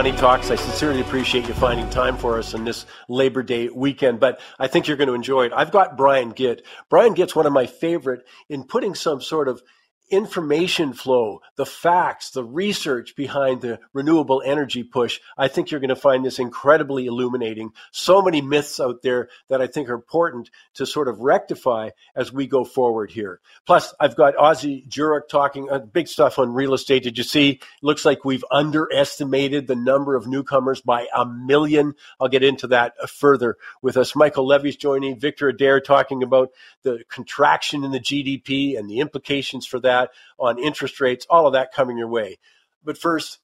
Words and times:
Money 0.00 0.12
Talks. 0.12 0.50
I 0.50 0.54
sincerely 0.54 1.02
appreciate 1.02 1.46
you 1.46 1.52
finding 1.52 1.86
time 1.90 2.16
for 2.16 2.38
us 2.38 2.54
in 2.54 2.64
this 2.64 2.86
Labor 3.10 3.42
Day 3.42 3.68
weekend, 3.68 4.18
but 4.18 4.40
I 4.58 4.66
think 4.66 4.88
you're 4.88 4.96
going 4.96 5.08
to 5.08 5.14
enjoy 5.14 5.44
it. 5.44 5.52
I've 5.54 5.70
got 5.70 5.98
Brian 5.98 6.32
Gitt. 6.32 6.62
Brian 6.88 7.14
Gitt's 7.14 7.36
one 7.36 7.44
of 7.44 7.52
my 7.52 7.66
favorite 7.66 8.26
in 8.48 8.64
putting 8.64 8.94
some 8.94 9.20
sort 9.20 9.46
of 9.46 9.62
information 10.10 10.92
flow, 10.92 11.40
the 11.56 11.66
facts, 11.66 12.30
the 12.30 12.44
research 12.44 13.14
behind 13.16 13.60
the 13.60 13.78
renewable 13.92 14.42
energy 14.44 14.82
push, 14.82 15.20
I 15.38 15.48
think 15.48 15.70
you're 15.70 15.80
going 15.80 15.88
to 15.88 15.96
find 15.96 16.24
this 16.24 16.38
incredibly 16.38 17.06
illuminating. 17.06 17.70
So 17.92 18.22
many 18.22 18.40
myths 18.40 18.80
out 18.80 19.02
there 19.02 19.28
that 19.48 19.60
I 19.60 19.66
think 19.66 19.88
are 19.88 19.94
important 19.94 20.50
to 20.74 20.86
sort 20.86 21.08
of 21.08 21.20
rectify 21.20 21.90
as 22.14 22.32
we 22.32 22.46
go 22.46 22.64
forward 22.64 23.10
here. 23.10 23.40
Plus, 23.66 23.94
I've 24.00 24.16
got 24.16 24.36
Ozzie 24.36 24.84
Jurock 24.88 25.28
talking 25.28 25.68
uh, 25.70 25.78
big 25.78 26.08
stuff 26.08 26.38
on 26.38 26.54
real 26.54 26.74
estate. 26.74 27.02
Did 27.02 27.18
you 27.18 27.24
see? 27.24 27.60
Looks 27.82 28.04
like 28.04 28.24
we've 28.24 28.44
underestimated 28.50 29.66
the 29.66 29.76
number 29.76 30.16
of 30.16 30.26
newcomers 30.26 30.80
by 30.80 31.06
a 31.14 31.24
million. 31.26 31.94
I'll 32.20 32.28
get 32.28 32.42
into 32.42 32.66
that 32.68 32.94
further 33.08 33.56
with 33.82 33.96
us. 33.96 34.16
Michael 34.16 34.46
Levy's 34.46 34.76
joining, 34.76 35.18
Victor 35.18 35.48
Adair 35.48 35.80
talking 35.80 36.22
about 36.22 36.50
the 36.82 37.04
contraction 37.08 37.84
in 37.84 37.90
the 37.90 38.00
GDP 38.00 38.78
and 38.78 38.88
the 38.88 39.00
implications 39.00 39.66
for 39.66 39.80
that 39.80 39.99
that, 40.00 40.10
on 40.38 40.58
interest 40.58 41.00
rates, 41.00 41.26
all 41.28 41.46
of 41.46 41.52
that 41.52 41.72
coming 41.72 41.98
your 41.98 42.08
way. 42.08 42.38
But 42.84 42.98
first, 42.98 43.38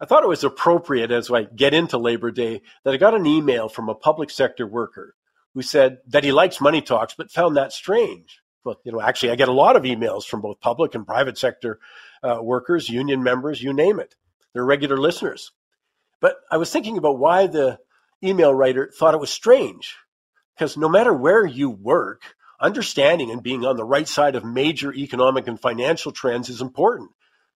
I 0.00 0.06
thought 0.06 0.24
it 0.24 0.28
was 0.28 0.44
appropriate 0.44 1.10
as 1.10 1.30
I 1.30 1.42
get 1.42 1.74
into 1.74 1.98
Labor 1.98 2.30
Day 2.30 2.62
that 2.84 2.94
I 2.94 2.96
got 2.96 3.14
an 3.14 3.26
email 3.26 3.68
from 3.68 3.88
a 3.88 3.94
public 3.94 4.30
sector 4.30 4.66
worker 4.66 5.14
who 5.54 5.62
said 5.62 5.98
that 6.08 6.24
he 6.24 6.32
likes 6.32 6.60
money 6.60 6.80
talks, 6.80 7.14
but 7.14 7.30
found 7.30 7.56
that 7.56 7.72
strange. 7.72 8.40
Well, 8.64 8.80
you 8.84 8.92
know, 8.92 9.00
actually, 9.00 9.32
I 9.32 9.36
get 9.36 9.48
a 9.48 9.52
lot 9.52 9.76
of 9.76 9.82
emails 9.82 10.24
from 10.24 10.40
both 10.40 10.60
public 10.60 10.94
and 10.94 11.06
private 11.06 11.38
sector 11.38 11.80
uh, 12.22 12.38
workers, 12.42 12.88
union 12.88 13.22
members, 13.22 13.62
you 13.62 13.72
name 13.72 14.00
it. 14.00 14.14
They're 14.52 14.64
regular 14.64 14.96
listeners. 14.96 15.52
But 16.20 16.36
I 16.50 16.58
was 16.58 16.70
thinking 16.70 16.98
about 16.98 17.18
why 17.18 17.46
the 17.46 17.78
email 18.22 18.54
writer 18.54 18.90
thought 18.94 19.14
it 19.14 19.20
was 19.20 19.30
strange. 19.30 19.96
Because 20.54 20.76
no 20.76 20.88
matter 20.88 21.12
where 21.12 21.44
you 21.46 21.70
work, 21.70 22.22
understanding 22.60 23.30
and 23.30 23.42
being 23.42 23.64
on 23.64 23.76
the 23.76 23.84
right 23.84 24.06
side 24.06 24.36
of 24.36 24.44
major 24.44 24.92
economic 24.92 25.48
and 25.48 25.60
financial 25.60 26.12
trends 26.12 26.48
is 26.48 26.60
important. 26.60 27.10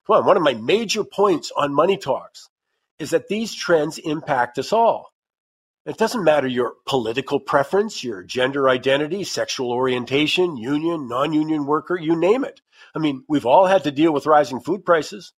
Come 0.07 0.17
on, 0.17 0.25
one 0.25 0.37
of 0.37 0.43
my 0.43 0.53
major 0.53 1.03
points 1.03 1.51
on 1.55 1.73
Money 1.73 1.97
Talks 1.97 2.49
is 2.99 3.11
that 3.11 3.27
these 3.27 3.53
trends 3.53 3.97
impact 3.97 4.57
us 4.57 4.71
all. 4.73 5.11
It 5.85 5.97
doesn't 5.97 6.23
matter 6.23 6.47
your 6.47 6.73
political 6.87 7.39
preference, 7.39 8.03
your 8.03 8.23
gender 8.23 8.67
identity, 8.67 9.23
sexual 9.23 9.71
orientation, 9.71 10.57
union, 10.57 11.07
non 11.07 11.31
union 11.31 11.67
worker, 11.67 11.95
you 11.95 12.15
name 12.15 12.43
it. 12.43 12.61
I 12.95 12.99
mean, 12.99 13.23
we've 13.27 13.45
all 13.45 13.67
had 13.67 13.83
to 13.83 13.91
deal 13.91 14.11
with 14.11 14.25
rising 14.25 14.61
food 14.61 14.83
prices. 14.83 15.33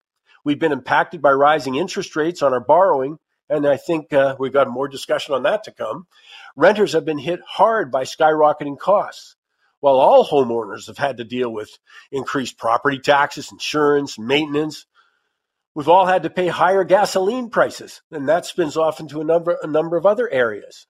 We've 0.45 0.59
been 0.59 0.71
impacted 0.71 1.21
by 1.21 1.31
rising 1.31 1.75
interest 1.75 2.15
rates 2.15 2.41
on 2.41 2.53
our 2.53 2.63
borrowing, 2.63 3.17
and 3.49 3.67
I 3.67 3.75
think 3.75 4.13
uh, 4.13 4.37
we've 4.39 4.53
got 4.53 4.69
more 4.69 4.87
discussion 4.87 5.35
on 5.35 5.43
that 5.43 5.65
to 5.65 5.73
come. 5.73 6.07
Renters 6.55 6.93
have 6.93 7.03
been 7.03 7.19
hit 7.19 7.41
hard 7.45 7.91
by 7.91 8.03
skyrocketing 8.03 8.77
costs 8.77 9.36
while 9.79 9.95
all 9.95 10.25
homeowners 10.25 10.87
have 10.87 10.97
had 10.97 11.17
to 11.17 11.23
deal 11.23 11.51
with 11.51 11.69
increased 12.11 12.57
property 12.57 12.99
taxes, 12.99 13.51
insurance, 13.51 14.17
maintenance. 14.17 14.85
We've 15.75 15.89
all 15.89 16.05
had 16.05 16.23
to 16.23 16.29
pay 16.29 16.47
higher 16.47 16.83
gasoline 16.83 17.49
prices, 17.49 18.01
and 18.11 18.27
that 18.29 18.45
spins 18.45 18.77
off 18.77 18.99
into 18.99 19.21
a 19.21 19.23
number, 19.23 19.57
a 19.61 19.67
number 19.67 19.95
of 19.95 20.05
other 20.05 20.29
areas. 20.29 20.87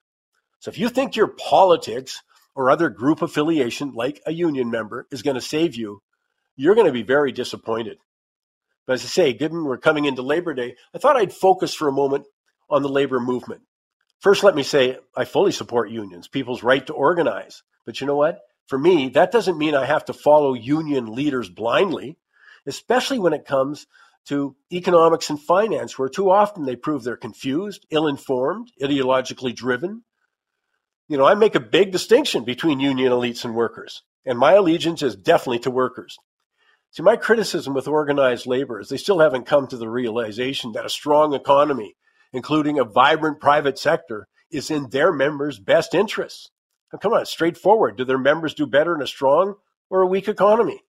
So 0.60 0.70
if 0.70 0.80
you 0.80 0.90
think 0.90 1.16
your 1.16 1.28
politics 1.28 2.22
or 2.56 2.72
other 2.72 2.90
group 2.90 3.22
affiliation, 3.22 3.92
like 3.94 4.22
a 4.26 4.32
union 4.32 4.72
member, 4.72 5.06
is 5.12 5.22
going 5.22 5.36
to 5.36 5.42
save 5.42 5.76
you, 5.76 6.02
you're 6.56 6.76
going 6.76 6.88
to 6.88 6.94
be 6.94 7.04
very 7.04 7.32
disappointed. 7.32 7.98
But 8.88 8.94
as 8.94 9.04
I 9.04 9.08
say, 9.08 9.34
given 9.34 9.66
we're 9.66 9.78
coming 9.78 10.06
into 10.06 10.22
Labor 10.22 10.54
Day, 10.54 10.76
I 10.96 10.98
thought 10.98 11.18
I'd 11.18 11.34
focus 11.34 11.76
for 11.76 11.90
a 11.90 11.94
moment 11.94 12.26
on 12.70 12.82
the 12.82 12.90
labor 12.90 13.20
movement. 13.20 13.61
First, 14.20 14.44
let 14.44 14.56
me 14.56 14.64
say 14.64 14.98
I 15.16 15.26
fully 15.26 15.52
support 15.52 15.92
unions, 15.92 16.28
people's 16.28 16.64
right 16.64 16.86
to 16.88 16.94
organize. 16.94 17.61
But 17.86 18.02
you 18.02 18.08
know 18.08 18.16
what? 18.16 18.40
For 18.67 18.78
me, 18.78 19.10
that 19.10 19.32
doesn't 19.32 19.58
mean 19.58 19.76
I 19.76 19.86
have 19.86 20.05
to 20.05 20.14
follow 20.14 20.54
union 20.54 21.14
leaders 21.14 21.50
blindly, 21.50 22.17
especially 22.66 23.17
when 23.17 23.33
it 23.33 23.45
comes 23.45 23.88
to 24.28 24.58
economics 24.73 25.30
and 25.30 25.42
finance, 25.42 25.98
where 25.98 26.10
too 26.10 26.30
often 26.30 26.66
they 26.66 26.76
prove 26.76 27.04
they're 27.04 27.16
confused, 27.16 27.86
ill 27.89 28.08
informed, 28.08 28.70
ideologically 28.82 29.55
driven. 29.55 30.04
You 31.08 31.17
know, 31.17 31.26
I 31.26 31.36
make 31.36 31.55
a 31.55 31.61
big 31.61 31.94
distinction 31.94 32.44
between 32.44 32.82
union 32.82 33.14
elites 33.14 33.45
and 33.45 33.55
workers, 33.55 34.04
and 34.26 34.38
my 34.38 34.54
allegiance 34.54 35.02
is 35.02 35.16
definitely 35.16 35.60
to 35.60 35.72
workers. 35.72 36.17
See, 36.92 37.04
my 37.04 37.16
criticism 37.16 37.73
with 37.73 37.88
organized 37.88 38.48
labor 38.48 38.82
is 38.82 38.89
they 38.89 38.98
still 38.98 39.20
haven't 39.20 39.45
come 39.45 39.67
to 39.67 39.78
the 39.78 39.89
realization 39.89 40.73
that 40.73 40.86
a 40.86 40.89
strong 40.89 41.34
economy, 41.34 41.95
including 42.34 42.80
a 42.80 42.84
vibrant 42.84 43.39
private 43.39 43.80
sector, 43.80 44.28
is 44.52 44.70
in 44.70 44.89
their 44.89 45.14
members' 45.14 45.60
best 45.60 45.94
interests. 45.94 46.52
Come 47.02 47.14
on, 47.14 47.25
straightforward. 47.25 47.98
Do 47.98 48.05
their 48.05 48.17
members 48.17 48.53
do 48.53 48.65
better 48.65 48.95
in 48.95 49.02
a 49.02 49.08
strong 49.08 49.55
or 49.89 50.02
a 50.02 50.08
weak 50.08 50.27
economy? 50.27 50.81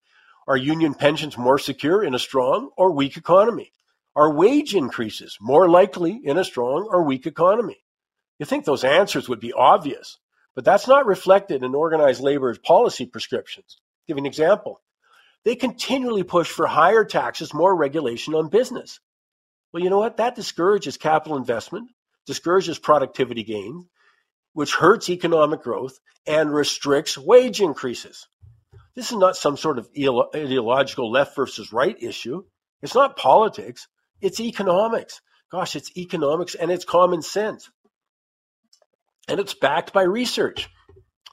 Are 0.47 0.57
union 0.57 0.95
pensions 0.95 1.37
more 1.37 1.59
secure 1.59 2.03
in 2.03 2.15
a 2.15 2.19
strong 2.19 2.71
or 2.77 2.93
weak 2.93 3.17
economy? 3.17 3.73
Are 4.15 4.33
wage 4.33 4.75
increases 4.75 5.37
more 5.41 5.69
likely 5.69 6.21
in 6.25 6.39
a 6.39 6.45
strong 6.45 6.89
or 6.91 7.03
weak 7.03 7.27
economy? 7.27 7.79
You 8.39 8.47
think 8.47 8.65
those 8.65 8.85
answers 8.85 9.29
would 9.29 9.41
be 9.41 9.53
obvious, 9.53 10.19
but 10.55 10.65
that's 10.65 10.89
not 10.89 11.07
reflected 11.07 11.63
in 11.63 11.75
organized 11.75 12.23
labor's 12.23 12.59
policy 12.59 13.07
prescriptions. 13.07 13.77
I'll 13.79 14.05
give 14.07 14.17
you 14.19 14.23
an 14.23 14.27
example. 14.27 14.81
They 15.45 15.57
continually 15.57 16.23
push 16.23 16.51
for 16.51 16.67
higher 16.67 17.05
taxes, 17.05 17.53
more 17.53 17.75
regulation 17.75 18.35
on 18.35 18.49
business. 18.49 19.01
Well, 19.73 19.83
you 19.83 19.91
know 19.91 19.99
what? 19.99 20.17
That 20.17 20.35
discourages 20.35 20.97
capital 20.97 21.37
investment, 21.37 21.91
discourages 22.27 22.79
productivity 22.79 23.43
gain, 23.43 23.89
which 24.53 24.75
hurts 24.75 25.11
economic 25.11 25.63
growth 25.63 25.99
and 26.27 26.53
restricts 26.53 27.17
wage 27.17 27.61
increases. 27.61 28.27
This 28.95 29.13
is 29.13 29.19
not 29.19 29.37
some 29.37 29.57
sort 29.57 29.79
of 29.79 29.89
ideological 30.35 31.11
left 31.11 31.37
versus 31.37 31.73
right 31.73 31.97
issue. 32.03 32.43
It's 32.83 32.95
not 32.95 33.17
politics, 33.17 33.87
it's 34.21 34.41
economics. 34.41 35.21
Gosh, 35.51 35.77
it's 35.77 35.97
economics 35.97 36.55
and 36.55 36.71
it's 36.71 36.85
common 36.85 37.23
sense. 37.23 37.71
And 39.29 39.41
it's 39.41 39.55
backed 39.55 39.93
by 39.93 40.03
research. 40.03 40.69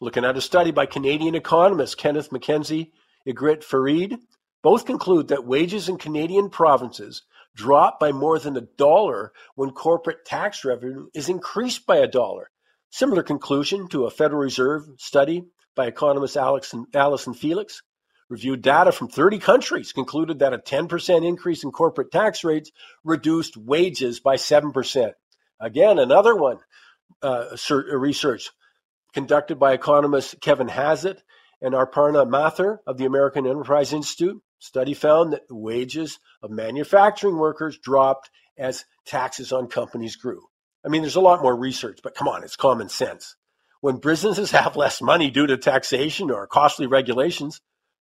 Looking 0.01 0.25
at 0.25 0.37
a 0.37 0.41
study 0.41 0.71
by 0.71 0.85
Canadian 0.85 1.35
economists 1.35 1.95
Kenneth 1.95 2.29
McKenzie, 2.29 2.91
Ergete 3.27 3.63
Ferede, 3.63 4.17
both 4.61 4.85
conclude 4.85 5.29
that 5.29 5.45
wages 5.45 5.89
in 5.89 5.97
Canadian 5.97 6.49
provinces 6.49 7.23
drop 7.55 7.99
by 7.99 8.11
more 8.11 8.37
than 8.37 8.57
a 8.57 8.67
dollar 8.77 9.31
when 9.55 9.71
corporate 9.71 10.25
tax 10.25 10.65
revenue 10.65 11.07
is 11.13 11.29
increased 11.29 11.85
by 11.85 11.97
a 11.97 12.07
dollar. 12.07 12.51
Similar 12.95 13.23
conclusion 13.23 13.89
to 13.89 14.05
a 14.05 14.09
Federal 14.09 14.39
Reserve 14.39 14.87
study 14.99 15.43
by 15.75 15.87
economist 15.87 16.37
Alison 16.37 17.33
Felix 17.33 17.81
reviewed 18.29 18.61
data 18.61 18.93
from 18.93 19.09
30 19.09 19.37
countries, 19.39 19.91
concluded 19.91 20.39
that 20.39 20.53
a 20.53 20.59
10% 20.59 21.27
increase 21.27 21.65
in 21.65 21.73
corporate 21.73 22.09
tax 22.09 22.45
rates 22.45 22.71
reduced 23.03 23.57
wages 23.57 24.21
by 24.21 24.37
7%. 24.37 25.11
Again, 25.59 25.99
another 25.99 26.37
one, 26.37 26.59
uh, 27.21 27.57
research 27.69 28.49
conducted 29.13 29.59
by 29.59 29.73
economist 29.73 30.39
Kevin 30.39 30.69
Hassett 30.69 31.21
and 31.61 31.73
Aparna 31.73 32.25
Mathur 32.25 32.77
of 32.87 32.97
the 32.97 33.03
American 33.03 33.45
Enterprise 33.45 33.91
Institute. 33.91 34.41
Study 34.59 34.93
found 34.93 35.33
that 35.33 35.41
wages 35.49 36.17
of 36.41 36.49
manufacturing 36.49 37.35
workers 37.35 37.77
dropped 37.77 38.29
as 38.57 38.85
taxes 39.05 39.51
on 39.51 39.67
companies 39.67 40.15
grew. 40.15 40.47
I 40.85 40.89
mean, 40.89 41.01
there's 41.01 41.15
a 41.15 41.21
lot 41.21 41.41
more 41.41 41.55
research, 41.55 41.99
but 42.03 42.15
come 42.15 42.27
on, 42.27 42.43
it's 42.43 42.55
common 42.55 42.89
sense. 42.89 43.35
When 43.81 43.97
businesses 43.97 44.51
have 44.51 44.75
less 44.75 45.01
money 45.01 45.31
due 45.31 45.47
to 45.47 45.57
taxation 45.57 46.29
or 46.29 46.47
costly 46.47 46.85
regulations, 46.85 47.59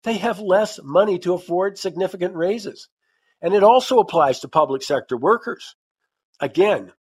they 0.03 0.17
have 0.17 0.39
less 0.39 0.79
money 0.81 1.19
to 1.19 1.33
afford 1.33 1.77
significant 1.77 2.35
raises. 2.35 2.87
And 3.41 3.53
it 3.53 3.63
also 3.63 3.99
applies 3.99 4.41
to 4.41 4.47
public 4.47 4.81
sector 4.83 5.17
workers. 5.17 5.75
Again, 6.39 6.93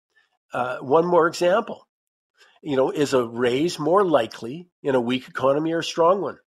uh, 0.54 0.78
one 0.78 1.06
more 1.06 1.28
example. 1.28 1.88
You 2.64 2.76
know, 2.76 2.90
is 2.90 3.14
a 3.14 3.24
raise 3.24 3.78
more 3.78 4.04
likely 4.04 4.68
in 4.82 4.96
a 4.96 5.02
weak 5.02 5.28
economy 5.28 5.74
or 5.74 5.80
a 5.80 5.84
strong 5.84 6.22
one? 6.22 6.38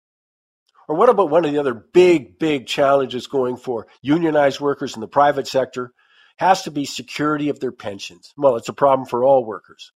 Or 0.89 0.97
what 0.97 1.09
about 1.09 1.31
one 1.31 1.45
of 1.45 1.53
the 1.53 1.59
other 1.59 1.75
big, 1.75 2.39
big 2.41 2.67
challenges 2.67 3.29
going 3.29 3.57
for 3.57 3.87
unionized 4.03 4.59
workers 4.59 4.97
in 4.97 5.01
the 5.01 5.07
private 5.07 5.47
sector 5.47 5.93
has 6.41 6.63
to 6.63 6.71
be 6.71 6.87
security 6.87 7.51
of 7.51 7.61
their 7.61 7.71
pensions. 7.71 8.33
Well, 8.35 8.57
it's 8.57 8.71
a 8.71 8.73
problem 8.73 9.07
for 9.07 9.23
all 9.23 9.45
workers. 9.45 9.93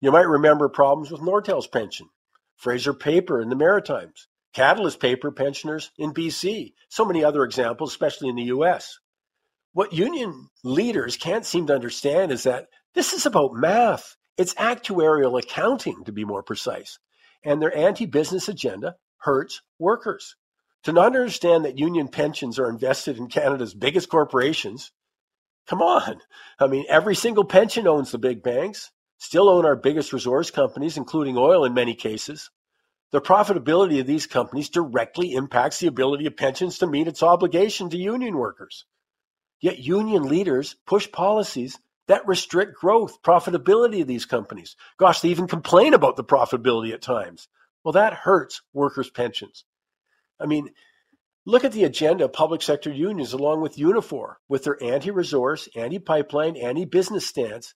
You 0.00 0.10
might 0.10 0.26
remember 0.26 0.68
problems 0.68 1.12
with 1.12 1.20
Nortel's 1.20 1.68
pension, 1.68 2.08
Fraser 2.56 2.92
Paper 2.92 3.40
in 3.40 3.48
the 3.48 3.54
Maritimes, 3.54 4.26
Catalyst 4.52 4.98
Paper 4.98 5.30
pensioners 5.30 5.92
in 5.96 6.12
BC, 6.12 6.72
so 6.88 7.04
many 7.04 7.22
other 7.22 7.44
examples, 7.44 7.92
especially 7.92 8.28
in 8.28 8.34
the 8.34 8.50
US. 8.56 8.98
What 9.72 9.92
union 9.92 10.48
leaders 10.64 11.16
can't 11.16 11.46
seem 11.46 11.68
to 11.68 11.76
understand 11.76 12.32
is 12.32 12.42
that 12.42 12.66
this 12.96 13.12
is 13.12 13.24
about 13.24 13.54
math. 13.54 14.16
It's 14.36 14.54
actuarial 14.54 15.40
accounting, 15.40 16.02
to 16.06 16.12
be 16.12 16.24
more 16.24 16.42
precise. 16.42 16.98
And 17.44 17.62
their 17.62 17.76
anti 17.76 18.06
business 18.06 18.48
agenda 18.48 18.96
hurts 19.18 19.62
workers. 19.78 20.34
To 20.84 20.92
not 20.92 21.14
understand 21.14 21.64
that 21.64 21.78
union 21.78 22.08
pensions 22.08 22.58
are 22.58 22.68
invested 22.68 23.16
in 23.16 23.28
Canada's 23.28 23.74
biggest 23.74 24.08
corporations 24.08 24.90
Come 25.68 25.80
on. 25.80 26.20
I 26.58 26.66
mean, 26.66 26.84
every 26.88 27.14
single 27.14 27.44
pension 27.44 27.86
owns 27.86 28.10
the 28.10 28.18
big 28.18 28.42
banks, 28.42 28.90
still 29.18 29.48
own 29.48 29.64
our 29.64 29.76
biggest 29.76 30.12
resource 30.12 30.50
companies, 30.50 30.96
including 30.96 31.38
oil 31.38 31.64
in 31.64 31.74
many 31.74 31.94
cases. 31.94 32.50
The 33.12 33.20
profitability 33.20 34.00
of 34.00 34.06
these 34.06 34.26
companies 34.26 34.68
directly 34.68 35.32
impacts 35.32 35.78
the 35.78 35.86
ability 35.86 36.26
of 36.26 36.36
pensions 36.36 36.78
to 36.78 36.86
meet 36.86 37.06
its 37.06 37.22
obligation 37.22 37.88
to 37.90 37.96
union 37.96 38.36
workers. 38.36 38.86
Yet 39.60 39.78
union 39.78 40.24
leaders 40.24 40.76
push 40.86 41.10
policies 41.10 41.78
that 42.08 42.26
restrict 42.26 42.78
growth, 42.78 43.22
profitability 43.22 44.02
of 44.02 44.06
these 44.06 44.26
companies. 44.26 44.76
Gosh, 44.98 45.20
they 45.20 45.30
even 45.30 45.46
complain 45.46 45.94
about 45.94 46.16
the 46.16 46.24
profitability 46.24 46.92
at 46.92 47.00
times. 47.00 47.48
Well, 47.82 47.92
that 47.92 48.14
hurts 48.14 48.62
workers' 48.72 49.10
pensions. 49.10 49.64
I 50.38 50.46
mean, 50.46 50.70
look 51.46 51.64
at 51.64 51.72
the 51.72 51.84
agenda 51.84 52.24
of 52.24 52.32
public 52.32 52.62
sector 52.62 52.90
unions 52.90 53.32
along 53.32 53.60
with 53.60 53.76
Unifor 53.76 54.34
with 54.48 54.64
their 54.64 54.82
anti 54.82 55.10
resource, 55.10 55.68
anti 55.76 55.98
pipeline, 55.98 56.56
anti 56.56 56.84
business 56.84 57.26
stance. 57.26 57.74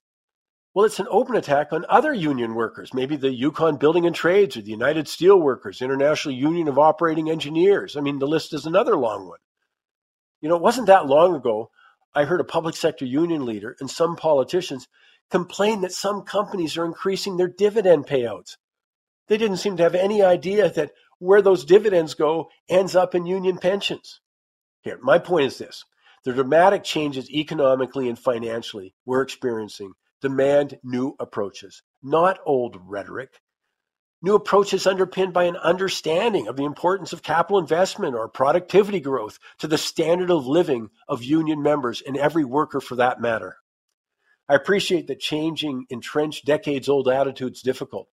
Well, 0.73 0.85
it's 0.85 0.99
an 0.99 1.07
open 1.09 1.35
attack 1.35 1.73
on 1.73 1.85
other 1.89 2.13
union 2.13 2.53
workers, 2.53 2.93
maybe 2.93 3.15
the 3.15 3.33
Yukon 3.33 3.77
Building 3.77 4.05
and 4.05 4.15
Trades 4.15 4.55
or 4.55 4.61
the 4.61 4.69
United 4.69 5.07
Steelworkers, 5.07 5.81
International 5.81 6.33
Union 6.33 6.67
of 6.67 6.77
Operating 6.77 7.29
Engineers. 7.29 7.97
I 7.97 8.01
mean, 8.01 8.19
the 8.19 8.27
list 8.27 8.53
is 8.53 8.65
another 8.65 8.95
long 8.95 9.27
one. 9.27 9.39
You 10.41 10.49
know, 10.49 10.55
it 10.55 10.61
wasn't 10.61 10.87
that 10.87 11.07
long 11.07 11.35
ago 11.35 11.71
I 12.13 12.25
heard 12.25 12.39
a 12.39 12.45
public 12.45 12.75
sector 12.75 13.05
union 13.05 13.45
leader 13.45 13.75
and 13.79 13.89
some 13.89 14.15
politicians 14.15 14.87
complain 15.29 15.81
that 15.81 15.91
some 15.91 16.21
companies 16.23 16.77
are 16.77 16.85
increasing 16.85 17.37
their 17.37 17.47
dividend 17.47 18.07
payouts. 18.07 18.57
They 19.27 19.37
didn't 19.37 19.57
seem 19.57 19.77
to 19.77 19.83
have 19.83 19.95
any 19.95 20.23
idea 20.23 20.69
that 20.71 20.91
where 21.19 21.41
those 21.41 21.65
dividends 21.65 22.13
go 22.15 22.49
ends 22.67 22.95
up 22.95 23.13
in 23.13 23.25
union 23.25 23.57
pensions. 23.57 24.21
Here, 24.81 24.97
my 25.01 25.19
point 25.19 25.45
is 25.45 25.57
this 25.57 25.85
the 26.25 26.33
dramatic 26.33 26.83
changes 26.83 27.29
economically 27.29 28.09
and 28.09 28.17
financially 28.17 28.93
we're 29.05 29.21
experiencing 29.21 29.93
demand 30.21 30.79
new 30.83 31.15
approaches, 31.19 31.81
not 32.01 32.39
old 32.45 32.77
rhetoric. 32.85 33.41
New 34.21 34.35
approaches 34.35 34.85
underpinned 34.85 35.31
by 35.31 35.45
an 35.45 35.55
understanding 35.55 36.47
of 36.49 36.57
the 36.57 36.65
importance 36.65 37.13
of 37.13 37.23
capital 37.23 37.57
investment 37.57 38.15
or 38.15 38.27
productivity 38.27 38.99
growth 38.99 39.39
to 39.59 39.67
the 39.67 39.77
standard 39.77 40.29
of 40.29 40.45
living 40.45 40.89
of 41.07 41.23
union 41.23 41.63
members 41.63 42.01
and 42.05 42.17
every 42.17 42.43
worker 42.43 42.81
for 42.81 42.95
that 42.95 43.21
matter. 43.21 43.55
I 44.49 44.55
appreciate 44.55 45.07
that 45.07 45.21
changing 45.21 45.85
entrenched 45.89 46.43
decades 46.43 46.89
old 46.89 47.07
attitudes 47.07 47.61
difficult, 47.61 48.09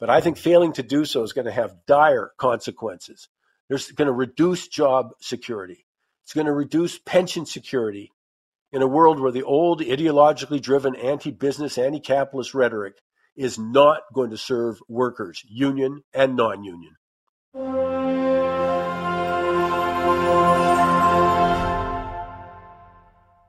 but 0.00 0.08
I 0.08 0.22
think 0.22 0.38
failing 0.38 0.72
to 0.72 0.82
do 0.82 1.04
so 1.04 1.22
is 1.22 1.34
going 1.34 1.44
to 1.44 1.52
have 1.52 1.86
dire 1.86 2.32
consequences. 2.38 3.28
There's 3.68 3.92
going 3.92 4.06
to 4.06 4.12
reduce 4.12 4.66
job 4.66 5.10
security. 5.20 5.86
It's 6.24 6.32
going 6.32 6.46
to 6.46 6.52
reduce 6.52 6.98
pension 6.98 7.44
security 7.44 8.10
in 8.72 8.82
a 8.82 8.86
world 8.86 9.20
where 9.20 9.30
the 9.30 9.42
old 9.42 9.80
ideologically 9.80 10.60
driven 10.60 10.96
anti 10.96 11.30
business, 11.30 11.76
anti 11.76 12.00
capitalist 12.00 12.54
rhetoric 12.54 12.94
is 13.36 13.58
not 13.58 14.02
going 14.12 14.30
to 14.30 14.38
serve 14.38 14.80
workers, 14.88 15.44
union 15.46 16.02
and 16.14 16.34
non 16.34 16.64
union. 16.64 16.96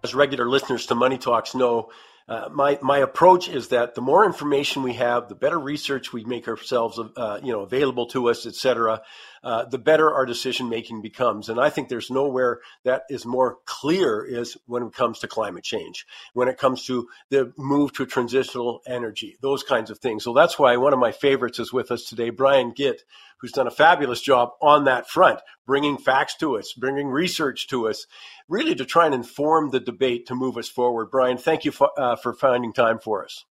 As 0.04 0.16
regular 0.16 0.50
listeners 0.50 0.88
to 0.88 0.96
Money 0.96 1.18
Talks 1.18 1.56
know, 1.56 1.92
uh, 2.28 2.50
my 2.52 2.80
my 2.82 3.00
approach 3.00 3.50
is 3.50 3.70
that 3.70 3.96
the 3.96 4.02
more 4.02 4.26
information 4.26 4.84
we 4.84 4.94
have, 4.94 5.28
the 5.28 5.36
better 5.36 5.60
research 5.60 6.14
we 6.14 6.24
make 6.24 6.48
ourselves, 6.48 7.00
uh, 7.00 7.40
you 7.44 7.52
know, 7.52 7.62
available 7.62 8.06
to 8.08 8.30
us, 8.30 8.46
et 8.46 8.56
cetera, 8.56 9.02
uh, 9.44 9.66
the 9.66 9.78
better 9.78 10.14
our 10.14 10.26
decision 10.26 10.70
making 10.70 11.02
becomes. 11.02 11.50
And 11.50 11.60
I 11.60 11.70
think 11.70 11.90
there's 11.90 12.12
nowhere 12.12 12.60
that 12.84 13.04
is 13.10 13.26
more 13.26 13.58
clear 13.66 14.24
is 14.24 14.58
when 14.66 14.84
it 14.84 14.94
comes 14.94 15.20
to 15.20 15.28
climate 15.28 15.64
change, 15.64 16.06
when 16.34 16.48
it 16.48 16.58
comes 16.58 16.86
to 16.86 17.08
the 17.30 17.52
move 17.58 17.94
to 17.94 18.06
transitional 18.06 18.82
energy, 18.88 19.38
those 19.42 19.64
kinds 19.64 19.90
of 19.90 20.00
things. 20.00 20.24
So 20.24 20.34
that's 20.34 20.60
why 20.60 20.78
one 20.78 20.94
of 20.94 21.00
my 21.00 21.12
favorites 21.12 21.60
is 21.60 21.74
with 21.74 21.92
us 21.92 22.04
today, 22.06 22.30
Brian 22.30 22.72
Gitt, 22.72 23.00
who's 23.42 23.52
done 23.52 23.68
a 23.68 23.72
fabulous 23.72 24.22
job 24.22 24.50
on 24.62 24.86
that 24.86 25.10
front, 25.10 25.40
bringing 25.66 25.98
facts 25.98 26.36
to 26.38 26.58
us, 26.58 26.74
bringing 26.78 27.08
research 27.08 27.68
to 27.68 27.88
us, 27.88 28.06
really 28.48 28.76
to 28.76 28.86
try 28.86 29.06
and 29.06 29.16
inform 29.16 29.72
the 29.72 29.80
debate 29.80 30.28
to 30.28 30.36
move 30.36 30.58
us 30.58 30.70
forward. 30.70 31.10
Brian, 31.12 31.38
thank 31.38 31.66
you 31.66 31.72
for, 31.72 31.90
uh, 31.98 32.16
for 32.16 32.34
finding 32.34 32.72
time 32.72 33.00
for 33.00 33.24
us. 33.24 33.46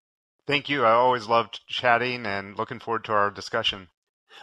Thank 0.46 0.68
you. 0.68 0.84
I 0.84 0.92
always 0.92 1.26
loved 1.26 1.60
chatting 1.68 2.26
and 2.26 2.56
looking 2.56 2.80
forward 2.80 3.04
to 3.04 3.12
our 3.12 3.30
discussion. 3.30 3.88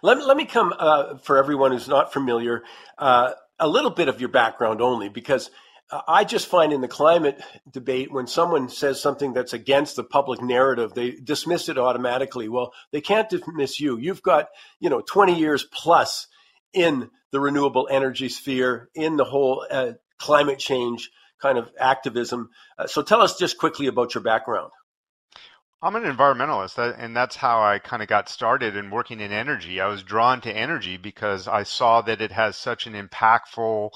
Let, 0.04 0.26
let 0.26 0.38
me 0.38 0.46
come, 0.46 0.74
uh, 0.78 1.18
for 1.18 1.38
everyone 1.38 1.72
who's 1.72 1.88
not 1.88 2.14
familiar, 2.14 2.64
uh, 2.98 3.32
a 3.60 3.68
little 3.68 3.90
bit 3.90 4.08
of 4.08 4.20
your 4.20 4.30
background 4.30 4.82
only, 4.82 5.10
because 5.10 5.50
I 5.90 6.26
just 6.26 6.48
find 6.48 6.74
in 6.74 6.82
the 6.82 6.88
climate 6.88 7.42
debate, 7.72 8.12
when 8.12 8.28
someone 8.28 8.68
says 8.68 9.02
something 9.02 9.32
that's 9.32 9.54
against 9.54 9.96
the 9.96 10.04
public 10.04 10.42
narrative, 10.42 10.94
they 10.94 11.12
dismiss 11.12 11.70
it 11.70 11.78
automatically. 11.78 12.50
Well, 12.50 12.74
they 12.92 13.00
can't 13.00 13.30
dismiss 13.30 13.80
you. 13.80 13.98
You've 13.98 14.22
got, 14.22 14.50
you 14.82 14.90
know, 14.90 15.02
20 15.02 15.40
years 15.40 15.64
plus 15.64 16.28
in 16.74 17.10
the 17.32 17.40
renewable 17.40 17.88
energy 17.90 18.28
sphere, 18.28 18.90
in 18.96 19.16
the 19.16 19.24
whole 19.24 19.66
uh, 19.72 19.94
climate 20.20 20.60
change 20.60 21.10
kind 21.42 21.58
of 21.58 21.70
activism. 21.80 22.50
Uh, 22.78 22.88
so 22.88 23.02
tell 23.02 23.22
us 23.22 23.38
just 23.38 23.58
quickly 23.58 23.88
about 23.88 24.14
your 24.14 24.24
background. 24.24 24.72
I'm 25.82 25.96
an 25.96 26.04
environmentalist, 26.04 26.98
and 26.98 27.16
that's 27.16 27.36
how 27.36 27.62
I 27.62 27.78
kind 27.78 28.02
of 28.02 28.10
got 28.10 28.30
started 28.30 28.76
in 28.76 28.90
working 28.90 29.20
in 29.20 29.32
energy. 29.32 29.80
I 29.80 29.88
was 29.88 30.02
drawn 30.02 30.42
to 30.42 30.52
energy 30.52 30.98
because 30.98 31.48
I 31.48 31.64
saw 31.64 32.02
that 32.02 32.20
it 32.20 32.32
has 32.32 32.56
such 32.56 32.88
an 32.88 32.94
impactful 32.94 33.92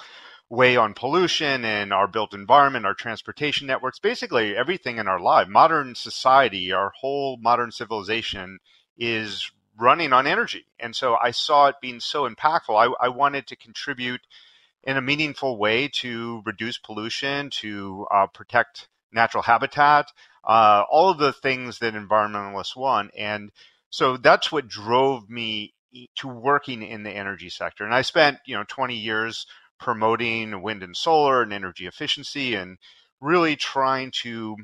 way 0.52 0.76
on 0.76 0.94
pollution 0.94 1.64
and 1.64 1.94
our 1.94 2.10
built 2.10 2.34
environment, 2.34 2.86
our 2.86 2.94
transportation 2.94 3.66
networks, 3.66 4.00
basically 4.00 4.56
everything 4.56 4.98
in 4.98 5.08
our 5.08 5.20
life. 5.20 5.48
Modern 5.48 5.96
society, 5.96 6.74
our 6.74 6.92
whole 7.00 7.38
modern 7.38 7.72
civilization 7.72 8.60
is 8.98 9.50
running 9.80 10.12
on 10.12 10.28
energy. 10.28 10.66
And 10.78 10.94
so 10.94 11.16
I 11.16 11.32
saw 11.32 11.68
it 11.68 11.76
being 11.82 12.02
so 12.02 12.30
impactful. 12.30 12.76
I, 12.76 13.06
I 13.06 13.08
wanted 13.08 13.48
to 13.48 13.56
contribute 13.56 14.20
in 14.84 14.98
a 14.98 15.02
meaningful 15.02 15.58
way 15.58 15.88
to 15.88 16.42
reduce 16.46 16.78
pollution, 16.78 17.50
to 17.62 18.06
uh, 18.12 18.28
protect 18.28 18.90
natural 19.14 19.44
habitat, 19.44 20.08
uh, 20.44 20.84
all 20.92 21.10
of 21.10 21.18
the 21.18 21.32
things 21.32 21.80
that 21.80 21.94
environmentalists 21.94 22.76
want. 22.76 23.12
And 23.18 23.52
so 23.90 24.18
that's 24.18 24.52
what 24.52 24.68
drove 24.68 25.30
me 25.30 25.74
to 26.18 26.28
working 26.28 26.84
in 26.84 27.04
the 27.04 27.12
energy 27.12 27.50
sector. 27.50 27.86
And 27.86 27.94
I 27.94 28.02
spent, 28.02 28.40
you 28.46 28.56
know, 28.56 28.66
20 28.68 28.96
years 28.96 29.46
promoting 29.82 30.62
wind 30.62 30.84
and 30.84 30.96
solar 30.96 31.42
and 31.42 31.52
energy 31.52 31.88
efficiency 31.88 32.56
and 32.56 32.78
really 33.20 33.56
trying 33.56 34.12
to 34.24 34.56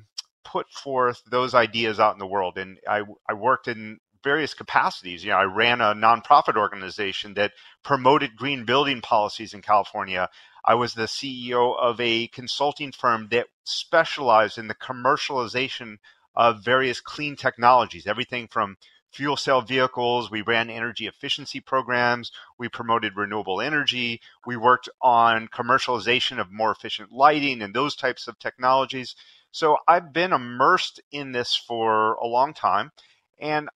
put 0.45 0.69
forth 0.69 1.21
those 1.29 1.53
ideas 1.53 1.99
out 1.99 2.13
in 2.13 2.19
the 2.19 2.27
world. 2.27 2.57
And 2.57 2.77
I, 2.87 3.01
I 3.29 3.33
worked 3.33 3.67
in 3.67 3.99
various 4.23 4.53
capacities. 4.53 5.23
You 5.23 5.31
know, 5.31 5.37
I 5.37 5.43
ran 5.43 5.81
a 5.81 5.93
nonprofit 5.93 6.55
organization 6.55 7.33
that 7.33 7.51
promoted 7.83 8.37
green 8.37 8.63
building 8.63 9.01
policies 9.01 9.53
in 9.53 9.61
California. 9.61 10.29
I 10.63 10.75
was 10.75 10.93
the 10.93 11.03
CEO 11.03 11.77
of 11.77 11.99
a 11.99 12.27
consulting 12.27 12.91
firm 12.91 13.27
that 13.31 13.47
specialized 13.63 14.57
in 14.57 14.67
the 14.67 14.75
commercialization 14.75 15.97
of 16.35 16.63
various 16.63 17.01
clean 17.01 17.35
technologies, 17.35 18.05
everything 18.05 18.47
from 18.47 18.77
fuel 19.17 19.35
cell 19.35 19.61
vehicles. 19.61 20.29
We 20.29 20.43
ran 20.43 20.69
energy 20.69 21.07
efficiency 21.07 21.59
programs. 21.59 22.31
We 22.59 22.69
promoted 22.69 23.17
renewable 23.17 23.59
energy. 23.59 24.21
We 24.45 24.57
worked 24.57 24.89
on 25.01 25.47
commercialization 25.47 26.39
of 26.39 26.51
more 26.51 26.69
efficient 26.71 27.11
lighting 27.11 27.63
and 27.63 27.73
those 27.73 27.95
types 27.95 28.27
of 28.27 28.37
technologies. 28.37 29.15
So 29.51 29.77
I've 29.87 30.13
been 30.13 30.33
immersed 30.33 31.01
in 31.11 31.31
this 31.31 31.55
for 31.55 32.13
a 32.13 32.27
long 32.27 32.53
time. 32.53 32.91
And 33.39 33.69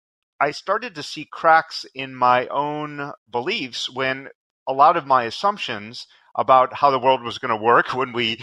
I 0.42 0.52
started 0.52 0.96
to 0.96 1.04
see 1.04 1.24
cracks 1.24 1.86
in 1.96 2.14
my 2.14 2.48
own 2.48 3.14
beliefs 3.32 3.90
when 3.90 4.28
a 4.68 4.74
lot 4.74 4.98
of 4.98 5.08
my 5.08 5.24
assumptions 5.24 6.06
about 6.36 6.74
how 6.74 6.92
the 6.92 7.00
world 7.00 7.24
was 7.24 7.38
going 7.38 7.58
to 7.58 7.64
work 7.64 7.94
when 7.96 8.12
we 8.12 8.42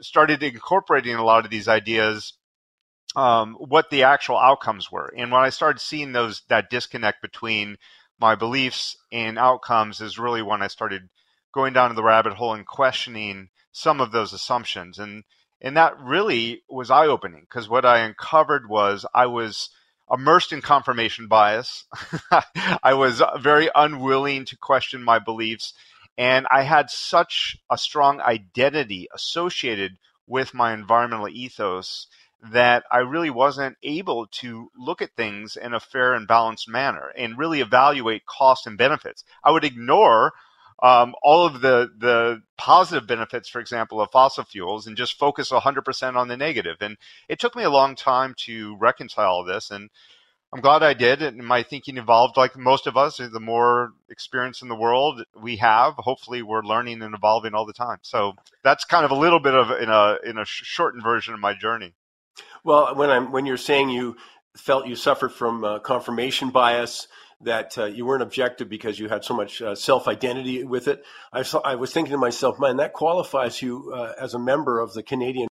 started 0.00 0.44
incorporating 0.44 1.16
a 1.16 1.24
lot 1.24 1.44
of 1.44 1.50
these 1.50 1.66
ideas 1.66 2.34
um, 3.16 3.54
what 3.54 3.90
the 3.90 4.04
actual 4.04 4.38
outcomes 4.38 4.90
were. 4.90 5.12
And 5.16 5.30
when 5.30 5.42
I 5.42 5.50
started 5.50 5.80
seeing 5.80 6.12
those 6.12 6.42
that 6.48 6.70
disconnect 6.70 7.22
between 7.22 7.76
my 8.20 8.34
beliefs 8.34 8.96
and 9.10 9.38
outcomes 9.38 10.00
is 10.00 10.18
really 10.18 10.42
when 10.42 10.62
I 10.62 10.68
started 10.68 11.08
going 11.52 11.72
down 11.72 11.88
to 11.88 11.96
the 11.96 12.02
rabbit 12.02 12.34
hole 12.34 12.54
and 12.54 12.66
questioning 12.66 13.48
some 13.72 14.00
of 14.00 14.12
those 14.12 14.32
assumptions. 14.32 14.98
And 14.98 15.24
and 15.60 15.76
that 15.76 16.00
really 16.00 16.62
was 16.68 16.90
eye 16.90 17.06
opening 17.06 17.42
because 17.42 17.68
what 17.68 17.84
I 17.84 17.98
uncovered 18.00 18.68
was 18.68 19.04
I 19.14 19.26
was 19.26 19.70
immersed 20.10 20.52
in 20.52 20.62
confirmation 20.62 21.28
bias. 21.28 21.84
I 22.82 22.94
was 22.94 23.22
very 23.38 23.68
unwilling 23.74 24.44
to 24.46 24.56
question 24.56 25.02
my 25.02 25.18
beliefs. 25.18 25.74
And 26.16 26.46
I 26.50 26.62
had 26.62 26.90
such 26.90 27.56
a 27.70 27.78
strong 27.78 28.20
identity 28.20 29.08
associated 29.14 29.98
with 30.26 30.54
my 30.54 30.72
environmental 30.72 31.28
ethos 31.28 32.06
that 32.42 32.84
I 32.90 32.98
really 32.98 33.30
wasn't 33.30 33.76
able 33.82 34.26
to 34.26 34.70
look 34.76 35.02
at 35.02 35.14
things 35.14 35.56
in 35.56 35.74
a 35.74 35.80
fair 35.80 36.14
and 36.14 36.26
balanced 36.26 36.68
manner 36.68 37.12
and 37.16 37.38
really 37.38 37.60
evaluate 37.60 38.26
costs 38.26 38.66
and 38.66 38.78
benefits. 38.78 39.24
I 39.44 39.50
would 39.50 39.64
ignore 39.64 40.32
um, 40.82 41.14
all 41.22 41.46
of 41.46 41.60
the 41.60 41.90
the 41.98 42.42
positive 42.56 43.06
benefits, 43.06 43.48
for 43.48 43.60
example, 43.60 44.00
of 44.00 44.10
fossil 44.10 44.44
fuels, 44.44 44.86
and 44.86 44.96
just 44.96 45.18
focus 45.18 45.50
100% 45.50 46.16
on 46.16 46.28
the 46.28 46.36
negative. 46.36 46.78
And 46.80 46.96
it 47.28 47.38
took 47.38 47.54
me 47.54 47.64
a 47.64 47.70
long 47.70 47.96
time 47.96 48.34
to 48.46 48.76
reconcile 48.78 49.44
this, 49.44 49.70
and 49.70 49.90
I'm 50.52 50.62
glad 50.62 50.82
I 50.82 50.94
did. 50.94 51.22
And 51.22 51.38
my 51.38 51.62
thinking 51.62 51.98
evolved 51.98 52.36
like 52.38 52.56
most 52.56 52.86
of 52.86 52.96
us. 52.96 53.18
The 53.18 53.40
more 53.40 53.92
experience 54.08 54.62
in 54.62 54.68
the 54.68 54.74
world 54.74 55.22
we 55.40 55.56
have, 55.56 55.94
hopefully, 55.98 56.42
we're 56.42 56.62
learning 56.62 57.02
and 57.02 57.14
evolving 57.14 57.54
all 57.54 57.66
the 57.66 57.74
time. 57.74 57.98
So 58.02 58.32
that's 58.64 58.84
kind 58.84 59.04
of 59.04 59.10
a 59.10 59.14
little 59.14 59.40
bit 59.40 59.54
of 59.54 59.70
in 59.70 59.90
a 59.90 60.16
in 60.24 60.38
a 60.38 60.46
shortened 60.46 61.02
version 61.02 61.34
of 61.34 61.40
my 61.40 61.54
journey. 61.54 61.94
Well, 62.64 62.94
when 62.94 63.10
I'm 63.10 63.32
when 63.32 63.46
you're 63.46 63.56
saying 63.56 63.90
you 63.90 64.16
felt 64.56 64.86
you 64.86 64.96
suffered 64.96 65.32
from 65.32 65.64
uh, 65.64 65.78
confirmation 65.78 66.50
bias, 66.50 67.08
that 67.42 67.78
uh, 67.78 67.86
you 67.86 68.04
weren't 68.04 68.22
objective 68.22 68.68
because 68.68 68.98
you 68.98 69.08
had 69.08 69.24
so 69.24 69.34
much 69.34 69.62
uh, 69.62 69.74
self 69.74 70.08
identity 70.08 70.64
with 70.64 70.88
it. 70.88 71.04
I, 71.32 71.42
saw, 71.42 71.60
I 71.60 71.76
was 71.76 71.92
thinking 71.92 72.12
to 72.12 72.18
myself, 72.18 72.58
man, 72.58 72.76
that 72.76 72.92
qualifies 72.92 73.62
you 73.62 73.92
uh, 73.94 74.12
as 74.20 74.34
a 74.34 74.38
member 74.38 74.80
of 74.80 74.92
the 74.92 75.02
Canadian 75.02 75.48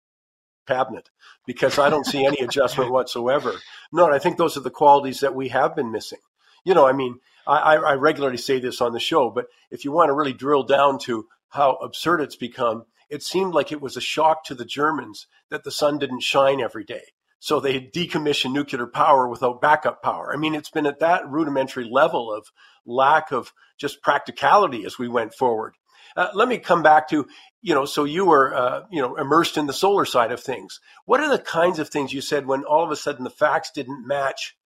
cabinet 0.66 1.08
because 1.46 1.78
I 1.78 1.90
don't 1.90 2.06
see 2.06 2.26
any 2.26 2.38
adjustment 2.40 2.90
whatsoever. 2.90 3.52
No, 3.92 4.10
I 4.10 4.18
think 4.18 4.36
those 4.36 4.56
are 4.56 4.60
the 4.60 4.70
qualities 4.70 5.20
that 5.20 5.34
we 5.34 5.48
have 5.48 5.76
been 5.76 5.92
missing. 5.92 6.18
You 6.64 6.74
know, 6.74 6.86
I 6.86 6.92
mean, 6.92 7.20
I, 7.46 7.76
I 7.76 7.94
regularly 7.94 8.38
say 8.38 8.58
this 8.58 8.80
on 8.80 8.92
the 8.92 8.98
show, 8.98 9.30
but 9.30 9.46
if 9.70 9.84
you 9.84 9.92
want 9.92 10.08
to 10.08 10.14
really 10.14 10.32
drill 10.32 10.64
down 10.64 10.98
to 11.00 11.26
how 11.50 11.74
absurd 11.74 12.20
it's 12.20 12.34
become, 12.34 12.86
it 13.08 13.22
seemed 13.22 13.54
like 13.54 13.72
it 13.72 13.80
was 13.80 13.96
a 13.96 14.00
shock 14.00 14.44
to 14.44 14.54
the 14.54 14.64
Germans 14.64 15.26
that 15.50 15.64
the 15.64 15.70
sun 15.70 15.98
didn't 15.98 16.22
shine 16.22 16.60
every 16.60 16.84
day. 16.84 17.04
So 17.38 17.60
they 17.60 17.80
decommissioned 17.80 18.52
nuclear 18.52 18.86
power 18.86 19.28
without 19.28 19.60
backup 19.60 20.02
power. 20.02 20.32
I 20.32 20.36
mean, 20.36 20.54
it's 20.54 20.70
been 20.70 20.86
at 20.86 21.00
that 21.00 21.28
rudimentary 21.28 21.88
level 21.88 22.32
of 22.32 22.46
lack 22.84 23.30
of 23.30 23.52
just 23.78 24.02
practicality 24.02 24.84
as 24.84 24.98
we 24.98 25.08
went 25.08 25.34
forward. 25.34 25.74
Uh, 26.16 26.28
let 26.34 26.48
me 26.48 26.58
come 26.58 26.82
back 26.82 27.08
to, 27.08 27.26
you 27.60 27.74
know, 27.74 27.84
so 27.84 28.04
you 28.04 28.24
were, 28.24 28.54
uh, 28.54 28.82
you 28.90 29.02
know, 29.02 29.16
immersed 29.16 29.58
in 29.58 29.66
the 29.66 29.72
solar 29.72 30.04
side 30.06 30.32
of 30.32 30.40
things. 30.40 30.80
What 31.04 31.20
are 31.20 31.28
the 31.28 31.38
kinds 31.38 31.78
of 31.78 31.90
things 31.90 32.12
you 32.12 32.22
said 32.22 32.46
when 32.46 32.64
all 32.64 32.82
of 32.82 32.90
a 32.90 32.96
sudden 32.96 33.24
the 33.24 33.30
facts 33.30 33.70
didn't 33.74 34.06
match 34.06 34.56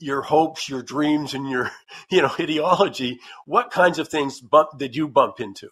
your 0.00 0.22
hopes, 0.22 0.68
your 0.68 0.82
dreams, 0.82 1.34
and 1.34 1.48
your, 1.48 1.70
you 2.10 2.20
know, 2.20 2.32
ideology? 2.40 3.20
What 3.46 3.70
kinds 3.70 3.98
of 3.98 4.08
things 4.08 4.40
bump, 4.40 4.70
did 4.76 4.96
you 4.96 5.08
bump 5.08 5.38
into? 5.40 5.68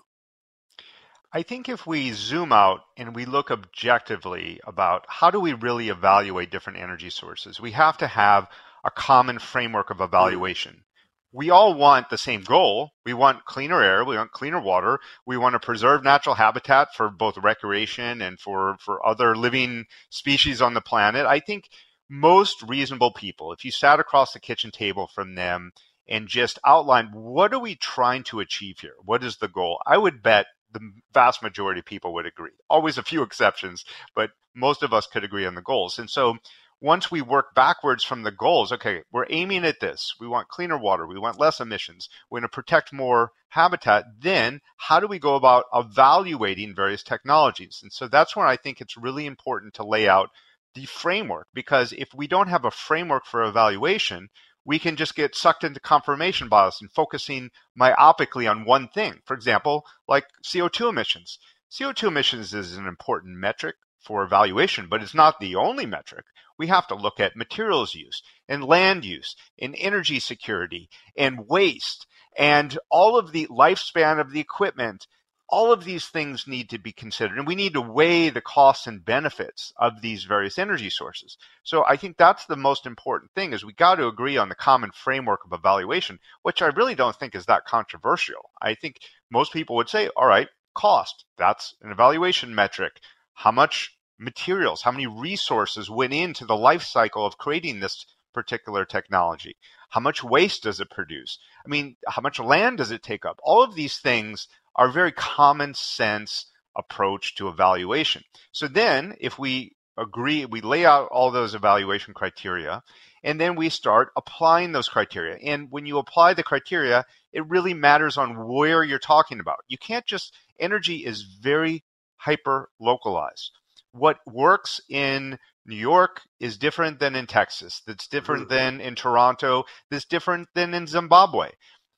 I 1.37 1.43
think 1.43 1.69
if 1.69 1.87
we 1.87 2.13
zoom 2.13 2.51
out 2.51 2.81
and 2.97 3.15
we 3.15 3.27
look 3.27 3.51
objectively 3.51 4.59
about 4.67 5.05
how 5.07 5.31
do 5.31 5.39
we 5.39 5.53
really 5.53 5.91
evaluate 5.91 6.51
different 6.51 6.79
energy 6.79 7.11
sources, 7.11 7.61
we 7.61 7.73
have 7.73 7.99
to 7.99 8.07
have 8.07 8.49
a 8.83 8.91
common 8.91 9.39
framework 9.39 9.91
of 9.91 10.01
evaluation. 10.01 10.85
We 11.33 11.51
all 11.51 11.75
want 11.75 12.09
the 12.09 12.17
same 12.17 12.41
goal. 12.41 12.93
We 13.05 13.13
want 13.13 13.45
cleaner 13.45 13.83
air, 13.83 14.03
we 14.03 14.17
want 14.17 14.33
cleaner 14.33 14.63
water, 14.63 14.99
we 15.27 15.37
want 15.37 15.53
to 15.53 15.61
preserve 15.61 16.03
natural 16.03 16.37
habitat 16.37 16.95
for 16.95 17.11
both 17.11 17.37
recreation 17.37 18.23
and 18.23 18.41
for, 18.41 18.79
for 18.81 19.07
other 19.07 19.37
living 19.37 19.85
species 20.09 20.63
on 20.63 20.73
the 20.73 20.81
planet. 20.81 21.27
I 21.27 21.41
think 21.41 21.69
most 22.09 22.63
reasonable 22.63 23.13
people, 23.13 23.53
if 23.53 23.63
you 23.63 23.71
sat 23.71 24.01
across 24.01 24.33
the 24.33 24.41
kitchen 24.41 24.71
table 24.71 25.07
from 25.15 25.35
them 25.35 25.73
and 26.09 26.29
just 26.29 26.59
outlined 26.65 27.15
what 27.15 27.53
are 27.53 27.59
we 27.59 27.75
trying 27.75 28.23
to 28.23 28.41
achieve 28.41 28.79
here? 28.81 28.95
What 29.05 29.23
is 29.23 29.37
the 29.37 29.49
goal? 29.49 29.83
I 29.87 29.99
would 29.99 30.23
bet 30.23 30.47
the 30.73 30.93
vast 31.13 31.43
majority 31.43 31.81
of 31.81 31.87
people 31.87 32.15
would 32.15 32.27
agree. 32.27 32.51
Always 32.69 32.99
a 32.99 33.03
few 33.03 33.23
exceptions, 33.23 33.85
but 34.15 34.31
most 34.55 34.83
of 34.83 34.93
us 34.93 35.07
could 35.07 35.25
agree 35.25 35.47
on 35.47 35.55
the 35.55 35.63
goals. 35.63 35.99
And 35.99 36.11
so 36.11 36.37
once 36.81 37.11
we 37.11 37.23
work 37.23 37.55
backwards 37.55 38.05
from 38.05 38.23
the 38.23 38.31
goals, 38.31 38.71
okay, 38.71 39.03
we're 39.11 39.27
aiming 39.31 39.65
at 39.65 39.81
this. 39.81 40.15
We 40.21 40.29
want 40.29 40.49
cleaner 40.49 40.79
water. 40.79 41.07
We 41.07 41.19
want 41.19 41.41
less 41.41 41.61
emissions. 41.61 42.09
We're 42.31 42.41
going 42.41 42.49
to 42.49 42.55
protect 42.55 42.93
more 42.93 43.33
habitat. 43.49 44.05
Then 44.21 44.61
how 44.77 45.01
do 45.01 45.07
we 45.07 45.19
go 45.19 45.37
about 45.37 45.65
evaluating 45.73 46.75
various 46.75 47.03
technologies? 47.03 47.81
And 47.83 47.93
so 47.93 48.09
that's 48.09 48.37
when 48.37 48.47
I 48.47 48.57
think 48.57 48.81
it's 48.81 48.97
really 48.97 49.27
important 49.27 49.75
to 49.75 49.87
lay 49.87 50.09
out 50.09 50.31
the 50.75 50.85
framework 50.85 51.49
because 51.55 51.93
if 51.93 52.13
we 52.15 52.27
don't 52.27 52.49
have 52.49 52.67
a 52.67 52.71
framework 52.71 53.25
for 53.25 53.43
evaluation, 53.43 54.29
we 54.67 54.81
can 54.81 54.97
just 54.97 55.15
get 55.15 55.37
sucked 55.37 55.63
into 55.63 55.79
confirmation 55.79 56.49
bias 56.49 56.81
and 56.81 56.91
focusing 56.91 57.51
myopically 57.81 58.51
on 58.51 58.65
one 58.65 58.89
thing. 58.89 59.23
For 59.25 59.35
example, 59.35 59.87
like 60.09 60.27
CO2 60.45 60.91
emissions. 60.91 61.39
CO2 61.71 62.09
emissions 62.09 62.53
is 62.53 62.77
an 62.77 62.87
important 62.87 63.39
metric 63.39 63.77
for 64.01 64.25
evaluation, 64.25 64.89
but 64.89 65.03
it's 65.03 65.15
not 65.15 65.39
the 65.39 65.55
only 65.55 65.87
metric. 65.87 66.27
We 66.59 66.67
have 66.67 66.89
to 66.89 66.97
look 66.97 67.21
at 67.21 67.37
materials 67.37 67.95
use 67.95 68.23
and 68.49 68.65
land 68.65 69.05
use 69.05 69.37
and 69.61 69.75
energy 69.79 70.19
security 70.19 70.89
and 71.17 71.47
waste 71.47 72.07
and 72.37 72.77
all 72.91 73.19
of 73.19 73.33
the 73.33 73.47
lifespan 73.47 74.21
of 74.21 74.33
the 74.33 74.41
equipment 74.41 75.07
all 75.49 75.73
of 75.73 75.85
these 75.85 76.07
things 76.07 76.47
need 76.47 76.71
to 76.71 76.79
be 76.79 76.93
considered 76.93 77.39
and 77.39 77.47
we 77.47 77.55
need 77.55 77.75
to 77.75 77.81
weigh 77.81 78.31
the 78.31 78.41
costs 78.41 78.87
and 78.87 79.05
benefits 79.05 79.73
of 79.77 80.01
these 80.03 80.25
various 80.25 80.59
energy 80.59 80.91
sources. 80.91 81.37
So 81.63 81.85
i 81.87 81.97
think 81.97 82.17
that's 82.17 82.47
the 82.47 82.57
most 82.57 82.87
important 82.87 83.31
thing 83.33 83.53
is 83.53 83.65
we 83.65 83.73
got 83.73 83.97
to 83.97 84.09
agree 84.09 84.37
on 84.37 84.49
the 84.49 84.55
common 84.55 84.91
framework 84.93 85.45
of 85.45 85.53
evaluation 85.53 86.19
which 86.43 86.63
i 86.63 86.67
really 86.67 86.95
don't 86.95 87.17
think 87.17 87.35
is 87.35 87.47
that 87.47 87.65
controversial. 87.65 88.51
I 88.61 88.75
think 88.75 88.97
most 89.31 89.53
people 89.53 89.77
would 89.77 89.89
say 89.89 90.09
all 90.17 90.27
right 90.27 90.49
cost 90.75 91.25
that's 91.39 91.75
an 91.81 91.93
evaluation 91.93 92.55
metric. 92.55 93.01
How 93.35 93.53
much 93.53 93.97
materials 94.19 94.83
how 94.83 94.91
many 94.91 95.07
resources 95.07 95.91
went 95.91 96.13
into 96.13 96.45
the 96.45 96.57
life 96.57 96.83
cycle 96.83 97.25
of 97.25 97.39
creating 97.39 97.81
this 97.81 98.05
particular 98.35 98.85
technology? 98.85 99.57
How 99.91 100.01
much 100.01 100.25
waste 100.25 100.65
does 100.65 100.81
it 100.81 100.91
produce? 100.91 101.39
I 101.65 101.69
mean 101.69 101.97
how 102.09 102.21
much 102.21 102.41
land 102.41 102.79
does 102.79 102.91
it 102.91 103.03
take 103.03 103.25
up? 103.25 103.39
All 103.45 103.63
of 103.63 103.77
these 103.77 103.99
things 103.99 104.49
are 104.77 104.89
very 104.91 105.13
common 105.13 105.75
sense 105.75 106.47
approach 106.77 107.35
to 107.37 107.49
evaluation. 107.49 108.23
So 108.53 108.69
then 108.69 109.17
if 109.21 109.39
we 109.39 109.73
agree, 109.97 110.45
we 110.45 110.61
lay 110.61 110.85
out 110.85 111.09
all 111.11 111.31
those 111.31 111.55
evaluation 111.55 112.15
criteria, 112.15 112.83
and 113.25 113.41
then 113.41 113.57
we 113.57 113.71
start 113.71 114.11
applying 114.17 114.73
those 114.73 114.89
criteria. 114.89 115.37
And 115.43 115.69
when 115.71 115.87
you 115.87 115.99
apply 115.99 116.35
the 116.35 116.43
criteria, 116.43 117.05
it 117.33 117.49
really 117.49 117.75
matters 117.75 118.19
on 118.19 118.47
where 118.47 118.85
you're 118.85 118.99
talking 118.99 119.41
about. 119.41 119.65
You 119.69 119.79
can't 119.79 120.07
just, 120.07 120.35
energy 120.61 121.05
is 121.05 121.23
very 121.23 121.83
hyper 122.17 122.69
localized. 122.79 123.51
What 123.93 124.19
works 124.27 124.81
in 124.91 125.39
New 125.65 125.77
York 125.77 126.21
is 126.39 126.59
different 126.59 127.01
than 127.01 127.17
in 127.17 127.27
Texas, 127.27 127.83
that's 127.87 128.07
different 128.07 128.49
mm-hmm. 128.49 128.55
than 128.55 128.81
in 128.81 128.95
Toronto, 128.95 129.65
that's 129.91 130.05
different 130.05 130.49
than 130.55 130.75
in 130.75 130.87
Zimbabwe. 130.87 131.51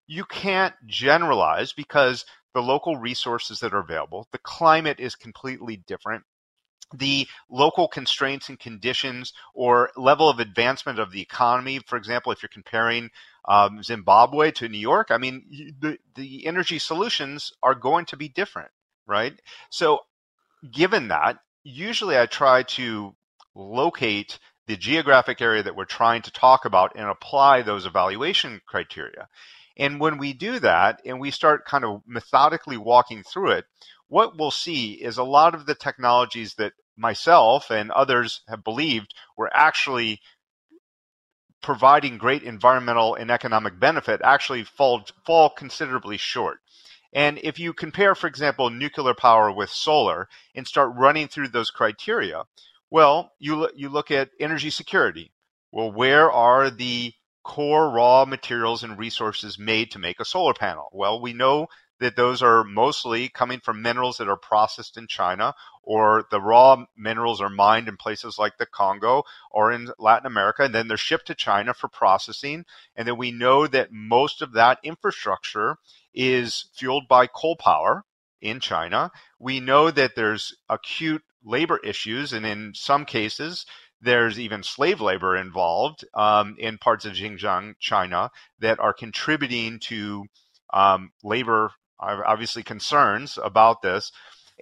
You 0.07 0.25
can't 0.25 0.75
generalize 0.87 1.73
because 1.73 2.25
the 2.55 2.63
local 2.63 2.97
resources 2.97 3.61
that 3.61 3.75
are 3.75 3.81
available. 3.81 4.27
The 4.33 4.39
climate 4.39 5.01
is 5.01 5.15
completely 5.15 5.77
different. 5.87 6.25
The 6.95 7.29
local 7.51 7.87
constraints 7.87 8.49
and 8.49 8.59
conditions 8.59 9.35
or 9.55 9.91
level 9.97 10.31
of 10.31 10.39
advancement 10.39 10.99
of 10.99 11.13
the 11.13 11.21
economy, 11.21 11.81
for 11.87 11.97
example, 11.97 12.33
if 12.33 12.43
you're 12.43 12.49
comparing 12.49 13.11
um, 13.47 13.83
Zimbabwe 13.83 14.53
to 14.53 14.69
New 14.69 14.79
York, 14.79 15.09
I 15.11 15.19
mean, 15.19 15.75
the, 15.81 15.99
the 16.15 16.47
energy 16.47 16.79
solutions 16.79 17.53
are 17.63 17.75
going 17.75 18.07
to 18.07 18.17
be 18.17 18.29
different, 18.29 18.71
right? 19.07 19.39
So, 19.71 20.01
given 20.73 21.09
that, 21.09 21.39
usually 21.63 22.19
I 22.19 22.27
try 22.27 22.63
to 22.63 23.15
locate 23.55 24.39
the 24.67 24.77
geographic 24.77 25.41
area 25.41 25.63
that 25.63 25.77
we're 25.77 25.85
trying 25.85 26.23
to 26.23 26.31
talk 26.31 26.65
about 26.65 26.93
and 26.95 27.09
apply 27.09 27.63
those 27.63 27.87
evaluation 27.87 28.61
criteria. 28.67 29.29
And 29.79 30.01
when 30.01 30.19
we 30.19 30.33
do 30.33 30.59
that 30.59 31.01
and 31.05 31.21
we 31.21 31.31
start 31.31 31.65
kind 31.65 31.85
of 31.85 32.03
methodically 32.07 32.77
walking 32.77 33.23
through 33.23 33.53
it, 33.53 33.65
what 34.09 34.37
we'll 34.37 34.51
see 34.51 34.93
is 34.93 35.19
a 35.19 35.25
lot 35.25 35.55
of 35.55 35.67
the 35.67 35.75
technologies 35.75 36.55
that 36.55 36.73
myself 36.97 37.71
and 37.71 37.91
others 37.93 38.43
have 38.49 38.65
believed 38.65 39.15
were 39.37 39.51
actually 39.55 40.21
providing 41.63 42.19
great 42.19 42.43
environmental 42.43 43.15
and 43.15 43.31
economic 43.31 43.79
benefit 43.79 44.21
actually 44.25 44.65
fall, 44.65 45.05
fall 45.27 45.51
considerably 45.51 46.17
short. 46.17 46.59
And 47.13 47.39
if 47.43 47.59
you 47.59 47.73
compare, 47.73 48.15
for 48.15 48.27
example, 48.27 48.71
nuclear 48.71 49.15
power 49.15 49.51
with 49.51 49.71
solar 49.71 50.29
and 50.55 50.67
start 50.67 50.93
running 50.97 51.29
through 51.29 51.49
those 51.49 51.71
criteria, 51.71 52.45
well, 52.91 53.33
you, 53.39 53.69
you 53.75 53.89
look 53.89 54.11
at 54.11 54.31
energy 54.41 54.71
security. 54.71 55.33
Well, 55.73 55.93
where 55.93 56.31
are 56.31 56.71
the 56.71 57.13
core 57.49 57.91
raw 57.91 58.27
materials 58.27 58.85
and 58.85 58.99
resources 58.99 59.59
made 59.59 59.91
to 59.91 59.99
make 59.99 60.21
a 60.21 60.25
solar 60.25 60.53
panel? 60.53 60.91
Well, 60.93 61.19
we 61.19 61.33
know 61.33 61.69
that 61.99 62.15
those 62.15 62.43
are 62.43 62.63
mostly 62.63 63.31
coming 63.31 63.59
from 63.59 63.81
minerals 63.81 64.19
that 64.19 64.29
are 64.29 64.37
processed 64.37 64.99
in 64.99 65.07
China, 65.07 65.55
or 65.83 66.27
the 66.31 66.43
raw 66.43 66.85
minerals 66.95 67.41
are 67.41 67.49
mined 67.49 67.89
in 67.89 67.97
places 67.97 68.39
like 68.39 68.59
the 68.59 68.67
Congo 68.67 69.23
or 69.51 69.73
in 69.73 69.89
Latin 69.99 70.27
America, 70.27 70.63
and 70.63 70.75
then 70.75 70.89
they're 70.89 70.99
shipped 70.99 71.27
to 71.29 71.35
China 71.35 71.73
for 71.73 71.89
processing. 71.89 72.67
And 72.95 73.09
then 73.09 73.17
we 73.17 73.31
know 73.33 73.67
that 73.67 73.93
most 73.93 74.43
of 74.43 74.53
that 74.53 74.79
infrastructure 74.85 75.79
is 76.13 76.67
fueled 76.75 77.09
by 77.09 77.27
coal 77.27 77.57
power 77.57 78.05
in 78.43 78.61
China. 78.61 79.11
We 79.39 79.59
know 79.59 79.91
that 79.91 80.15
there's 80.15 80.55
acute 80.69 81.23
labor 81.43 81.79
issues, 81.79 82.35
and 82.35 82.45
in 82.45 82.73
some 82.75 83.07
cases, 83.07 83.65
there's 84.01 84.39
even 84.39 84.63
slave 84.63 85.01
labor 85.01 85.37
involved 85.37 86.05
um, 86.15 86.57
in 86.59 86.79
parts 86.79 87.05
of 87.05 87.15
Xinjiang, 87.15 87.75
China, 87.81 88.31
that 88.61 88.79
are 88.79 88.93
contributing 88.93 89.81
to 89.81 90.27
um, 90.73 91.11
labor 91.23 91.73
obviously 92.01 92.63
concerns 92.63 93.39
about 93.43 93.83
this. 93.83 94.13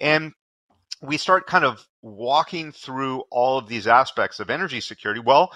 And 0.00 0.32
we 1.02 1.18
start 1.18 1.46
kind 1.46 1.64
of 1.64 1.86
walking 2.02 2.72
through 2.72 3.24
all 3.30 3.58
of 3.58 3.68
these 3.68 3.86
aspects 3.86 4.40
of 4.40 4.48
energy 4.48 4.80
security. 4.80 5.20
Well, 5.20 5.52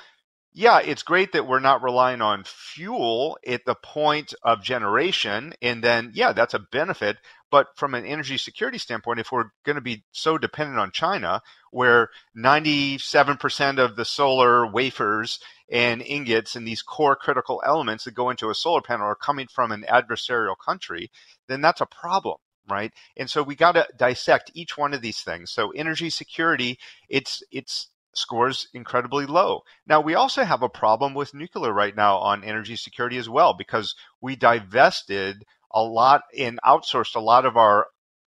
yeah, 0.53 0.81
it's 0.81 1.05
great 1.05 1.33
that 1.33 1.47
we're 1.47 1.61
not 1.61 1.83
relying 1.83 2.21
on 2.21 2.45
fuel 2.45 3.39
at 3.47 3.65
the 3.65 3.77
point 3.77 4.35
of 4.43 4.63
generation. 4.63 5.55
And 5.63 5.83
then, 5.83 6.11
yeah, 6.13 6.33
that's 6.33 6.55
a 6.55 6.59
benefit. 6.59 7.19
But 7.51 7.69
from 7.77 7.95
an 7.95 8.05
energy 8.07 8.37
security 8.39 8.79
standpoint, 8.79 9.21
if 9.21 9.33
we're 9.33 9.51
going 9.65 9.77
to 9.77 9.83
be 9.83 10.05
so 10.13 10.39
dependent 10.39 10.79
on 10.79 10.93
China, 10.93 11.43
where 11.71 12.11
97% 12.37 13.79
of 13.79 13.97
the 13.97 14.05
solar 14.05 14.67
wafers 14.67 15.41
and 15.71 16.03
ingots 16.03 16.57
and 16.57 16.67
these 16.67 16.83
core 16.83 17.17
critical 17.17 17.63
elements 17.67 18.05
that 18.05 18.15
go 18.15 18.31
into 18.31 18.51
a 18.51 18.55
solar 18.55 18.83
panel 18.83 19.07
are 19.07 19.15
coming 19.15 19.49
from 19.49 19.73
an 19.73 19.85
adversarial 19.89 20.57
country, 20.65 21.11
then 21.49 21.61
that's 21.61 21.81
a 21.81 21.87
problem 21.87 22.39
right? 22.69 22.93
And 23.17 23.29
so 23.29 23.43
we 23.43 23.57
got 23.57 23.73
to 23.73 23.89
dissect 23.97 24.53
each 24.55 24.79
one 24.79 24.95
of 24.95 25.03
these 25.03 25.23
things. 25.23 25.51
So 25.51 25.71
energy 25.71 26.09
security, 26.09 26.79
it's 27.09 27.43
it's 27.51 27.89
scores 28.15 28.69
incredibly 28.75 29.27
low. 29.27 29.63
Now, 29.87 30.01
we 30.01 30.15
also 30.15 30.45
have 30.45 30.63
a 30.63 30.69
problem 30.69 31.15
with 31.15 31.35
nuclear 31.35 31.73
right 31.73 31.95
now 31.95 32.19
on 32.19 32.45
energy 32.45 32.77
security 32.77 33.17
as 33.19 33.29
well 33.29 33.55
because 33.55 33.95
we 34.21 34.37
divested 34.37 35.45
a 35.73 35.83
lot 35.83 36.23
and 36.37 36.59
outsourced 36.65 37.15
a 37.15 37.21
lot 37.21 37.45
of 37.45 37.57
our 37.57 37.87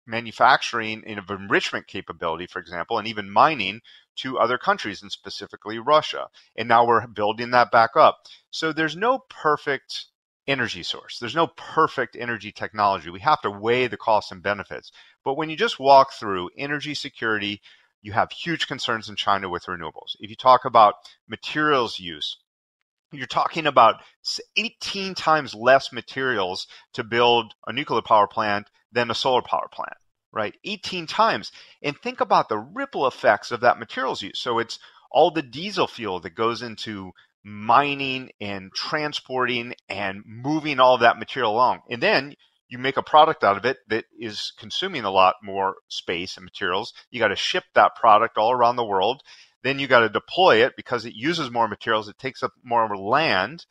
manufacturing 0.08 1.04
and 1.06 1.20
enrichment 1.30 1.88
capability, 1.88 2.48
for 2.48 2.60
example, 2.60 2.98
and 2.98 3.08
even 3.08 3.30
mining 3.30 3.82
to 4.18 4.40
other 4.40 4.58
countries 4.58 5.02
and 5.02 5.12
specifically 5.12 5.80
Russia. 5.80 6.28
And 6.56 6.68
now 6.68 6.86
we're 6.86 7.08
building 7.08 7.52
that 7.52 7.72
back 7.72 7.92
up. 7.96 8.26
So 8.50 8.74
there's 8.74 8.96
no 8.96 9.20
perfect 9.30 10.06
energy 10.48 10.84
source. 10.84 11.20
There's 11.20 11.36
no 11.36 11.48
perfect 11.48 12.16
energy 12.20 12.52
technology. 12.52 13.10
We 13.10 13.20
have 13.22 13.42
to 13.42 13.52
weigh 13.52 13.88
the 13.88 13.98
costs 13.98 14.32
and 14.32 14.44
benefits. 14.44 14.92
But 15.24 15.36
when 15.36 15.50
you 15.50 15.56
just 15.56 15.80
walk 15.80 16.14
through 16.14 16.50
energy 16.58 16.94
security, 16.94 17.62
you 18.02 18.12
have 18.14 18.32
huge 18.32 18.68
concerns 18.68 19.08
in 19.10 19.16
China 19.16 19.50
with 19.50 19.66
renewables. 19.66 20.16
If 20.20 20.30
you 20.30 20.36
talk 20.36 20.66
about 20.66 20.96
materials 21.28 22.00
use, 22.00 22.38
you're 23.12 23.28
talking 23.28 23.68
about 23.68 23.96
18 24.56 25.16
times 25.16 25.54
less 25.54 25.92
materials 25.92 26.68
to 26.94 27.04
build 27.04 27.54
a 27.68 27.74
nuclear 27.74 28.02
power 28.02 28.28
plant 28.28 28.68
than 28.92 29.12
a 29.12 29.16
solar 29.16 29.42
power 29.42 29.68
plant, 29.72 29.98
right? 30.32 30.56
18 30.64 31.08
times. 31.08 31.52
And 31.82 31.98
think 31.98 32.22
about 32.22 32.50
the 32.50 32.58
ripple 32.58 33.08
effects 33.08 33.52
of 33.52 33.62
that 33.62 33.80
materials 33.80 34.22
use. 34.22 34.40
So 34.40 34.60
it's 34.60 34.80
all 35.12 35.32
the 35.32 35.42
diesel 35.42 35.88
fuel 35.88 36.20
that 36.22 36.36
goes 36.36 36.62
into 36.62 37.12
mining 37.44 38.32
and 38.40 38.72
transporting 38.74 39.74
and 39.90 40.24
moving 40.26 40.80
all 40.80 40.96
of 40.96 41.02
that 41.02 41.20
material 41.20 41.54
along. 41.54 41.82
And 41.90 42.02
then 42.02 42.36
you 42.70 42.78
make 42.78 42.98
a 42.98 43.04
product 43.04 43.44
out 43.44 43.58
of 43.58 43.66
it 43.66 43.78
that 43.90 44.06
is 44.18 44.54
consuming 44.58 45.04
a 45.04 45.12
lot 45.12 45.36
more 45.44 45.76
space 45.90 46.38
and 46.38 46.46
materials. 46.46 46.94
You 47.10 47.20
got 47.20 47.28
to 47.28 47.36
ship 47.36 47.66
that 47.76 47.96
product 47.96 48.38
all 48.38 48.52
around 48.52 48.78
the 48.78 48.86
world. 48.86 49.24
Then 49.64 49.80
you 49.80 49.88
got 49.88 50.00
to 50.00 50.10
deploy 50.10 50.66
it 50.66 50.76
because 50.76 51.06
it 51.06 51.14
uses 51.14 51.52
more 51.52 51.68
materials, 51.68 52.08
it 52.08 52.18
takes 52.18 52.44
up 52.44 52.54
more 52.64 52.96
land. 52.96 53.66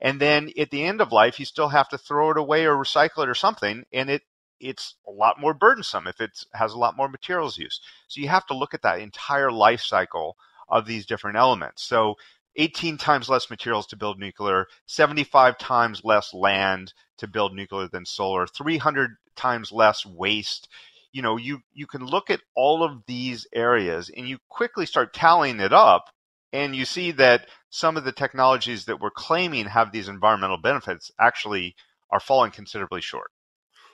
And 0.00 0.20
then 0.20 0.50
at 0.58 0.70
the 0.70 0.84
end 0.84 1.00
of 1.00 1.12
life, 1.12 1.38
you 1.38 1.46
still 1.46 1.68
have 1.68 1.88
to 1.90 1.98
throw 1.98 2.30
it 2.30 2.38
away 2.38 2.66
or 2.66 2.76
recycle 2.76 3.22
it 3.22 3.28
or 3.28 3.34
something. 3.34 3.84
And 3.92 4.10
it 4.10 4.22
it's 4.60 4.94
a 5.06 5.10
lot 5.10 5.40
more 5.40 5.52
burdensome 5.52 6.06
if 6.06 6.20
it 6.20 6.44
has 6.54 6.72
a 6.72 6.78
lot 6.78 6.96
more 6.96 7.08
materials 7.08 7.58
use. 7.58 7.80
So 8.08 8.20
you 8.20 8.28
have 8.28 8.46
to 8.46 8.56
look 8.56 8.72
at 8.72 8.82
that 8.82 9.00
entire 9.00 9.50
life 9.50 9.80
cycle 9.80 10.36
of 10.68 10.86
these 10.86 11.06
different 11.06 11.36
elements. 11.36 11.82
So 11.82 12.14
18 12.56 12.98
times 12.98 13.28
less 13.28 13.50
materials 13.50 13.86
to 13.88 13.96
build 13.96 14.18
nuclear, 14.18 14.66
75 14.86 15.58
times 15.58 16.02
less 16.04 16.32
land 16.32 16.94
to 17.18 17.26
build 17.26 17.54
nuclear 17.54 17.88
than 17.88 18.06
solar, 18.06 18.46
300 18.46 19.16
times 19.36 19.72
less 19.72 20.06
waste. 20.06 20.68
You 21.14 21.22
know, 21.22 21.36
you, 21.36 21.60
you 21.72 21.86
can 21.86 22.04
look 22.04 22.28
at 22.28 22.40
all 22.56 22.82
of 22.82 23.04
these 23.06 23.46
areas 23.54 24.10
and 24.14 24.28
you 24.28 24.38
quickly 24.50 24.84
start 24.84 25.14
tallying 25.14 25.60
it 25.60 25.72
up 25.72 26.10
and 26.52 26.74
you 26.74 26.84
see 26.84 27.12
that 27.12 27.46
some 27.70 27.96
of 27.96 28.04
the 28.04 28.12
technologies 28.12 28.86
that 28.86 29.00
we're 29.00 29.10
claiming 29.10 29.66
have 29.66 29.92
these 29.92 30.08
environmental 30.08 30.58
benefits 30.58 31.12
actually 31.20 31.76
are 32.10 32.18
falling 32.18 32.50
considerably 32.50 33.00
short. 33.00 33.30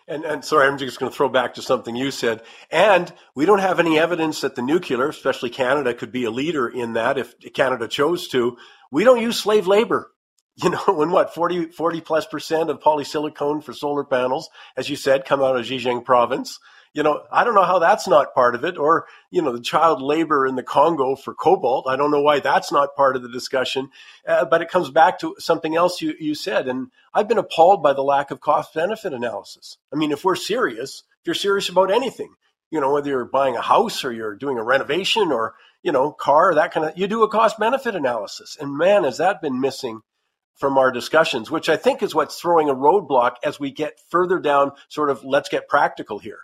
And, 0.09 0.25
and 0.25 0.44
sorry, 0.44 0.66
I'm 0.66 0.79
just 0.79 0.99
going 0.99 1.12
to 1.12 1.16
throw 1.16 1.29
back 1.29 1.55
to 1.55 1.62
something 1.62 1.94
you 1.94 2.11
said. 2.11 2.42
And 2.71 3.12
we 3.37 3.47
don't 3.47 3.61
have 3.61 3.79
any 3.79 3.99
evidence 3.99 4.40
that 4.40 4.57
the 4.57 4.62
nuclear, 4.62 5.09
especially 5.09 5.51
Canada, 5.51 5.94
could 5.94 6.11
be 6.11 6.25
a 6.25 6.31
leader 6.31 6.68
in 6.68 6.94
that 6.94 7.16
if 7.16 7.35
Canada 7.55 7.87
chose 7.87 8.29
to. 8.29 8.57
We 8.90 9.05
don't 9.05 9.21
use 9.21 9.38
slave 9.38 9.66
labor. 9.66 10.11
You 10.62 10.68
know, 10.68 10.83
when 10.88 11.11
what, 11.11 11.33
40, 11.33 11.66
40 11.66 12.01
plus 12.03 12.27
percent 12.27 12.68
of 12.68 12.81
polysilicon 12.81 13.64
for 13.64 13.73
solar 13.73 14.05
panels, 14.05 14.51
as 14.77 14.90
you 14.90 14.97
said, 14.97 15.25
come 15.25 15.40
out 15.40 15.57
of 15.57 15.64
Zhejiang 15.64 16.05
province 16.05 16.59
you 16.92 17.03
know, 17.03 17.22
I 17.31 17.44
don't 17.44 17.55
know 17.55 17.64
how 17.64 17.79
that's 17.79 18.09
not 18.09 18.35
part 18.35 18.55
of 18.55 18.64
it, 18.64 18.76
or 18.76 19.07
you 19.31 19.42
know, 19.42 19.53
the 19.53 19.61
child 19.61 20.03
labor 20.03 20.46
in 20.46 20.57
the 20.57 20.62
Congo 20.62 21.14
for 21.16 21.35
cobalt. 21.35 21.87
I 21.88 21.96
don't 21.96 22.11
know 22.11 22.22
why 22.22 22.40
that's 22.40 22.72
not 22.72 22.96
part 22.96 23.16
of 23.16 23.22
the 23.22 23.29
discussion, 23.29 23.90
uh, 24.26 24.44
but 24.44 24.62
it 24.62 24.70
comes 24.70 24.90
back 24.90 25.20
to 25.20 25.37
something 25.38 25.76
else 25.76 26.00
you 26.03 26.14
you 26.18 26.35
said, 26.35 26.68
and 26.68 26.88
I've 27.14 27.29
been 27.29 27.38
appalled 27.38 27.83
by 27.83 27.92
the 27.92 28.03
lack 28.03 28.31
of 28.31 28.40
cost 28.40 28.74
benefit 28.74 29.12
analysis. 29.12 29.79
I 29.92 29.96
mean, 29.96 30.12
if 30.12 30.24
we're 30.24 30.37
serious, 30.37 31.05
if 31.20 31.26
you're 31.26 31.35
serious 31.35 31.68
about 31.68 31.90
anything, 31.90 32.35
you 32.70 32.81
know, 32.81 32.92
whether 32.92 33.09
you're 33.09 33.24
buying 33.24 33.57
a 33.57 33.62
house 33.62 34.05
or 34.05 34.12
you're 34.12 34.37
doing 34.37 34.59
a 34.59 34.64
renovation 34.64 35.33
or 35.33 35.55
you 35.83 35.92
know, 35.92 36.12
car, 36.12 36.55
that 36.55 36.72
kind 36.72 36.87
of, 36.87 36.98
you 36.98 37.07
do 37.07 37.22
a 37.22 37.29
cost 37.29 37.59
benefit 37.59 37.94
analysis, 37.94 38.57
and 38.61 38.76
man, 38.76 39.05
has 39.05 39.18
that 39.18 39.40
been 39.40 39.61
missing 39.61 40.00
from 40.57 40.76
our 40.76 40.92
discussions, 40.92 41.50
which 41.50 41.70
I 41.70 41.76
think 41.76 42.03
is 42.03 42.14
what's 42.14 42.38
throwing 42.38 42.68
a 42.68 42.74
roadblock 42.74 43.37
as 43.42 43.59
we 43.59 43.70
get 43.70 43.98
further 44.11 44.38
down, 44.38 44.72
sort 44.88 45.09
of 45.09 45.24
let's 45.24 45.48
get 45.48 45.68
practical 45.68 46.18
here. 46.18 46.40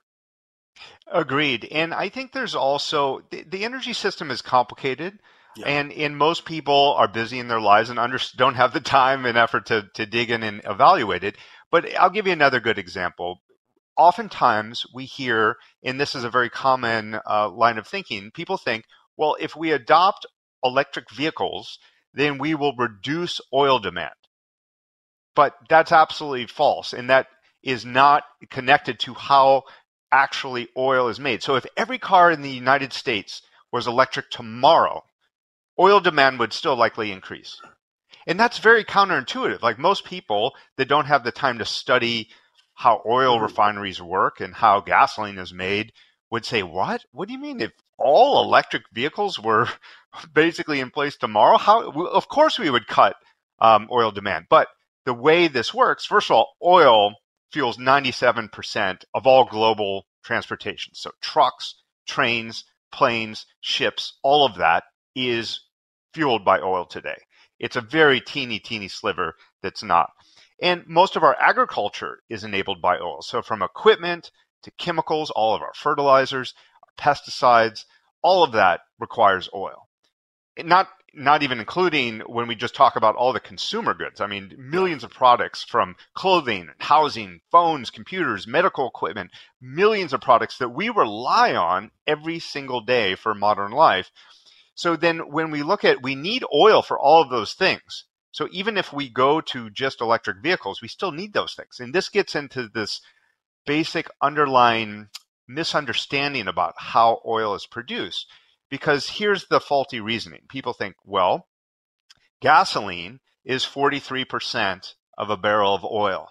Agreed. 1.10 1.68
And 1.70 1.94
I 1.94 2.08
think 2.08 2.32
there's 2.32 2.54
also 2.54 3.22
the, 3.30 3.44
the 3.44 3.64
energy 3.64 3.92
system 3.92 4.30
is 4.30 4.42
complicated. 4.42 5.18
Yeah. 5.56 5.68
And 5.68 5.92
and 5.92 6.16
most 6.16 6.44
people 6.44 6.94
are 6.98 7.08
busy 7.08 7.38
in 7.38 7.48
their 7.48 7.60
lives 7.60 7.88
and 7.88 7.98
under, 7.98 8.18
don't 8.36 8.56
have 8.56 8.74
the 8.74 8.80
time 8.80 9.24
and 9.24 9.38
effort 9.38 9.66
to, 9.66 9.88
to 9.94 10.04
dig 10.04 10.30
in 10.30 10.42
and 10.42 10.60
evaluate 10.64 11.24
it. 11.24 11.36
But 11.70 11.94
I'll 11.96 12.10
give 12.10 12.26
you 12.26 12.32
another 12.32 12.60
good 12.60 12.78
example. 12.78 13.40
Oftentimes 13.96 14.84
we 14.92 15.06
hear, 15.06 15.56
and 15.82 15.98
this 15.98 16.14
is 16.14 16.24
a 16.24 16.30
very 16.30 16.50
common 16.50 17.18
uh, 17.26 17.48
line 17.48 17.78
of 17.78 17.86
thinking, 17.86 18.30
people 18.34 18.58
think, 18.58 18.84
well, 19.16 19.36
if 19.40 19.56
we 19.56 19.72
adopt 19.72 20.26
electric 20.62 21.10
vehicles, 21.10 21.78
then 22.12 22.36
we 22.36 22.54
will 22.54 22.76
reduce 22.76 23.40
oil 23.54 23.78
demand. 23.78 24.12
But 25.34 25.54
that's 25.68 25.92
absolutely 25.92 26.46
false. 26.46 26.92
And 26.92 27.08
that 27.08 27.28
is 27.62 27.84
not 27.86 28.24
connected 28.50 28.98
to 29.00 29.14
how 29.14 29.62
actually 30.16 30.68
oil 30.76 31.09
is 31.09 31.20
made. 31.20 31.42
So 31.42 31.57
if 31.57 31.66
every 31.76 31.98
car 31.98 32.31
in 32.31 32.40
the 32.40 32.50
United 32.50 32.92
States 32.92 33.42
was 33.70 33.87
electric 33.87 34.31
tomorrow, 34.31 35.05
oil 35.79 36.00
demand 36.00 36.38
would 36.38 36.52
still 36.52 36.74
likely 36.74 37.12
increase. 37.12 37.61
And 38.26 38.40
that's 38.40 38.59
very 38.59 38.85
counterintuitive. 38.85 39.62
Like 39.62 39.79
most 39.79 40.05
people 40.05 40.55
that 40.79 40.88
don't 40.88 41.07
have 41.07 41.22
the 41.22 41.33
time 41.33 41.59
to 41.59 41.64
study 41.66 42.29
how 42.74 43.02
oil 43.07 43.38
refineries 43.40 44.00
work 44.00 44.40
and 44.40 44.55
how 44.55 44.81
gasoline 44.81 45.38
is 45.38 45.52
made 45.52 45.92
would 46.31 46.44
say, 46.44 46.62
What? 46.62 47.05
What 47.12 47.29
do 47.29 47.35
you 47.35 47.38
mean? 47.38 47.61
If 47.61 47.72
all 47.98 48.42
electric 48.42 48.83
vehicles 48.92 49.38
were 49.38 49.68
basically 50.33 50.81
in 50.81 50.90
place 50.90 51.16
tomorrow, 51.16 51.59
how? 51.59 51.90
Of 51.90 52.29
course, 52.29 52.59
we 52.59 52.70
would 52.70 52.87
cut 52.87 53.16
um, 53.61 53.88
oil 53.92 54.11
demand. 54.11 54.46
But 54.48 54.68
the 55.05 55.14
way 55.14 55.48
this 55.48 55.72
works, 55.72 56.05
first 56.05 56.31
of 56.31 56.37
all, 56.37 56.55
oil 56.64 57.14
fuels 57.52 57.78
97% 57.78 59.04
of 59.14 59.26
all 59.26 59.44
global 59.44 60.06
transportation. 60.24 60.94
So 60.94 61.11
trucks, 61.20 61.76
trains, 62.06 62.64
planes, 62.92 63.46
ships, 63.61 64.18
all 64.22 64.46
of 64.46 64.56
that 64.56 64.85
is 65.14 65.61
fueled 66.12 66.44
by 66.44 66.61
oil 66.61 66.87
today. 66.87 67.18
It's 67.59 67.76
a 67.76 67.80
very 67.80 68.20
teeny, 68.20 68.59
teeny 68.59 68.88
sliver 68.88 69.35
that's 69.62 69.82
not. 69.82 70.11
And 70.61 70.87
most 70.87 71.16
of 71.16 71.22
our 71.22 71.37
agriculture 71.40 72.20
is 72.28 72.44
enabled 72.44 72.80
by 72.80 72.98
oil. 72.98 73.22
So 73.22 73.42
from 73.42 73.62
equipment 73.62 74.30
to 74.62 74.70
chemicals, 74.72 75.30
all 75.30 75.54
of 75.54 75.62
our 75.62 75.74
fertilizers, 75.74 76.54
our 76.82 77.04
pesticides, 77.04 77.85
all 78.22 78.42
of 78.42 78.52
that 78.52 78.80
requires 78.98 79.48
oil. 79.54 79.88
Not 80.59 80.88
not 81.16 81.42
even 81.42 81.59
including 81.59 82.20
when 82.20 82.46
we 82.46 82.55
just 82.55 82.74
talk 82.74 82.94
about 82.94 83.16
all 83.16 83.33
the 83.33 83.40
consumer 83.40 83.94
goods. 83.94 84.20
I 84.20 84.26
mean, 84.26 84.55
millions 84.59 85.02
of 85.02 85.11
products 85.11 85.64
from 85.64 85.96
clothing, 86.14 86.68
housing, 86.79 87.40
phones, 87.50 87.90
computers, 87.90 88.46
medical 88.46 88.87
equipment, 88.87 89.31
millions 89.61 90.12
of 90.12 90.20
products 90.20 90.59
that 90.59 90.68
we 90.68 90.90
rely 90.90 91.55
on 91.55 91.90
every 92.07 92.38
single 92.38 92.83
day 92.83 93.14
for 93.14 93.35
modern 93.35 93.72
life. 93.72 94.11
So 94.74 94.94
then 94.94 95.31
when 95.31 95.50
we 95.50 95.62
look 95.62 95.85
at, 95.85 96.02
we 96.02 96.14
need 96.14 96.44
oil 96.55 96.83
for 96.83 96.98
all 96.98 97.22
of 97.22 97.31
those 97.31 97.55
things. 97.55 98.05
So 98.31 98.46
even 98.52 98.76
if 98.76 98.92
we 98.92 99.09
go 99.09 99.40
to 99.40 99.70
just 99.70 100.02
electric 100.02 100.42
vehicles, 100.42 100.83
we 100.83 100.88
still 100.88 101.12
need 101.12 101.33
those 101.33 101.55
things. 101.55 101.81
And 101.81 101.94
this 101.94 102.11
gets 102.11 102.35
into 102.35 102.68
this 102.68 103.00
basic 103.64 104.09
underlying 104.20 105.09
misunderstanding 105.48 106.46
about 106.46 106.74
how 106.76 107.22
oil 107.24 107.55
is 107.55 107.66
produced 107.66 108.26
because 108.70 109.09
here's 109.09 109.46
the 109.46 109.61
faulty 109.61 110.00
reasoning. 110.00 110.42
People 110.48 110.72
think, 110.72 110.96
well, 111.05 111.46
gasoline 112.40 113.20
is 113.44 113.64
43% 113.64 114.94
of 115.16 115.31
a 115.31 115.37
barrel 115.37 115.74
of 115.74 115.85
oil. 115.85 116.29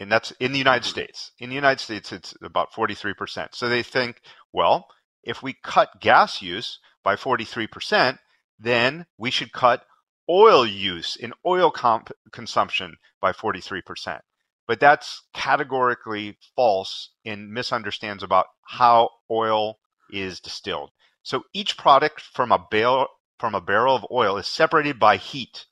and 0.00 0.10
that's 0.10 0.32
in 0.32 0.52
the 0.52 0.58
United 0.58 0.82
mm-hmm. 0.82 0.90
States. 0.90 1.32
In 1.38 1.48
the 1.48 1.54
United 1.54 1.80
States, 1.80 2.12
it's 2.12 2.34
about 2.42 2.72
43%. 2.72 3.54
So 3.54 3.68
they 3.68 3.82
think, 3.82 4.20
well, 4.52 4.86
if 5.22 5.42
we 5.42 5.54
cut 5.62 6.00
gas 6.00 6.42
use 6.42 6.78
by 7.02 7.16
43%, 7.16 8.18
then 8.58 9.06
we 9.16 9.30
should 9.30 9.52
cut 9.52 9.84
oil 10.28 10.66
use 10.66 11.16
in 11.16 11.32
oil 11.46 11.70
comp- 11.70 12.10
consumption 12.32 12.96
by 13.20 13.32
43%. 13.32 14.20
But 14.66 14.80
that's 14.80 15.22
categorically 15.34 16.38
false 16.56 17.10
and 17.24 17.50
misunderstands 17.50 18.22
about 18.22 18.46
how 18.66 19.10
oil 19.30 19.78
is 20.10 20.40
distilled. 20.40 20.90
So 21.24 21.44
each 21.54 21.76
product 21.78 22.20
from 22.20 22.52
a 22.52 22.58
barrel 22.70 23.08
from 23.40 23.54
a 23.54 23.60
barrel 23.60 23.96
of 23.96 24.06
oil 24.12 24.36
is 24.36 24.46
separated 24.46 25.00
by 25.00 25.16
heat. 25.16 25.66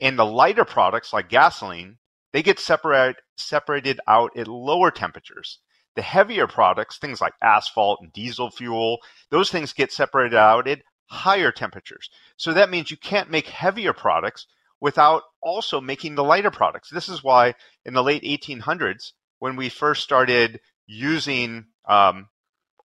And 0.00 0.18
the 0.18 0.24
lighter 0.24 0.64
products 0.64 1.12
like 1.12 1.28
gasoline, 1.28 1.98
they 2.32 2.42
get 2.42 2.58
separate, 2.58 3.16
separated 3.36 4.00
out 4.08 4.36
at 4.36 4.48
lower 4.48 4.90
temperatures. 4.90 5.58
The 5.94 6.02
heavier 6.02 6.46
products, 6.46 6.98
things 6.98 7.20
like 7.20 7.34
asphalt 7.42 8.00
and 8.00 8.12
diesel 8.12 8.50
fuel, 8.50 8.98
those 9.30 9.50
things 9.50 9.74
get 9.74 9.92
separated 9.92 10.36
out 10.36 10.66
at 10.66 10.82
higher 11.06 11.52
temperatures. 11.52 12.08
So 12.38 12.54
that 12.54 12.70
means 12.70 12.90
you 12.90 12.96
can't 12.96 13.30
make 13.30 13.48
heavier 13.48 13.92
products 13.92 14.46
without 14.80 15.22
also 15.42 15.80
making 15.80 16.14
the 16.14 16.24
lighter 16.24 16.50
products. 16.50 16.88
This 16.90 17.08
is 17.08 17.22
why 17.22 17.54
in 17.84 17.92
the 17.92 18.02
late 18.02 18.22
1800s, 18.22 19.12
when 19.38 19.56
we 19.56 19.68
first 19.68 20.02
started 20.02 20.60
using 20.86 21.66
um, 21.86 22.28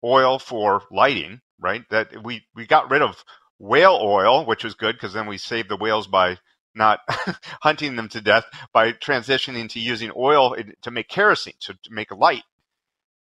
oil 0.02 0.38
for 0.38 0.82
lighting, 0.90 1.40
right, 1.60 1.82
that 1.90 2.22
we, 2.22 2.46
we 2.54 2.66
got 2.66 2.90
rid 2.90 3.02
of 3.02 3.24
whale 3.58 3.98
oil, 4.02 4.44
which 4.44 4.64
was 4.64 4.74
good 4.74 4.94
because 4.94 5.12
then 5.12 5.26
we 5.26 5.38
saved 5.38 5.68
the 5.68 5.76
whales 5.76 6.06
by 6.06 6.38
not 6.74 7.00
hunting 7.62 7.96
them 7.96 8.08
to 8.10 8.20
death 8.20 8.44
by 8.72 8.92
transitioning 8.92 9.68
to 9.70 9.80
using 9.80 10.12
oil 10.16 10.54
to 10.82 10.90
make 10.90 11.08
kerosene, 11.08 11.54
to, 11.60 11.74
to 11.74 11.92
make 11.92 12.10
light. 12.10 12.42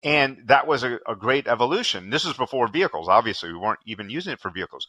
And 0.03 0.43
that 0.47 0.67
was 0.67 0.83
a, 0.83 0.99
a 1.07 1.15
great 1.15 1.47
evolution. 1.47 2.09
This 2.09 2.25
was 2.25 2.35
before 2.35 2.67
vehicles. 2.67 3.07
Obviously, 3.07 3.51
we 3.51 3.59
weren't 3.59 3.79
even 3.85 4.09
using 4.09 4.33
it 4.33 4.39
for 4.39 4.49
vehicles. 4.49 4.87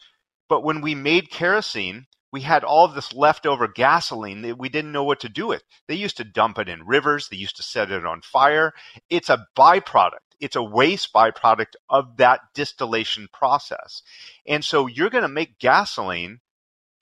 But 0.49 0.65
when 0.65 0.81
we 0.81 0.95
made 0.95 1.31
kerosene, 1.31 2.07
we 2.33 2.41
had 2.41 2.65
all 2.65 2.89
this 2.89 3.13
leftover 3.13 3.69
gasoline 3.69 4.43
that 4.43 4.59
we 4.59 4.71
didn't 4.71 4.93
know 4.93 5.05
what 5.05 5.21
to 5.21 5.29
do 5.29 5.47
with. 5.47 5.63
They 5.87 5.95
used 5.95 6.17
to 6.17 6.25
dump 6.25 6.59
it 6.59 6.69
in 6.69 6.87
rivers, 6.87 7.29
they 7.29 7.37
used 7.37 7.57
to 7.57 7.63
set 7.63 7.91
it 7.91 8.07
on 8.07 8.23
fire. 8.23 8.73
It's 9.11 9.29
a 9.29 9.47
byproduct, 9.57 10.21
it's 10.43 10.57
a 10.57 10.63
waste 10.63 11.13
byproduct 11.13 11.77
of 11.89 12.17
that 12.17 12.41
distillation 12.53 13.29
process. 13.33 14.03
And 14.45 14.65
so 14.65 14.89
you're 14.89 15.09
going 15.09 15.23
to 15.23 15.29
make 15.29 15.61
gasoline 15.61 16.41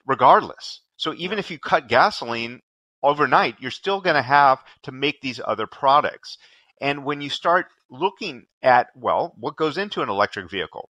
regardless. 0.06 0.82
So 0.98 1.14
even 1.16 1.38
if 1.38 1.50
you 1.50 1.58
cut 1.58 1.88
gasoline 1.88 2.60
overnight, 3.02 3.56
you're 3.58 3.70
still 3.70 4.02
going 4.02 4.16
to 4.16 4.22
have 4.22 4.62
to 4.82 4.92
make 4.92 5.22
these 5.22 5.40
other 5.42 5.66
products. 5.66 6.36
And 6.82 7.06
when 7.06 7.22
you 7.22 7.30
start 7.30 7.68
looking 7.90 8.44
at, 8.62 8.88
well, 8.94 9.34
what 9.38 9.56
goes 9.56 9.78
into 9.78 10.02
an 10.02 10.10
electric 10.10 10.50
vehicle? 10.50 10.90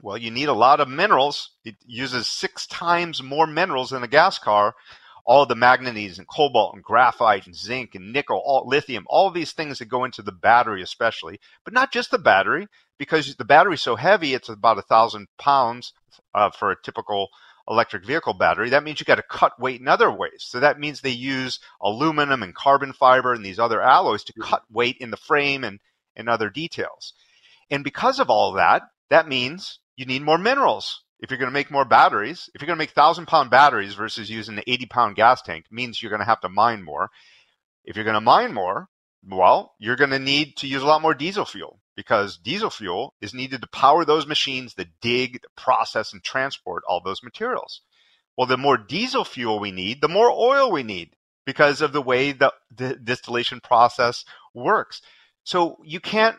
Well, 0.00 0.16
you 0.16 0.30
need 0.30 0.48
a 0.48 0.54
lot 0.54 0.80
of 0.80 0.88
minerals. 0.88 1.50
It 1.66 1.76
uses 1.84 2.26
six 2.26 2.66
times 2.66 3.22
more 3.22 3.46
minerals 3.46 3.90
than 3.90 4.02
a 4.02 4.08
gas 4.08 4.38
car. 4.38 4.74
All 5.24 5.46
the 5.46 5.54
manganese 5.54 6.18
and 6.18 6.26
cobalt 6.26 6.74
and 6.74 6.82
graphite 6.82 7.46
and 7.46 7.54
zinc 7.54 7.94
and 7.94 8.12
nickel, 8.12 8.42
all 8.44 8.66
lithium, 8.66 9.04
all 9.08 9.30
these 9.30 9.52
things 9.52 9.78
that 9.78 9.86
go 9.86 10.04
into 10.04 10.22
the 10.22 10.32
battery, 10.32 10.82
especially, 10.82 11.38
but 11.64 11.74
not 11.74 11.92
just 11.92 12.10
the 12.10 12.18
battery, 12.18 12.66
because 12.98 13.34
the 13.36 13.44
battery's 13.44 13.82
so 13.82 13.96
heavy, 13.96 14.34
it's 14.34 14.48
about 14.48 14.78
a 14.78 14.82
thousand 14.82 15.28
pounds 15.38 15.92
uh, 16.34 16.50
for 16.50 16.70
a 16.70 16.82
typical 16.82 17.28
electric 17.68 18.04
vehicle 18.04 18.34
battery. 18.34 18.70
That 18.70 18.82
means 18.82 19.00
you 19.00 19.04
got 19.04 19.16
to 19.16 19.22
cut 19.22 19.60
weight 19.60 19.80
in 19.80 19.88
other 19.88 20.10
ways. 20.10 20.38
So 20.38 20.60
that 20.60 20.80
means 20.80 21.00
they 21.00 21.10
use 21.10 21.60
aluminum 21.82 22.42
and 22.42 22.54
carbon 22.54 22.92
fiber 22.92 23.34
and 23.34 23.44
these 23.44 23.58
other 23.58 23.82
alloys 23.82 24.24
to 24.24 24.32
cut 24.32 24.62
weight 24.70 24.96
in 25.00 25.10
the 25.10 25.16
frame 25.16 25.64
and, 25.64 25.78
and 26.16 26.28
other 26.28 26.48
details. 26.48 27.12
And 27.70 27.84
because 27.84 28.18
of 28.18 28.30
all 28.30 28.52
that, 28.52 28.82
that 29.10 29.28
means 29.28 29.80
you 29.96 30.06
need 30.06 30.22
more 30.22 30.38
minerals. 30.38 31.02
If 31.20 31.30
you're 31.30 31.38
going 31.38 31.50
to 31.50 31.54
make 31.54 31.70
more 31.70 31.84
batteries, 31.84 32.48
if 32.54 32.60
you're 32.60 32.66
going 32.66 32.76
to 32.76 32.82
make 32.82 32.90
thousand 32.90 33.26
pound 33.26 33.50
batteries 33.50 33.94
versus 33.94 34.30
using 34.30 34.56
the 34.56 34.70
80 34.70 34.86
pound 34.86 35.16
gas 35.16 35.42
tank, 35.42 35.66
means 35.70 36.00
you're 36.00 36.10
going 36.10 36.20
to 36.20 36.26
have 36.26 36.40
to 36.42 36.48
mine 36.48 36.82
more. 36.82 37.10
If 37.84 37.96
you're 37.96 38.04
going 38.04 38.14
to 38.14 38.20
mine 38.20 38.54
more, 38.54 38.88
well, 39.26 39.74
you're 39.78 39.96
going 39.96 40.10
to 40.10 40.18
need 40.18 40.56
to 40.58 40.68
use 40.68 40.82
a 40.82 40.86
lot 40.86 41.02
more 41.02 41.14
diesel 41.14 41.44
fuel 41.44 41.80
because 41.96 42.38
diesel 42.38 42.70
fuel 42.70 43.14
is 43.20 43.34
needed 43.34 43.60
to 43.60 43.68
power 43.68 44.04
those 44.04 44.26
machines 44.26 44.74
that 44.74 45.00
dig, 45.00 45.40
process, 45.56 46.12
and 46.12 46.22
transport 46.22 46.84
all 46.88 47.00
those 47.02 47.24
materials. 47.24 47.80
Well, 48.36 48.46
the 48.46 48.56
more 48.56 48.78
diesel 48.78 49.24
fuel 49.24 49.58
we 49.58 49.72
need, 49.72 50.00
the 50.00 50.08
more 50.08 50.30
oil 50.30 50.70
we 50.70 50.84
need 50.84 51.16
because 51.44 51.80
of 51.80 51.92
the 51.92 52.02
way 52.02 52.30
the, 52.30 52.52
the 52.72 52.94
distillation 52.94 53.58
process 53.60 54.24
works. 54.54 55.02
So 55.42 55.78
you 55.82 55.98
can't, 55.98 56.36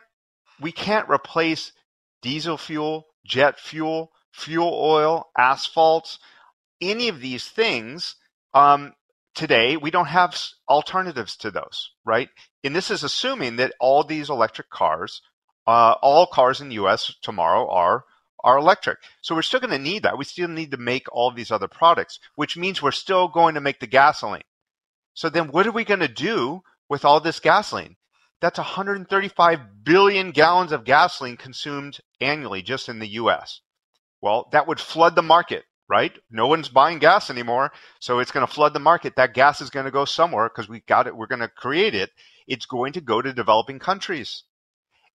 we 0.60 0.72
can't 0.72 1.10
replace 1.10 1.72
diesel 2.22 2.56
fuel 2.56 3.06
jet 3.26 3.58
fuel, 3.58 4.12
fuel 4.32 4.72
oil, 4.72 5.30
asphalt, 5.36 6.18
any 6.80 7.08
of 7.08 7.20
these 7.20 7.48
things. 7.48 8.16
Um, 8.54 8.92
today, 9.34 9.76
we 9.76 9.90
don't 9.90 10.06
have 10.06 10.36
alternatives 10.68 11.36
to 11.38 11.50
those, 11.50 11.90
right? 12.04 12.28
And 12.64 12.74
this 12.74 12.90
is 12.90 13.02
assuming 13.04 13.56
that 13.56 13.74
all 13.80 14.04
these 14.04 14.30
electric 14.30 14.70
cars, 14.70 15.22
uh, 15.66 15.94
all 16.02 16.26
cars 16.26 16.60
in 16.60 16.68
the 16.68 16.74
U.S. 16.76 17.14
tomorrow 17.22 17.68
are 17.68 18.04
are 18.42 18.56
electric. 18.56 18.98
So 19.20 19.34
we're 19.34 19.42
still 19.42 19.60
going 19.60 19.70
to 19.70 19.78
need 19.78 20.04
that. 20.04 20.16
We 20.16 20.24
still 20.24 20.48
need 20.48 20.70
to 20.70 20.78
make 20.78 21.06
all 21.12 21.30
these 21.30 21.50
other 21.50 21.68
products, 21.68 22.18
which 22.36 22.56
means 22.56 22.80
we're 22.80 22.90
still 22.90 23.28
going 23.28 23.54
to 23.54 23.60
make 23.60 23.80
the 23.80 23.86
gasoline. 23.86 24.44
So 25.12 25.28
then, 25.28 25.48
what 25.48 25.66
are 25.66 25.72
we 25.72 25.84
going 25.84 26.00
to 26.00 26.08
do 26.08 26.62
with 26.88 27.04
all 27.04 27.20
this 27.20 27.40
gasoline? 27.40 27.96
That's 28.40 28.58
135 28.58 29.84
billion 29.84 30.30
gallons 30.30 30.72
of 30.72 30.84
gasoline 30.84 31.36
consumed 31.36 32.00
annually 32.20 32.62
just 32.62 32.88
in 32.88 32.98
the 32.98 33.08
US. 33.08 33.60
Well, 34.20 34.48
that 34.52 34.66
would 34.66 34.80
flood 34.80 35.14
the 35.14 35.22
market, 35.22 35.64
right? 35.88 36.12
No 36.30 36.46
one's 36.46 36.68
buying 36.68 36.98
gas 36.98 37.30
anymore, 37.30 37.72
so 38.00 38.18
it's 38.18 38.30
going 38.30 38.46
to 38.46 38.52
flood 38.52 38.74
the 38.74 38.80
market. 38.80 39.16
That 39.16 39.34
gas 39.34 39.60
is 39.60 39.70
going 39.70 39.86
to 39.86 39.90
go 39.90 40.04
somewhere 40.04 40.48
because 40.48 40.68
we 40.68 40.80
got 40.80 41.06
it, 41.06 41.16
we're 41.16 41.26
going 41.26 41.40
to 41.40 41.48
create 41.48 41.94
it. 41.94 42.10
It's 42.46 42.66
going 42.66 42.94
to 42.94 43.00
go 43.00 43.22
to 43.22 43.32
developing 43.32 43.78
countries. 43.78 44.44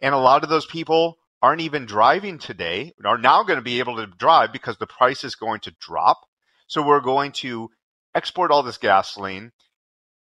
And 0.02 0.14
a 0.14 0.20
lot 0.20 0.44
of 0.44 0.50
those 0.50 0.66
people 0.66 1.18
aren't 1.42 1.62
even 1.62 1.86
driving 1.86 2.40
today, 2.40 2.94
are 3.06 3.18
now 3.18 3.44
going 3.44 3.58
to 3.58 3.64
be 3.64 3.80
able 3.80 3.98
to 3.98 4.08
drive 4.08 4.52
because 4.52 4.78
the 4.78 4.88
price 4.88 5.24
is 5.24 5.36
going 5.36 5.60
to 5.62 5.76
drop. 5.80 6.18
So 6.68 6.86
we're 6.86 7.02
going 7.02 7.34
to 7.34 7.70
export 8.16 8.52
all 8.52 8.64
this 8.64 8.78
gasoline 8.78 9.52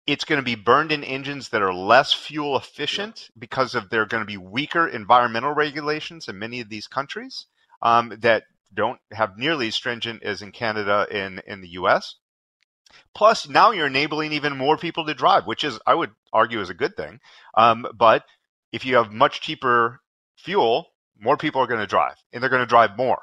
it's 0.06 0.24
going 0.24 0.38
to 0.38 0.44
be 0.44 0.54
burned 0.54 0.92
in 0.92 1.02
engines 1.02 1.48
that 1.48 1.62
are 1.62 1.72
less 1.72 2.12
fuel 2.12 2.56
efficient 2.56 3.30
because 3.38 3.74
of 3.74 3.88
they're 3.88 4.06
going 4.06 4.20
to 4.20 4.26
be 4.26 4.36
weaker 4.36 4.86
environmental 4.86 5.52
regulations 5.52 6.28
in 6.28 6.38
many 6.38 6.60
of 6.60 6.68
these 6.68 6.86
countries 6.86 7.46
um, 7.82 8.12
that 8.20 8.44
don't 8.74 9.00
have 9.12 9.36
nearly 9.36 9.68
as 9.68 9.74
stringent 9.74 10.22
as 10.22 10.42
in 10.42 10.52
Canada 10.52 11.06
and 11.10 11.42
in 11.46 11.60
the 11.60 11.70
US. 11.70 12.16
Plus, 13.14 13.48
now 13.48 13.70
you're 13.70 13.86
enabling 13.86 14.32
even 14.32 14.56
more 14.56 14.76
people 14.76 15.06
to 15.06 15.14
drive, 15.14 15.46
which 15.46 15.64
is, 15.64 15.78
I 15.86 15.94
would 15.94 16.10
argue, 16.32 16.60
is 16.60 16.70
a 16.70 16.74
good 16.74 16.96
thing. 16.96 17.20
Um, 17.56 17.86
but 17.94 18.24
if 18.72 18.84
you 18.84 18.96
have 18.96 19.12
much 19.12 19.40
cheaper 19.40 20.00
fuel, 20.36 20.86
more 21.18 21.36
people 21.36 21.60
are 21.60 21.66
going 21.66 21.80
to 21.80 21.86
drive, 21.86 22.16
and 22.32 22.42
they're 22.42 22.50
going 22.50 22.62
to 22.62 22.66
drive 22.66 22.96
more. 22.96 23.22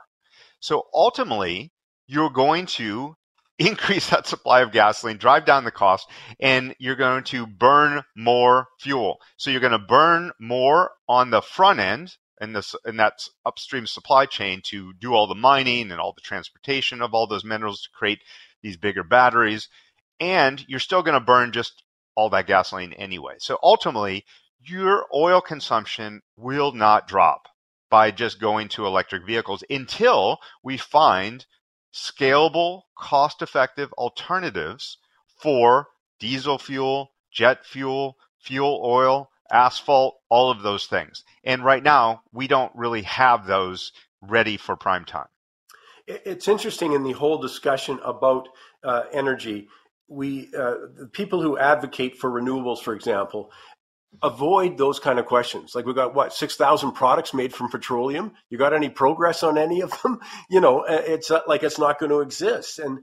So 0.60 0.88
ultimately, 0.94 1.72
you're 2.08 2.30
going 2.30 2.66
to 2.68 3.16
increase 3.60 4.10
that 4.10 4.28
supply 4.28 4.62
of 4.62 4.72
gasoline, 4.72 5.18
drive 5.18 5.46
down 5.46 5.66
the 5.66 5.72
cost, 5.72 6.10
and 6.40 6.76
you're 6.80 6.96
going 6.96 7.24
to 7.26 7.46
burn 7.46 8.02
more 8.16 8.68
fuel. 8.80 9.20
So 9.38 9.52
you're 9.52 9.62
going 9.62 9.72
to 9.72 9.80
burn 9.80 10.32
more 10.40 10.92
on 11.08 11.30
the 11.30 11.42
front 11.42 11.80
end 11.80 12.16
in 12.42 12.54
this 12.54 12.76
in 12.86 12.98
that 12.98 13.28
upstream 13.46 13.86
supply 13.86 14.26
chain 14.26 14.62
to 14.66 14.94
do 14.94 15.14
all 15.14 15.28
the 15.28 15.36
mining 15.36 15.92
and 15.92 16.02
all 16.02 16.14
the 16.14 16.22
transportation 16.22 17.02
of 17.02 17.14
all 17.14 17.28
those 17.28 17.46
minerals 17.46 17.84
to 17.84 17.90
create 17.92 18.20
these 18.62 18.78
bigger 18.78 19.04
batteries. 19.04 19.70
And 20.20 20.64
you're 20.68 20.80
still 20.80 21.04
going 21.04 21.20
to 21.20 21.26
burn 21.26 21.52
just 21.52 21.84
all 22.16 22.30
that 22.32 22.48
gasoline 22.48 22.94
anyway. 22.94 23.36
So 23.40 23.58
ultimately, 23.64 24.26
your 24.60 25.06
oil 25.14 25.42
consumption 25.42 26.22
will 26.36 26.72
not 26.74 27.08
drop 27.08 27.48
by 27.90 28.12
just 28.12 28.40
going 28.40 28.70
to 28.70 28.86
electric 28.86 29.26
vehicles 29.26 29.64
until 29.70 30.40
we 30.64 30.78
find 30.78 31.46
scalable, 31.94 32.84
cost 32.98 33.42
effective 33.42 33.92
alternatives 33.94 34.98
for 35.42 35.88
diesel 36.20 36.58
fuel, 36.58 37.12
jet 37.32 37.66
fuel, 37.66 38.18
fuel 38.40 38.82
oil, 38.84 39.31
asphalt, 39.52 40.20
all 40.30 40.52
of 40.52 40.62
those 40.62 40.86
things. 40.86 41.24
And 41.44 41.64
right 41.64 41.84
now, 41.84 42.24
we 42.32 42.48
don't 42.48 42.72
really 42.76 43.04
have 43.04 43.46
those 43.46 43.92
ready 44.22 44.58
for 44.58 44.76
prime 44.76 45.06
time. 45.06 45.28
It's 46.08 46.48
interesting 46.48 46.94
in 46.94 47.04
the 47.04 47.14
whole 47.14 47.38
discussion 47.38 48.00
about 48.04 48.50
uh, 48.84 49.04
energy. 49.12 49.68
We 50.08 50.50
uh, 50.58 50.76
the 50.98 51.10
people 51.12 51.42
who 51.42 51.58
advocate 51.58 52.18
for 52.18 52.30
renewables, 52.30 52.80
for 52.80 52.94
example, 52.94 53.52
avoid 54.22 54.78
those 54.78 55.00
kind 55.00 55.20
of 55.20 55.26
questions. 55.26 55.74
Like 55.74 55.86
we 55.86 55.94
got 55.94 56.14
what 56.14 56.34
six 56.34 56.56
thousand 56.56 56.94
products 56.94 57.34
made 57.34 57.54
from 57.54 57.70
petroleum. 57.70 58.34
You 58.50 58.58
got 58.58 58.74
any 58.74 58.90
progress 58.90 59.44
on 59.44 59.58
any 59.58 59.82
of 59.82 60.02
them? 60.02 60.20
You 60.50 60.60
know, 60.60 60.82
uh, 60.82 61.02
it's 61.06 61.32
uh, 61.32 61.42
like 61.48 61.64
it's 61.64 61.80
not 61.80 62.00
going 62.00 62.10
to 62.10 62.22
exist. 62.22 62.80
And 62.80 63.00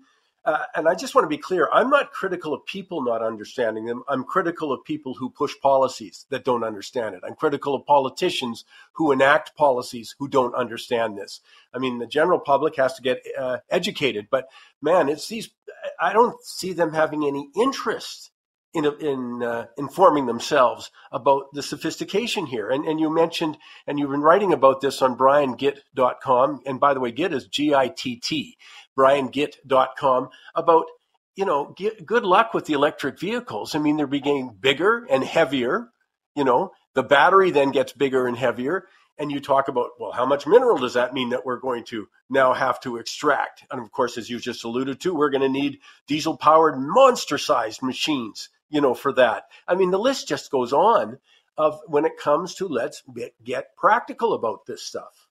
Uh, 0.49 0.65
and 0.75 0.89
I 0.89 0.95
just 0.95 1.15
want 1.15 1.27
to 1.27 1.29
be 1.29 1.37
clear 1.37 1.69
I'm 1.71 1.91
not 1.91 2.11
critical 2.11 2.55
of 2.55 2.65
people 2.65 3.05
not 3.05 3.21
understanding 3.21 3.85
them. 3.85 4.03
I'm 4.09 4.25
critical 4.25 4.73
of 4.73 4.83
people 4.83 5.13
who 5.13 5.29
push 5.29 5.53
policies 5.61 6.25
that 6.31 6.43
don't 6.43 6.65
understand 6.65 7.15
it. 7.15 7.21
I'm 7.23 7.35
critical 7.35 7.75
of 7.75 7.85
politicians 7.85 8.65
who 8.93 9.13
enact 9.13 9.55
policies 9.57 10.15
who 10.19 10.27
don't 10.27 10.55
understand 10.55 11.19
this. 11.19 11.43
I 11.75 11.79
mean, 11.79 11.99
the 11.99 12.07
general 12.07 12.39
public 12.39 12.77
has 12.77 12.95
to 12.95 13.03
get 13.03 13.21
uh, 13.39 13.59
educated, 13.69 14.29
but 14.31 14.49
man, 14.81 15.11
it's 15.11 15.29
these, 15.29 15.51
I 16.01 16.15
don't 16.15 16.43
see 16.43 16.73
them 16.73 16.95
having 16.95 17.27
any 17.27 17.51
interest 17.55 18.31
in, 18.75 18.85
in 19.01 19.43
uh, 19.43 19.67
informing 19.77 20.27
themselves 20.27 20.91
about 21.11 21.53
the 21.53 21.63
sophistication 21.63 22.47
here. 22.47 22.69
And, 22.69 22.85
and 22.85 23.01
you 23.01 23.11
mentioned, 23.11 23.57
and 23.87 23.99
you've 23.99 24.11
been 24.11 24.21
writing 24.21 24.53
about 24.53 24.81
this 24.81 25.01
on 25.03 25.17
briangitt.com. 25.17 26.61
And 26.67 26.79
by 26.79 26.95
the 26.95 27.01
way, 27.01 27.13
Gitt 27.13 27.33
is 27.33 27.47
G 27.47 27.75
I 27.75 27.89
T 27.89 28.17
T, 28.17 28.57
briangitt.com, 28.99 30.31
about, 30.55 30.87
you 31.37 31.45
know, 31.45 31.75
get, 31.77 32.05
good 32.05 32.25
luck 32.25 32.55
with 32.55 32.67
the 32.67 32.73
electric 32.73 33.21
vehicles. 33.21 33.75
I 33.75 33.79
mean, 33.79 33.97
they're 33.97 34.07
becoming 34.07 34.57
bigger 34.59 35.07
and 35.09 35.23
heavier. 35.23 35.91
You 36.35 36.45
know, 36.45 36.73
the 36.95 37.03
battery 37.03 37.51
then 37.51 37.71
gets 37.71 37.93
bigger 37.93 38.27
and 38.27 38.37
heavier. 38.37 38.87
And 39.21 39.33
you 39.33 39.41
talk 39.41 39.69
about, 39.69 39.91
well, 39.99 40.13
how 40.13 40.27
much 40.27 40.47
mineral 40.47 40.79
does 40.79 40.95
that 40.95 41.13
mean 41.13 41.31
that 41.31 41.45
we're 41.45 41.59
going 41.59 41.85
to 41.87 42.09
now 42.31 42.53
have 42.53 42.81
to 42.81 42.99
extract? 42.99 43.65
And 43.71 43.81
of 43.81 43.91
course, 43.91 44.17
as 44.17 44.31
you 44.31 44.39
just 44.39 44.65
alluded 44.65 45.01
to, 45.01 45.15
we're 45.15 45.31
going 45.31 45.43
to 45.43 45.49
need 45.49 45.79
diesel 46.07 46.37
powered 46.37 46.79
monster 46.79 47.37
sized 47.37 47.83
machines 47.83 48.49
you 48.71 48.81
know, 48.81 48.95
for 48.95 49.13
that. 49.15 49.45
I 49.67 49.75
mean, 49.75 49.91
the 49.91 49.99
list 49.99 50.29
just 50.29 50.51
goes 50.51 50.73
on 50.73 51.19
of 51.57 51.81
when 51.87 52.05
it 52.05 52.19
comes 52.19 52.55
to 52.57 52.69
let's 52.69 53.03
get 53.43 53.77
practical 53.77 54.35
about 54.35 54.67
this 54.67 54.83
stuff. 54.83 55.28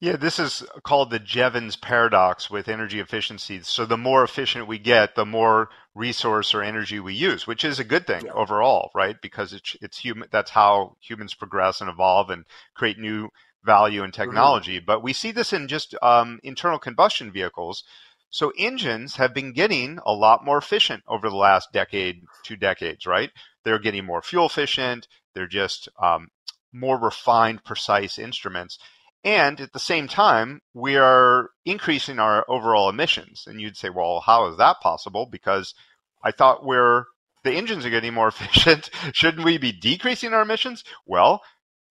Yeah, 0.00 0.16
this 0.16 0.38
is 0.38 0.64
called 0.82 1.10
the 1.10 1.18
Jevons 1.18 1.76
paradox 1.76 2.50
with 2.50 2.68
energy 2.68 3.00
efficiency. 3.00 3.60
So 3.62 3.84
the 3.84 3.96
more 3.96 4.24
efficient 4.24 4.66
we 4.66 4.78
get, 4.78 5.14
the 5.14 5.26
more 5.26 5.68
resource 5.94 6.54
or 6.54 6.62
energy 6.62 7.00
we 7.00 7.14
use, 7.14 7.46
which 7.46 7.64
is 7.64 7.78
a 7.78 7.84
good 7.84 8.06
thing 8.06 8.26
yeah. 8.26 8.32
overall, 8.32 8.90
right? 8.94 9.16
Because 9.20 9.52
it's 9.52 9.76
it's 9.80 9.98
human. 9.98 10.28
That's 10.30 10.50
how 10.50 10.96
humans 11.00 11.34
progress 11.34 11.80
and 11.80 11.90
evolve 11.90 12.30
and 12.30 12.44
create 12.74 12.98
new 12.98 13.28
value 13.64 14.02
and 14.02 14.12
mm-hmm. 14.12 14.22
technology. 14.22 14.78
Mm-hmm. 14.78 14.86
But 14.86 15.02
we 15.02 15.12
see 15.12 15.32
this 15.32 15.52
in 15.52 15.68
just 15.68 15.94
um, 16.02 16.40
internal 16.42 16.78
combustion 16.78 17.30
vehicles 17.30 17.84
so 18.30 18.52
engines 18.58 19.16
have 19.16 19.32
been 19.32 19.52
getting 19.52 19.98
a 20.04 20.12
lot 20.12 20.44
more 20.44 20.58
efficient 20.58 21.02
over 21.08 21.30
the 21.30 21.36
last 21.36 21.72
decade, 21.72 22.24
two 22.44 22.56
decades, 22.56 23.06
right? 23.06 23.30
They're 23.64 23.78
getting 23.78 24.04
more 24.04 24.20
fuel 24.20 24.46
efficient. 24.46 25.08
They're 25.34 25.46
just 25.46 25.88
um, 26.00 26.28
more 26.72 26.98
refined, 26.98 27.64
precise 27.64 28.18
instruments. 28.18 28.78
And 29.24 29.60
at 29.60 29.72
the 29.72 29.80
same 29.80 30.06
time, 30.08 30.60
we 30.74 30.96
are 30.96 31.50
increasing 31.64 32.18
our 32.18 32.44
overall 32.48 32.88
emissions. 32.88 33.44
And 33.46 33.60
you'd 33.60 33.76
say, 33.76 33.90
well, 33.90 34.20
how 34.20 34.48
is 34.48 34.56
that 34.58 34.80
possible? 34.80 35.26
Because 35.30 35.74
I 36.22 36.30
thought 36.30 36.64
we're 36.64 37.04
the 37.44 37.52
engines 37.52 37.86
are 37.86 37.90
getting 37.90 38.14
more 38.14 38.28
efficient. 38.28 38.90
Shouldn't 39.12 39.44
we 39.44 39.58
be 39.58 39.72
decreasing 39.72 40.34
our 40.34 40.42
emissions? 40.42 40.84
Well, 41.06 41.42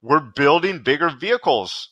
we're 0.01 0.19
building 0.19 0.83
bigger 0.83 1.09
vehicles, 1.09 1.89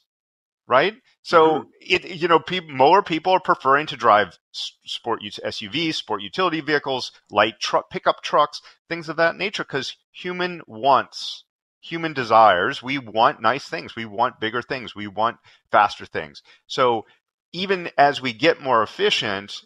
right? 0.68 0.94
So 1.26 1.48
mm-hmm. 1.48 1.70
it 1.82 2.06
you 2.06 2.28
know 2.28 2.44
more 2.70 3.02
people 3.02 3.34
are 3.34 3.40
preferring 3.40 3.88
to 3.88 3.98
drive 3.98 4.38
sport 4.52 5.22
SUVs, 5.24 5.96
sport 5.96 6.22
utility 6.22 6.62
vehicles, 6.62 7.12
light 7.32 7.60
truck 7.60 7.90
pickup 7.90 8.22
trucks, 8.22 8.62
things 8.90 9.10
of 9.10 9.18
that 9.18 9.36
nature 9.36 9.64
because 9.64 9.98
human 10.12 10.62
wants, 10.68 11.45
human 11.86 12.14
desires, 12.14 12.82
we 12.82 12.98
want 12.98 13.42
nice 13.42 13.68
things, 13.68 13.96
we 13.96 14.06
want 14.06 14.40
bigger 14.40 14.62
things, 14.62 14.96
we 14.96 15.08
want 15.08 15.38
faster 15.72 16.06
things. 16.06 16.42
So 16.68 17.06
even 17.54 17.90
as 17.98 18.22
we 18.22 18.34
get 18.34 18.62
more 18.62 18.82
efficient, 18.84 19.62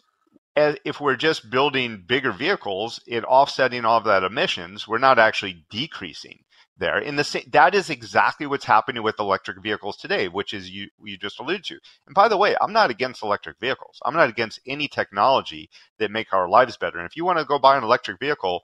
if 0.56 1.00
we're 1.00 1.16
just 1.16 1.50
building 1.50 2.04
bigger 2.06 2.32
vehicles, 2.32 3.00
it 3.06 3.24
offsetting 3.24 3.84
all 3.84 3.98
of 3.98 4.04
that 4.04 4.24
emissions, 4.24 4.86
we're 4.86 4.98
not 4.98 5.18
actually 5.18 5.64
decreasing 5.70 6.40
there. 6.76 6.98
In 6.98 7.16
the 7.16 7.24
same, 7.24 7.44
that 7.52 7.74
is 7.74 7.88
exactly 7.90 8.46
what's 8.46 8.64
happening 8.64 9.02
with 9.02 9.18
electric 9.18 9.62
vehicles 9.62 9.96
today, 9.96 10.28
which 10.28 10.52
is 10.52 10.70
you 10.70 10.88
you 11.02 11.16
just 11.16 11.40
alluded 11.40 11.64
to. 11.64 11.78
And 12.06 12.14
by 12.14 12.28
the 12.28 12.36
way, 12.36 12.56
I'm 12.60 12.72
not 12.72 12.90
against 12.90 13.22
electric 13.22 13.58
vehicles. 13.60 13.98
I'm 14.04 14.14
not 14.14 14.28
against 14.28 14.60
any 14.66 14.88
technology 14.88 15.70
that 15.98 16.10
make 16.10 16.32
our 16.32 16.48
lives 16.48 16.76
better. 16.76 16.98
And 16.98 17.06
if 17.06 17.16
you 17.16 17.24
want 17.24 17.38
to 17.38 17.44
go 17.44 17.58
buy 17.58 17.76
an 17.76 17.84
electric 17.84 18.18
vehicle, 18.18 18.62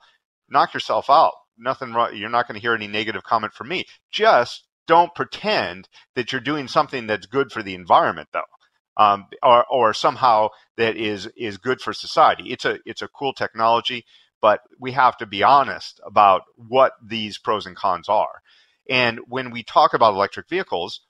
knock 0.49 0.75
yourself 0.75 1.09
out. 1.09 1.33
Nothing 1.59 1.93
wrong. 1.93 2.15
You're 2.15 2.29
not 2.29 2.49
going 2.49 2.55
to 2.57 2.61
hear 2.61 2.75
any 2.75 2.87
negative 2.87 3.25
comment 3.25 3.53
from 3.55 3.69
me. 3.69 3.85
Just 4.11 4.65
don't 4.87 5.15
pretend 5.15 5.89
that 6.15 6.33
you're 6.33 6.41
doing 6.41 6.69
something 6.69 7.07
that's 7.07 7.27
good 7.27 7.51
for 7.51 7.63
the 7.63 7.75
environment, 7.75 8.29
though. 8.33 8.43
Um, 8.99 9.27
or, 9.43 9.67
or 9.71 9.93
somehow 9.93 10.49
that 10.79 10.97
is 10.97 11.29
is 11.37 11.59
good 11.59 11.83
for 11.83 11.93
society. 11.93 12.51
It's 12.51 12.65
a 12.65 12.79
it's 12.87 13.03
a 13.03 13.09
cool 13.09 13.35
technology 13.35 14.07
but 14.41 14.61
we 14.79 14.93
have 14.93 15.17
to 15.19 15.27
be 15.27 15.43
honest 15.43 16.01
about 16.07 16.43
what 16.57 16.93
these 17.05 17.39
pros 17.39 17.67
and 17.67 17.77
cons 17.77 18.09
are. 18.09 18.43
And 18.89 19.21
when 19.27 19.51
we 19.51 19.63
talk 19.63 19.95
about 19.95 20.15
electric 20.15 20.49
vehicles, 20.49 21.01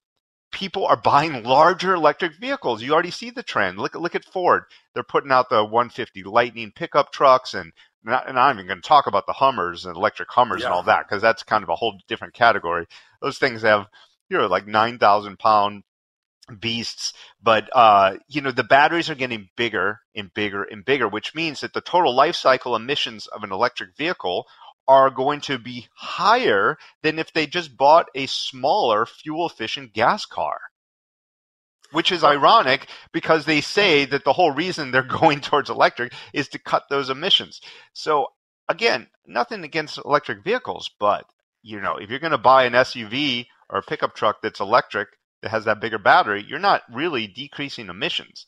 people 0.56 0.86
are 0.86 0.96
buying 0.96 1.42
larger 1.44 1.92
electric 1.92 2.34
vehicles. 2.40 2.82
You 2.82 2.94
already 2.94 3.10
see 3.10 3.28
the 3.28 3.42
trend. 3.42 3.78
Look, 3.78 3.94
look 3.94 4.14
at 4.14 4.24
Ford. 4.24 4.64
They're 4.94 5.02
putting 5.02 5.30
out 5.30 5.50
the 5.50 5.62
150 5.62 6.22
Lightning 6.22 6.72
pickup 6.74 7.12
trucks, 7.12 7.52
and 7.52 7.72
not, 8.02 8.26
and 8.26 8.38
I'm 8.38 8.56
even 8.56 8.66
going 8.66 8.80
to 8.80 8.88
talk 8.88 9.06
about 9.06 9.26
the 9.26 9.34
Hummers 9.34 9.84
and 9.84 9.94
electric 9.94 10.30
Hummers 10.30 10.62
yeah. 10.62 10.68
and 10.68 10.74
all 10.74 10.82
that 10.84 11.06
because 11.06 11.20
that's 11.20 11.42
kind 11.42 11.62
of 11.62 11.68
a 11.68 11.76
whole 11.76 12.00
different 12.08 12.32
category. 12.32 12.86
Those 13.20 13.36
things 13.36 13.60
have 13.62 13.86
you 14.30 14.38
know 14.38 14.46
like 14.46 14.66
9,000 14.66 15.38
pound 15.38 15.82
beasts 16.60 17.12
but 17.42 17.68
uh, 17.74 18.16
you 18.28 18.40
know 18.40 18.52
the 18.52 18.64
batteries 18.64 19.10
are 19.10 19.14
getting 19.14 19.48
bigger 19.56 20.00
and 20.14 20.32
bigger 20.32 20.62
and 20.62 20.84
bigger 20.84 21.08
which 21.08 21.34
means 21.34 21.60
that 21.60 21.72
the 21.74 21.80
total 21.80 22.14
life 22.14 22.36
cycle 22.36 22.76
emissions 22.76 23.26
of 23.26 23.42
an 23.42 23.52
electric 23.52 23.96
vehicle 23.96 24.46
are 24.88 25.10
going 25.10 25.40
to 25.40 25.58
be 25.58 25.88
higher 25.94 26.78
than 27.02 27.18
if 27.18 27.32
they 27.32 27.46
just 27.46 27.76
bought 27.76 28.08
a 28.14 28.26
smaller 28.26 29.06
fuel 29.06 29.46
efficient 29.46 29.92
gas 29.92 30.26
car 30.26 30.58
which 31.92 32.10
is 32.10 32.24
ironic 32.24 32.88
because 33.12 33.44
they 33.44 33.60
say 33.60 34.04
that 34.04 34.24
the 34.24 34.32
whole 34.32 34.50
reason 34.50 34.90
they're 34.90 35.02
going 35.20 35.40
towards 35.40 35.70
electric 35.70 36.12
is 36.32 36.48
to 36.48 36.58
cut 36.58 36.84
those 36.90 37.10
emissions 37.10 37.60
so 37.92 38.26
again 38.68 39.06
nothing 39.26 39.64
against 39.64 39.98
electric 40.04 40.42
vehicles 40.44 40.90
but 40.98 41.26
you 41.62 41.80
know 41.80 41.96
if 41.96 42.10
you're 42.10 42.18
going 42.18 42.30
to 42.32 42.38
buy 42.38 42.64
an 42.64 42.72
SUV 42.72 43.46
or 43.70 43.78
a 43.78 43.82
pickup 43.82 44.14
truck 44.14 44.42
that's 44.42 44.60
electric 44.60 45.08
that 45.42 45.50
has 45.50 45.64
that 45.64 45.80
bigger 45.80 45.98
battery, 45.98 46.44
you're 46.46 46.58
not 46.58 46.82
really 46.92 47.26
decreasing 47.26 47.88
emissions. 47.88 48.46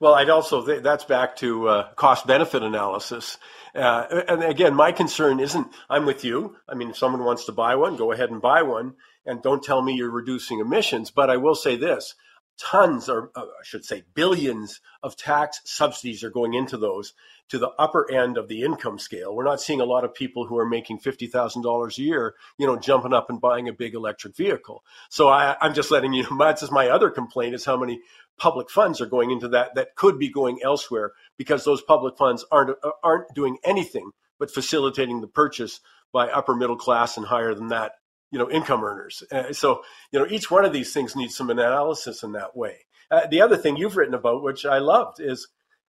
Well, 0.00 0.14
I'd 0.14 0.30
also 0.30 0.62
that's 0.80 1.04
back 1.04 1.36
to 1.36 1.68
uh, 1.68 1.92
cost 1.92 2.26
benefit 2.26 2.62
analysis. 2.62 3.36
Uh, 3.74 4.22
and 4.28 4.42
again, 4.42 4.74
my 4.74 4.92
concern 4.92 5.40
isn't 5.40 5.68
I'm 5.90 6.06
with 6.06 6.24
you. 6.24 6.56
I 6.66 6.74
mean, 6.74 6.88
if 6.90 6.96
someone 6.96 7.22
wants 7.22 7.44
to 7.44 7.52
buy 7.52 7.76
one, 7.76 7.96
go 7.96 8.10
ahead 8.10 8.30
and 8.30 8.40
buy 8.40 8.62
one, 8.62 8.94
and 9.26 9.42
don't 9.42 9.62
tell 9.62 9.82
me 9.82 9.92
you're 9.92 10.10
reducing 10.10 10.58
emissions. 10.58 11.10
But 11.10 11.28
I 11.28 11.36
will 11.36 11.54
say 11.54 11.76
this: 11.76 12.14
tons, 12.60 13.08
or 13.08 13.30
uh, 13.34 13.42
I 13.42 13.64
should 13.64 13.84
say 13.84 14.04
billions 14.14 14.80
of 15.02 15.16
tax 15.16 15.60
subsidies 15.64 16.22
are 16.22 16.30
going 16.30 16.54
into 16.54 16.76
those 16.76 17.14
to 17.48 17.58
the 17.58 17.70
upper 17.78 18.10
end 18.10 18.36
of 18.36 18.48
the 18.48 18.62
income 18.62 18.98
scale. 18.98 19.34
We're 19.34 19.44
not 19.44 19.60
seeing 19.60 19.80
a 19.80 19.84
lot 19.84 20.04
of 20.04 20.14
people 20.14 20.46
who 20.46 20.58
are 20.58 20.68
making 20.68 21.00
$50,000 21.00 21.98
a 21.98 22.02
year, 22.02 22.34
you 22.58 22.66
know, 22.66 22.76
jumping 22.76 23.12
up 23.12 23.30
and 23.30 23.40
buying 23.40 23.68
a 23.68 23.72
big 23.72 23.94
electric 23.94 24.36
vehicle. 24.36 24.84
So 25.08 25.28
I, 25.28 25.56
am 25.60 25.74
just 25.74 25.90
letting 25.90 26.12
you 26.12 26.22
know, 26.30 26.38
that's 26.38 26.60
just 26.60 26.72
my 26.72 26.88
other 26.88 27.10
complaint 27.10 27.54
is 27.54 27.64
how 27.64 27.76
many 27.76 28.00
public 28.38 28.70
funds 28.70 29.00
are 29.00 29.06
going 29.06 29.30
into 29.30 29.48
that 29.48 29.74
that 29.74 29.96
could 29.96 30.18
be 30.18 30.28
going 30.28 30.60
elsewhere 30.62 31.12
because 31.36 31.64
those 31.64 31.82
public 31.82 32.16
funds 32.16 32.44
aren't, 32.52 32.76
aren't 33.02 33.34
doing 33.34 33.58
anything 33.64 34.10
but 34.38 34.50
facilitating 34.50 35.20
the 35.20 35.26
purchase 35.26 35.80
by 36.12 36.28
upper 36.28 36.54
middle 36.54 36.76
class 36.76 37.16
and 37.16 37.26
higher 37.26 37.54
than 37.54 37.68
that 37.68 37.92
you 38.30 38.38
know 38.38 38.50
income 38.50 38.84
earners. 38.84 39.22
Uh, 39.30 39.52
so 39.52 39.82
you 40.12 40.18
know 40.18 40.26
each 40.28 40.50
one 40.50 40.64
of 40.64 40.72
these 40.72 40.92
things 40.92 41.16
needs 41.16 41.36
some 41.36 41.50
analysis 41.50 42.22
in 42.22 42.32
that 42.32 42.56
way. 42.56 42.86
Uh, 43.10 43.26
the 43.26 43.40
other 43.40 43.56
thing 43.56 43.76
you've 43.76 43.96
written 43.96 44.14
about, 44.14 44.42
which 44.42 44.64
I 44.64 44.78
loved, 44.78 45.20
is 45.20 45.48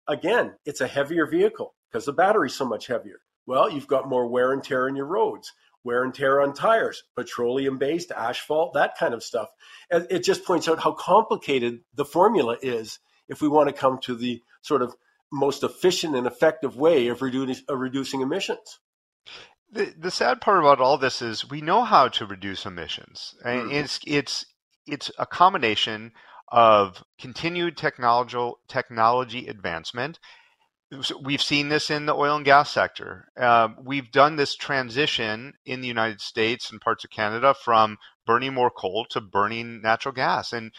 again 0.09 0.55
it's 0.65 0.81
a 0.81 0.87
heavier 0.87 1.27
vehicle 1.27 1.75
because 1.91 2.05
the 2.05 2.13
battery's 2.13 2.55
so 2.55 2.65
much 2.65 2.87
heavier. 2.87 3.21
Well, 3.47 3.71
you've 3.71 3.89
got 3.89 4.09
more 4.09 4.27
wear 4.27 4.53
and 4.53 4.63
tear 4.63 4.87
in 4.87 4.97
your 4.97 5.07
roads, 5.07 5.53
wear 5.83 6.05
and 6.05 6.15
tear 6.15 6.41
on 6.41 6.53
tires, 6.53 7.03
petroleum 7.17 7.79
based, 7.79 8.13
asphalt, 8.13 8.75
that 8.75 8.97
kind 8.99 9.15
of 9.15 9.23
stuff. 9.23 9.49
And 9.91 10.07
it 10.11 10.25
just 10.25 10.45
points 10.45 10.69
out 10.69 10.79
how 10.79 10.93
complicated 10.93 11.81
the 11.95 12.05
formula 12.05 12.57
is 12.63 12.99
if 13.29 13.41
we 13.41 13.49
want 13.49 13.69
to 13.69 13.75
come 13.75 13.99
to 14.03 14.15
the 14.15 14.43
sort 14.63 14.83
of 14.83 14.95
most 15.33 15.63
efficient 15.63 16.17
and 16.17 16.27
effective 16.27 16.77
way 16.77 17.09
of, 17.09 17.23
reducing, 17.23 17.65
of 17.69 17.79
reducing 17.79 18.21
emissions. 18.21 18.81
The, 19.73 19.95
the 19.97 20.11
sad 20.11 20.41
part 20.41 20.59
about 20.59 20.81
all 20.81 20.99
this 20.99 21.23
is 21.23 21.49
we 21.49 21.61
know 21.61 21.85
how 21.85 22.09
to 22.09 22.27
reduce 22.27 22.67
emissions, 22.67 23.35
and 23.45 23.63
mm-hmm. 23.63 23.73
it's 23.73 24.01
it's 24.07 24.47
it's 24.87 25.11
a 25.19 25.27
combination 25.27 26.13
of 26.49 27.05
continued 27.21 27.77
technology 27.77 28.53
technology 28.69 29.47
advancement. 29.47 30.19
We've 31.23 31.43
seen 31.43 31.69
this 31.69 31.89
in 31.89 32.07
the 32.07 32.17
oil 32.17 32.35
and 32.35 32.45
gas 32.45 32.69
sector. 32.69 33.29
Uh, 33.41 33.69
we've 33.81 34.11
done 34.11 34.35
this 34.35 34.57
transition 34.57 35.55
in 35.65 35.81
the 35.81 35.87
United 35.87 36.21
States 36.21 36.73
and 36.73 36.81
parts 36.81 37.05
of 37.05 37.11
Canada 37.11 37.55
from 37.55 37.97
burning 38.27 38.55
more 38.55 38.73
coal 38.73 39.07
to 39.11 39.21
burning 39.21 39.81
natural 39.83 40.13
gas, 40.13 40.53
and 40.53 40.73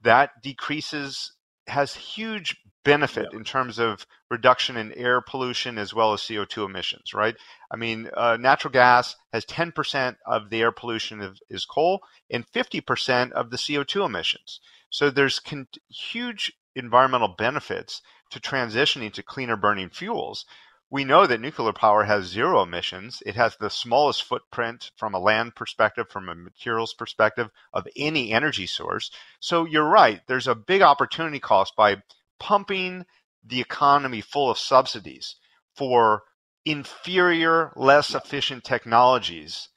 that 0.00 0.30
decreases 0.42 1.32
has 1.66 1.94
huge 1.94 2.56
benefit 2.84 3.28
in 3.32 3.44
terms 3.44 3.78
of 3.78 4.06
reduction 4.30 4.76
in 4.76 4.92
air 4.92 5.20
pollution 5.20 5.78
as 5.78 5.92
well 5.92 6.12
as 6.12 6.20
CO2 6.20 6.64
emissions, 6.64 7.12
right? 7.12 7.36
I 7.70 7.76
mean, 7.76 8.10
uh, 8.16 8.36
natural 8.38 8.72
gas 8.72 9.16
has 9.32 9.44
10% 9.44 10.16
of 10.26 10.50
the 10.50 10.60
air 10.60 10.72
pollution 10.72 11.20
of, 11.20 11.38
is 11.50 11.64
coal 11.64 12.00
and 12.30 12.46
50% 12.46 13.32
of 13.32 13.50
the 13.50 13.56
CO2 13.56 14.06
emissions. 14.06 14.60
So 14.90 15.10
there's 15.10 15.38
con- 15.38 15.68
huge 15.88 16.52
environmental 16.74 17.28
benefits 17.28 18.00
to 18.30 18.40
transitioning 18.40 19.12
to 19.14 19.22
cleaner 19.22 19.56
burning 19.56 19.90
fuels. 19.90 20.44
We 20.90 21.04
know 21.04 21.26
that 21.26 21.40
nuclear 21.40 21.74
power 21.74 22.04
has 22.04 22.24
zero 22.24 22.62
emissions. 22.62 23.22
It 23.26 23.34
has 23.34 23.56
the 23.56 23.68
smallest 23.68 24.22
footprint 24.22 24.90
from 24.96 25.12
a 25.14 25.18
land 25.18 25.54
perspective, 25.54 26.08
from 26.08 26.30
a 26.30 26.34
materials 26.34 26.94
perspective 26.94 27.50
of 27.74 27.86
any 27.94 28.32
energy 28.32 28.66
source. 28.66 29.10
So 29.40 29.66
you're 29.66 29.88
right. 29.88 30.22
There's 30.26 30.46
a 30.46 30.54
big 30.54 30.80
opportunity 30.80 31.40
cost 31.40 31.76
by 31.76 32.02
pumping 32.38 33.04
the 33.44 33.60
economy 33.60 34.20
full 34.20 34.50
of 34.50 34.58
subsidies 34.58 35.36
for 35.76 36.22
inferior, 36.64 37.72
less 37.76 38.14
efficient 38.14 38.64
technologies 38.64 39.68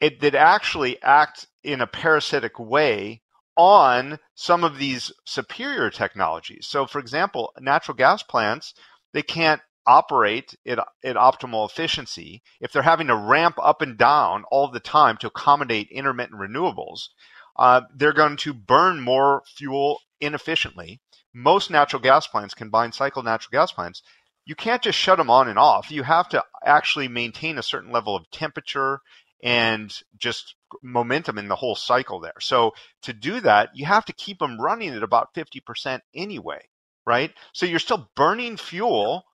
it, 0.00 0.20
that 0.20 0.34
actually 0.34 1.00
act 1.02 1.46
in 1.62 1.80
a 1.80 1.86
parasitic 1.86 2.58
way 2.58 3.22
on 3.56 4.18
some 4.34 4.64
of 4.64 4.78
these 4.78 5.12
superior 5.26 5.90
technologies. 5.90 6.66
So, 6.66 6.86
for 6.86 6.98
example, 6.98 7.52
natural 7.58 7.96
gas 7.96 8.22
plants, 8.22 8.74
they 9.12 9.22
can't 9.22 9.60
operate 9.86 10.54
at, 10.66 10.78
at 11.04 11.16
optimal 11.16 11.68
efficiency 11.68 12.42
if 12.60 12.72
they're 12.72 12.82
having 12.82 13.08
to 13.08 13.16
ramp 13.16 13.56
up 13.60 13.82
and 13.82 13.98
down 13.98 14.44
all 14.50 14.70
the 14.70 14.80
time 14.80 15.16
to 15.18 15.26
accommodate 15.26 15.88
intermittent 15.90 16.40
renewables. 16.40 17.08
Uh, 17.56 17.82
they're 17.94 18.12
going 18.12 18.36
to 18.36 18.54
burn 18.54 19.00
more 19.00 19.42
fuel 19.46 20.00
inefficiently. 20.20 21.00
Most 21.32 21.70
natural 21.70 22.02
gas 22.02 22.26
plants, 22.26 22.54
combined 22.54 22.94
cycle 22.94 23.22
natural 23.22 23.50
gas 23.52 23.72
plants, 23.72 24.02
you 24.44 24.54
can't 24.54 24.82
just 24.82 24.98
shut 24.98 25.18
them 25.18 25.30
on 25.30 25.48
and 25.48 25.58
off. 25.58 25.90
You 25.90 26.02
have 26.02 26.28
to 26.30 26.44
actually 26.64 27.08
maintain 27.08 27.58
a 27.58 27.62
certain 27.62 27.92
level 27.92 28.16
of 28.16 28.30
temperature 28.30 29.00
and 29.42 29.94
just 30.18 30.54
momentum 30.82 31.38
in 31.38 31.48
the 31.48 31.56
whole 31.56 31.74
cycle 31.74 32.20
there. 32.20 32.40
So 32.40 32.72
to 33.02 33.12
do 33.12 33.40
that, 33.40 33.70
you 33.74 33.86
have 33.86 34.04
to 34.06 34.12
keep 34.12 34.38
them 34.38 34.60
running 34.60 34.90
at 34.94 35.02
about 35.02 35.34
50% 35.34 36.00
anyway, 36.14 36.60
right? 37.06 37.32
So 37.52 37.66
you're 37.66 37.78
still 37.78 38.10
burning 38.16 38.56
fuel, 38.56 39.24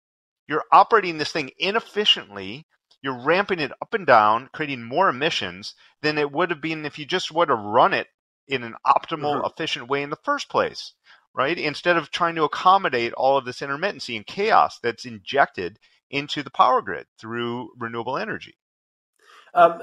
you're 0.49 0.65
operating 0.73 1.19
this 1.19 1.33
thing 1.33 1.51
inefficiently, 1.59 2.67
you're 3.03 3.19
ramping 3.19 3.61
it 3.61 3.73
up 3.83 3.95
and 3.95 4.07
down, 4.07 4.49
creating 4.53 4.83
more 4.83 5.09
emissions 5.09 5.75
than 6.03 6.19
it 6.19 6.31
would 6.31 6.51
have 6.51 6.61
been 6.61 6.87
if 6.87 6.99
you 6.99 7.07
just 7.07 7.33
would 7.33 7.49
have 7.49 7.59
run 7.59 7.95
it 7.95 8.09
in 8.49 8.63
an 8.63 8.75
optimal, 8.87 9.37
mm-hmm. 9.37 9.47
efficient 9.47 9.89
way 9.89 10.03
in 10.03 10.11
the 10.11 10.19
first 10.25 10.49
place, 10.49 10.93
right? 11.37 11.59
Instead 11.59 11.97
of 11.97 12.11
trying 12.11 12.35
to 12.35 12.45
accommodate 12.45 13.13
all 13.13 13.37
of 13.37 13.45
this 13.45 13.61
intermittency 13.61 14.17
and 14.17 14.27
chaos 14.27 14.79
that's 14.83 15.05
injected 15.05 15.79
into 16.11 16.43
the 16.43 16.51
power 16.51 16.81
grid 16.81 17.07
through 17.19 17.71
renewable 17.79 18.17
energy. 18.17 18.57
Um, 19.55 19.83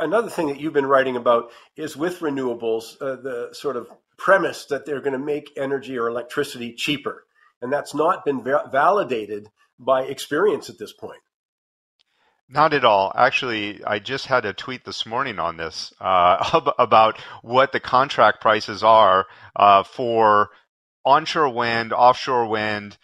another 0.00 0.30
thing 0.30 0.48
that 0.48 0.60
you've 0.60 0.72
been 0.72 0.86
writing 0.86 1.16
about 1.16 1.50
is 1.76 1.96
with 1.96 2.20
renewables, 2.20 2.96
uh, 3.00 3.16
the 3.16 3.50
sort 3.52 3.76
of 3.76 3.88
premise 4.16 4.66
that 4.66 4.86
they're 4.86 5.00
going 5.00 5.12
to 5.12 5.18
make 5.18 5.50
energy 5.56 5.98
or 5.98 6.08
electricity 6.08 6.74
cheaper. 6.74 7.24
And 7.60 7.72
that's 7.72 7.94
not 7.94 8.24
been 8.24 8.42
va- 8.42 8.68
validated 8.70 9.48
by 9.78 10.02
experience 10.02 10.70
at 10.70 10.78
this 10.78 10.92
point. 10.92 11.20
Not 12.48 12.74
at 12.74 12.84
all. 12.84 13.12
Actually, 13.14 13.82
I 13.84 13.98
just 13.98 14.26
had 14.26 14.44
a 14.44 14.52
tweet 14.52 14.84
this 14.84 15.06
morning 15.06 15.38
on 15.38 15.56
this 15.56 15.92
uh, 16.00 16.60
about 16.78 17.18
what 17.42 17.72
the 17.72 17.80
contract 17.80 18.40
prices 18.40 18.82
are 18.82 19.26
uh, 19.56 19.82
for 19.84 20.50
onshore 21.04 21.50
wind, 21.50 21.92
offshore 21.92 22.46
wind, 22.46 22.96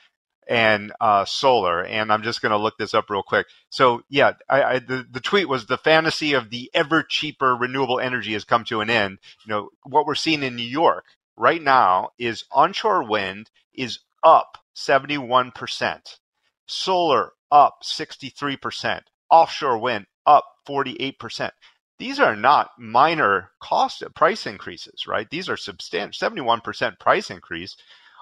and 0.48 0.92
uh, 1.00 1.24
solar. 1.26 1.84
And 1.84 2.10
I'm 2.12 2.22
just 2.22 2.40
going 2.40 2.52
to 2.52 2.58
look 2.58 2.78
this 2.78 2.94
up 2.94 3.10
real 3.10 3.22
quick. 3.22 3.46
So 3.68 4.02
yeah, 4.08 4.32
I, 4.48 4.62
I, 4.62 4.78
the, 4.78 5.06
the 5.08 5.20
tweet 5.20 5.48
was 5.48 5.66
the 5.66 5.76
fantasy 5.76 6.32
of 6.32 6.50
the 6.50 6.70
ever 6.72 7.02
cheaper 7.02 7.54
renewable 7.54 8.00
energy 8.00 8.32
has 8.32 8.44
come 8.44 8.64
to 8.64 8.80
an 8.80 8.90
end. 8.90 9.18
You 9.44 9.50
know, 9.50 9.68
what 9.84 10.06
we're 10.06 10.14
seeing 10.14 10.42
in 10.42 10.56
New 10.56 10.62
York 10.62 11.04
right 11.36 11.62
now 11.62 12.10
is 12.18 12.44
onshore 12.50 13.04
wind 13.04 13.50
is 13.74 14.00
up 14.24 14.58
71%, 14.74 16.18
solar 16.66 17.32
up 17.50 17.82
63%, 17.84 19.02
offshore 19.30 19.78
wind 19.78 20.06
up 20.26 20.44
48%. 20.66 21.50
These 21.98 22.20
are 22.20 22.36
not 22.36 22.70
minor 22.78 23.50
cost 23.60 24.02
price 24.14 24.46
increases, 24.46 25.06
right? 25.06 25.28
These 25.28 25.48
are 25.48 25.56
substantial 25.56 26.30
71% 26.30 26.98
price 26.98 27.30
increase 27.30 27.76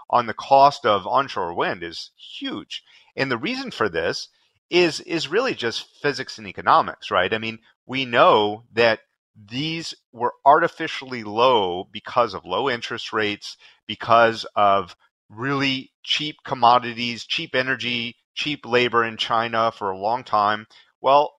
on 0.08 0.26
the 0.26 0.34
cost 0.34 0.86
of 0.86 1.06
onshore 1.06 1.54
wind 1.54 1.82
is 1.82 2.10
huge. 2.16 2.82
And 3.16 3.30
the 3.30 3.38
reason 3.38 3.70
for 3.70 3.88
this 3.88 4.28
is 4.70 5.00
is 5.00 5.28
really 5.28 5.54
just 5.54 5.86
physics 6.00 6.38
and 6.38 6.46
economics, 6.46 7.10
right? 7.10 7.32
I 7.32 7.38
mean, 7.38 7.58
we 7.86 8.04
know 8.04 8.64
that 8.72 9.00
these 9.36 9.94
were 10.12 10.32
artificially 10.44 11.22
low 11.22 11.84
because 11.92 12.34
of 12.34 12.44
low 12.44 12.70
interest 12.70 13.12
rates, 13.12 13.56
because 13.86 14.46
of 14.56 14.96
really 15.28 15.92
cheap 16.02 16.36
commodities, 16.44 17.26
cheap 17.26 17.54
energy, 17.54 18.16
cheap 18.34 18.64
labor 18.64 19.04
in 19.04 19.16
China 19.16 19.70
for 19.70 19.90
a 19.90 19.98
long 19.98 20.24
time. 20.24 20.66
Well, 21.00 21.35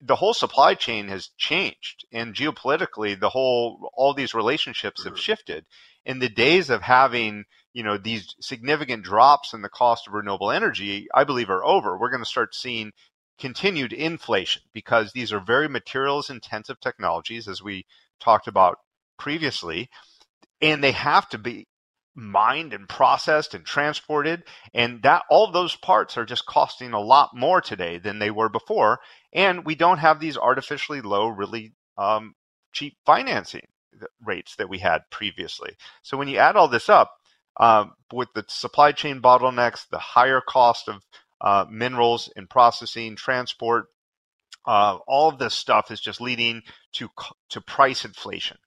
the 0.00 0.16
whole 0.16 0.34
supply 0.34 0.74
chain 0.74 1.08
has 1.08 1.30
changed 1.36 2.06
and 2.12 2.34
geopolitically 2.34 3.18
the 3.18 3.28
whole 3.28 3.90
all 3.94 4.14
these 4.14 4.34
relationships 4.34 5.04
have 5.04 5.14
mm-hmm. 5.14 5.20
shifted. 5.20 5.66
In 6.04 6.20
the 6.20 6.28
days 6.28 6.70
of 6.70 6.82
having 6.82 7.44
you 7.74 7.82
know 7.82 7.96
these 7.96 8.34
significant 8.40 9.04
drops 9.04 9.52
in 9.54 9.62
the 9.62 9.68
cost 9.68 10.08
of 10.08 10.14
renewable 10.14 10.50
energy 10.50 11.06
i 11.14 11.22
believe 11.22 11.50
are 11.50 11.64
over 11.64 11.96
we're 11.96 12.10
going 12.10 12.22
to 12.22 12.28
start 12.28 12.54
seeing 12.54 12.92
continued 13.38 13.92
inflation 13.92 14.62
because 14.72 15.12
these 15.12 15.32
are 15.32 15.40
very 15.40 15.68
materials 15.68 16.28
intensive 16.28 16.80
technologies 16.80 17.46
as 17.46 17.62
we 17.62 17.86
talked 18.20 18.48
about 18.48 18.78
previously 19.18 19.88
and 20.60 20.82
they 20.82 20.92
have 20.92 21.28
to 21.28 21.38
be 21.38 21.66
mined 22.18 22.72
and 22.72 22.88
processed 22.88 23.54
and 23.54 23.64
transported 23.64 24.42
and 24.74 25.02
that 25.02 25.22
all 25.30 25.50
those 25.50 25.76
parts 25.76 26.16
are 26.16 26.24
just 26.24 26.46
costing 26.46 26.92
a 26.92 27.00
lot 27.00 27.30
more 27.34 27.60
today 27.60 27.98
than 27.98 28.18
they 28.18 28.30
were 28.30 28.48
before 28.48 28.98
and 29.32 29.64
we 29.64 29.74
don't 29.74 29.98
have 29.98 30.18
these 30.18 30.36
artificially 30.36 31.00
low 31.00 31.28
really 31.28 31.72
um, 31.96 32.34
cheap 32.72 32.96
financing 33.06 33.66
rates 34.24 34.56
that 34.56 34.68
we 34.68 34.78
had 34.78 35.02
previously. 35.10 35.70
So 36.02 36.16
when 36.16 36.28
you 36.28 36.38
add 36.38 36.56
all 36.56 36.68
this 36.68 36.88
up, 36.88 37.12
um, 37.58 37.92
with 38.12 38.28
the 38.34 38.44
supply 38.48 38.92
chain 38.92 39.20
bottlenecks, 39.20 39.88
the 39.90 39.98
higher 39.98 40.40
cost 40.40 40.88
of 40.88 41.02
uh, 41.40 41.64
minerals 41.68 42.32
and 42.36 42.48
processing, 42.48 43.16
transport, 43.16 43.86
uh, 44.64 44.98
all 45.06 45.28
of 45.28 45.38
this 45.38 45.54
stuff 45.54 45.90
is 45.90 46.00
just 46.00 46.20
leading 46.20 46.62
to 46.92 47.08
to 47.50 47.60
price 47.60 48.04
inflation 48.04 48.58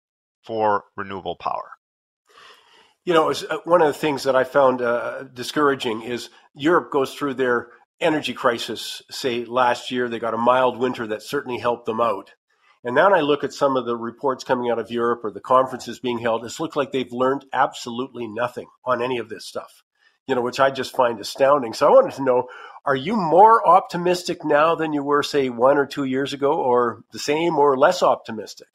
for 0.43 0.83
renewable 0.97 1.35
power. 1.35 1.71
You 3.03 3.15
know, 3.15 3.31
uh, 3.31 3.57
one 3.63 3.81
of 3.81 3.87
the 3.87 3.99
things 3.99 4.23
that 4.23 4.35
I 4.35 4.43
found 4.43 4.81
uh, 4.81 5.23
discouraging 5.23 6.03
is 6.03 6.29
Europe 6.53 6.91
goes 6.91 7.15
through 7.15 7.33
their 7.33 7.69
energy 7.99 8.33
crisis. 8.33 9.01
Say 9.09 9.43
last 9.43 9.89
year, 9.89 10.07
they 10.07 10.19
got 10.19 10.35
a 10.35 10.37
mild 10.37 10.77
winter 10.77 11.07
that 11.07 11.23
certainly 11.23 11.59
helped 11.59 11.87
them 11.87 11.99
out. 11.99 12.31
And 12.83 12.93
now 12.93 13.09
when 13.09 13.17
I 13.17 13.21
look 13.21 13.43
at 13.43 13.53
some 13.53 13.75
of 13.75 13.85
the 13.85 13.97
reports 13.97 14.43
coming 14.43 14.69
out 14.69 14.77
of 14.77 14.91
Europe 14.91 15.21
or 15.23 15.31
the 15.31 15.39
conferences 15.39 15.99
being 15.99 16.19
held, 16.19 16.45
it's 16.45 16.59
looked 16.59 16.75
like 16.75 16.91
they've 16.91 17.11
learned 17.11 17.45
absolutely 17.51 18.27
nothing 18.27 18.67
on 18.85 19.01
any 19.01 19.17
of 19.17 19.29
this 19.29 19.47
stuff, 19.47 19.83
you 20.27 20.35
know, 20.35 20.41
which 20.41 20.59
I 20.59 20.69
just 20.69 20.95
find 20.95 21.19
astounding. 21.19 21.73
So 21.73 21.87
I 21.87 21.91
wanted 21.91 22.13
to 22.15 22.23
know, 22.23 22.49
are 22.85 22.95
you 22.95 23.15
more 23.15 23.67
optimistic 23.67 24.45
now 24.45 24.75
than 24.75 24.93
you 24.93 25.03
were, 25.03 25.23
say, 25.23 25.49
one 25.49 25.77
or 25.77 25.87
two 25.87 26.03
years 26.03 26.33
ago, 26.33 26.53
or 26.53 27.03
the 27.13 27.19
same 27.19 27.57
or 27.57 27.77
less 27.77 28.03
optimistic? 28.03 28.67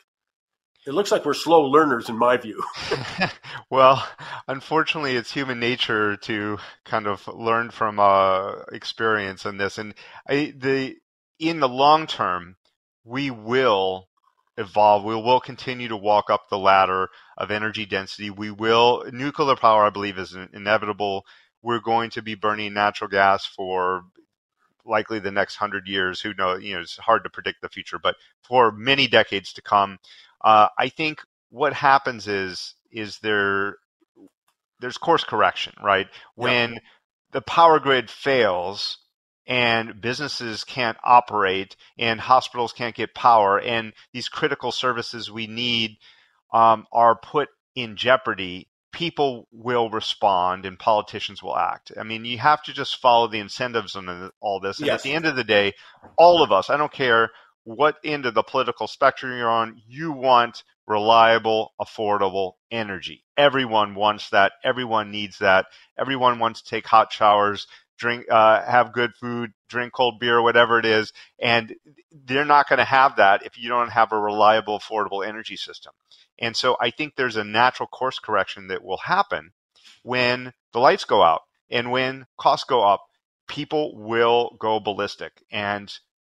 It 0.86 0.94
looks 0.94 1.10
like 1.10 1.24
we're 1.24 1.34
slow 1.34 1.62
learners 1.62 2.08
in 2.08 2.16
my 2.16 2.36
view. 2.36 2.62
well, 3.70 4.06
unfortunately, 4.46 5.16
it's 5.16 5.32
human 5.32 5.58
nature 5.58 6.16
to 6.18 6.58
kind 6.84 7.08
of 7.08 7.26
learn 7.26 7.70
from 7.70 7.98
uh, 7.98 8.62
experience 8.72 9.44
in 9.44 9.56
this. 9.56 9.78
And 9.78 9.94
I, 10.28 10.54
the 10.56 10.96
in 11.40 11.60
the 11.60 11.68
long 11.68 12.06
term, 12.06 12.56
we 13.04 13.30
will 13.30 14.08
evolve. 14.56 15.04
We 15.04 15.16
will 15.16 15.40
continue 15.40 15.88
to 15.88 15.96
walk 15.96 16.30
up 16.30 16.48
the 16.48 16.58
ladder 16.58 17.08
of 17.36 17.50
energy 17.50 17.84
density. 17.84 18.30
We 18.30 18.50
will, 18.52 19.04
nuclear 19.12 19.56
power, 19.56 19.84
I 19.84 19.90
believe, 19.90 20.18
is 20.18 20.36
inevitable. 20.52 21.26
We're 21.62 21.80
going 21.80 22.10
to 22.10 22.22
be 22.22 22.36
burning 22.36 22.74
natural 22.74 23.10
gas 23.10 23.44
for 23.44 24.04
likely 24.84 25.18
the 25.18 25.32
next 25.32 25.56
hundred 25.56 25.88
years. 25.88 26.20
Who 26.20 26.32
knows? 26.34 26.62
You 26.62 26.74
know, 26.74 26.80
it's 26.80 26.96
hard 26.96 27.24
to 27.24 27.30
predict 27.30 27.60
the 27.60 27.68
future, 27.68 27.98
but 27.98 28.16
for 28.42 28.70
many 28.70 29.08
decades 29.08 29.52
to 29.54 29.62
come, 29.62 29.98
uh, 30.42 30.68
I 30.78 30.88
think 30.88 31.20
what 31.50 31.72
happens 31.72 32.28
is 32.28 32.74
is 32.90 33.18
there 33.20 33.76
there's 34.80 34.98
course 34.98 35.24
correction, 35.24 35.74
right? 35.82 36.06
When 36.34 36.74
yep. 36.74 36.82
the 37.32 37.40
power 37.42 37.78
grid 37.78 38.10
fails, 38.10 38.98
and 39.46 40.00
businesses 40.00 40.64
can't 40.64 40.98
operate 41.04 41.76
and 41.98 42.20
hospitals 42.20 42.72
can't 42.72 42.96
get 42.96 43.14
power 43.14 43.60
and 43.60 43.92
these 44.12 44.28
critical 44.28 44.72
services 44.72 45.30
we 45.30 45.46
need 45.46 45.96
um, 46.52 46.84
are 46.92 47.14
put 47.14 47.48
in 47.76 47.96
jeopardy 47.96 48.68
people 48.96 49.46
will 49.52 49.90
respond 49.90 50.64
and 50.64 50.78
politicians 50.78 51.42
will 51.42 51.56
act. 51.56 51.92
I 52.00 52.02
mean, 52.02 52.24
you 52.24 52.38
have 52.38 52.62
to 52.62 52.72
just 52.72 52.96
follow 52.96 53.28
the 53.28 53.40
incentives 53.40 53.94
and 53.94 54.30
all 54.40 54.58
this. 54.58 54.78
And 54.78 54.86
yes. 54.86 55.00
at 55.00 55.02
the 55.02 55.12
end 55.12 55.26
of 55.26 55.36
the 55.36 55.44
day, 55.44 55.74
all 56.16 56.42
of 56.42 56.50
us, 56.50 56.70
I 56.70 56.78
don't 56.78 56.92
care 56.92 57.30
what 57.66 57.96
end 58.04 58.26
of 58.26 58.34
the 58.34 58.44
political 58.44 58.86
spectrum 58.86 59.36
you're 59.36 59.50
on, 59.50 59.82
you 59.88 60.12
want 60.12 60.62
reliable, 60.86 61.74
affordable 61.80 62.52
energy. 62.70 63.24
Everyone 63.36 63.96
wants 63.96 64.30
that. 64.30 64.52
Everyone 64.62 65.10
needs 65.10 65.38
that. 65.40 65.66
Everyone 65.98 66.38
wants 66.38 66.62
to 66.62 66.70
take 66.70 66.86
hot 66.86 67.12
showers, 67.12 67.66
drink, 67.98 68.26
uh, 68.30 68.62
have 68.64 68.92
good 68.92 69.16
food, 69.20 69.50
drink 69.68 69.92
cold 69.92 70.20
beer, 70.20 70.40
whatever 70.40 70.78
it 70.78 70.84
is. 70.84 71.12
And 71.40 71.74
they're 72.12 72.44
not 72.44 72.68
going 72.68 72.78
to 72.78 72.84
have 72.84 73.16
that 73.16 73.44
if 73.44 73.58
you 73.58 73.68
don't 73.68 73.90
have 73.90 74.12
a 74.12 74.20
reliable, 74.20 74.78
affordable 74.78 75.26
energy 75.26 75.56
system. 75.56 75.92
And 76.38 76.56
so 76.56 76.76
I 76.80 76.90
think 76.90 77.16
there's 77.16 77.36
a 77.36 77.42
natural 77.42 77.88
course 77.88 78.20
correction 78.20 78.68
that 78.68 78.84
will 78.84 78.98
happen 78.98 79.50
when 80.04 80.52
the 80.72 80.78
lights 80.78 81.04
go 81.04 81.20
out 81.20 81.42
and 81.68 81.90
when 81.90 82.26
costs 82.38 82.64
go 82.64 82.82
up. 82.82 83.06
People 83.48 83.96
will 83.96 84.56
go 84.60 84.78
ballistic. 84.78 85.42
And 85.50 85.92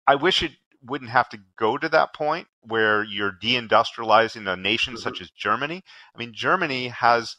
I 0.07 0.15
wish 0.15 0.43
it 0.43 0.53
wouldn't 0.83 1.11
have 1.11 1.29
to 1.31 1.39
go 1.59 1.77
to 1.77 1.89
that 1.89 2.15
point 2.15 2.47
where 2.61 3.03
you're 3.03 3.33
deindustrializing 3.33 4.51
a 4.51 4.57
nation 4.57 4.95
mm-hmm. 4.95 5.03
such 5.03 5.21
as 5.21 5.31
Germany. 5.31 5.83
I 6.15 6.19
mean, 6.19 6.33
Germany 6.35 6.89
has 6.89 7.37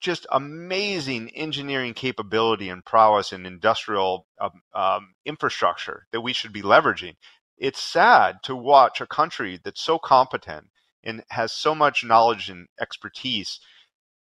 just 0.00 0.26
amazing 0.30 1.30
engineering 1.30 1.94
capability 1.94 2.68
and 2.68 2.84
prowess 2.84 3.32
in 3.32 3.46
industrial 3.46 4.26
um, 4.40 4.62
um, 4.74 5.14
infrastructure 5.24 6.06
that 6.12 6.20
we 6.20 6.32
should 6.32 6.52
be 6.52 6.62
leveraging. 6.62 7.14
It's 7.56 7.82
sad 7.82 8.36
to 8.44 8.54
watch 8.54 9.00
a 9.00 9.06
country 9.06 9.60
that's 9.62 9.82
so 9.82 9.98
competent 9.98 10.68
and 11.02 11.24
has 11.30 11.52
so 11.52 11.74
much 11.74 12.04
knowledge 12.04 12.48
and 12.48 12.68
expertise 12.80 13.58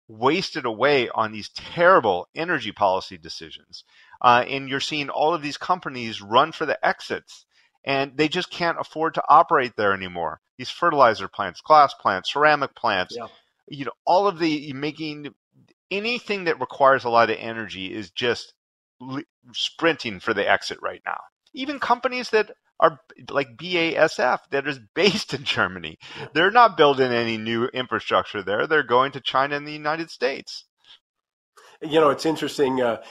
wasted 0.09 0.65
away 0.65 1.09
on 1.11 1.33
these 1.33 1.51
terrible 1.51 2.29
energy 2.35 2.73
policy 2.73 3.19
decisions. 3.19 3.85
Uh, 4.21 4.45
and 4.49 4.69
you're 4.69 4.81
seeing 4.81 5.11
all 5.11 5.35
of 5.35 5.43
these 5.43 5.57
companies 5.59 6.23
run 6.23 6.53
for 6.53 6.65
the 6.65 6.87
exits 6.87 7.46
and 7.87 8.17
they 8.17 8.29
just 8.29 8.51
can't 8.51 8.81
afford 8.81 9.15
to 9.15 9.23
operate 9.29 9.77
there 9.77 9.95
anymore. 9.95 10.41
These 10.59 10.71
fertilizer 10.71 11.29
plants, 11.29 11.61
glass 11.61 11.95
plants, 11.95 12.33
ceramic 12.33 12.75
plants, 12.75 13.17
yeah. 13.17 13.29
you 13.69 13.85
know, 13.85 13.93
all 14.05 14.27
of 14.27 14.39
the 14.39 14.73
making 14.73 15.33
anything 15.91 16.45
that 16.45 16.61
requires 16.61 17.05
a 17.05 17.09
lot 17.09 17.31
of 17.31 17.37
energy 17.39 17.95
is 17.95 18.11
just 18.11 18.53
sprinting 19.53 20.19
for 20.21 20.35
the 20.35 20.51
exit 20.51 20.79
right 20.83 21.03
now. 21.07 21.21
Even 21.55 21.79
companies 21.79 22.31
that 22.31 22.51
are 22.81 23.01
like 23.31 23.57
BASF 23.57 24.41
that 24.51 24.67
is 24.67 24.81
based 24.95 25.33
in 25.33 25.45
Germany. 25.45 25.99
They're 26.35 26.51
not 26.51 26.77
building 26.77 27.13
any 27.13 27.39
new 27.39 27.67
infrastructure 27.67 28.43
there. 28.43 28.67
They're 28.67 28.83
going 28.83 29.13
to 29.13 29.21
China 29.21 29.57
and 29.57 29.67
the 29.67 29.73
United 29.73 30.11
States. 30.11 30.65
You 31.83 32.01
know, 32.01 32.11
it's 32.11 32.27
interesting. 32.27 32.81
Uh, 32.81 33.03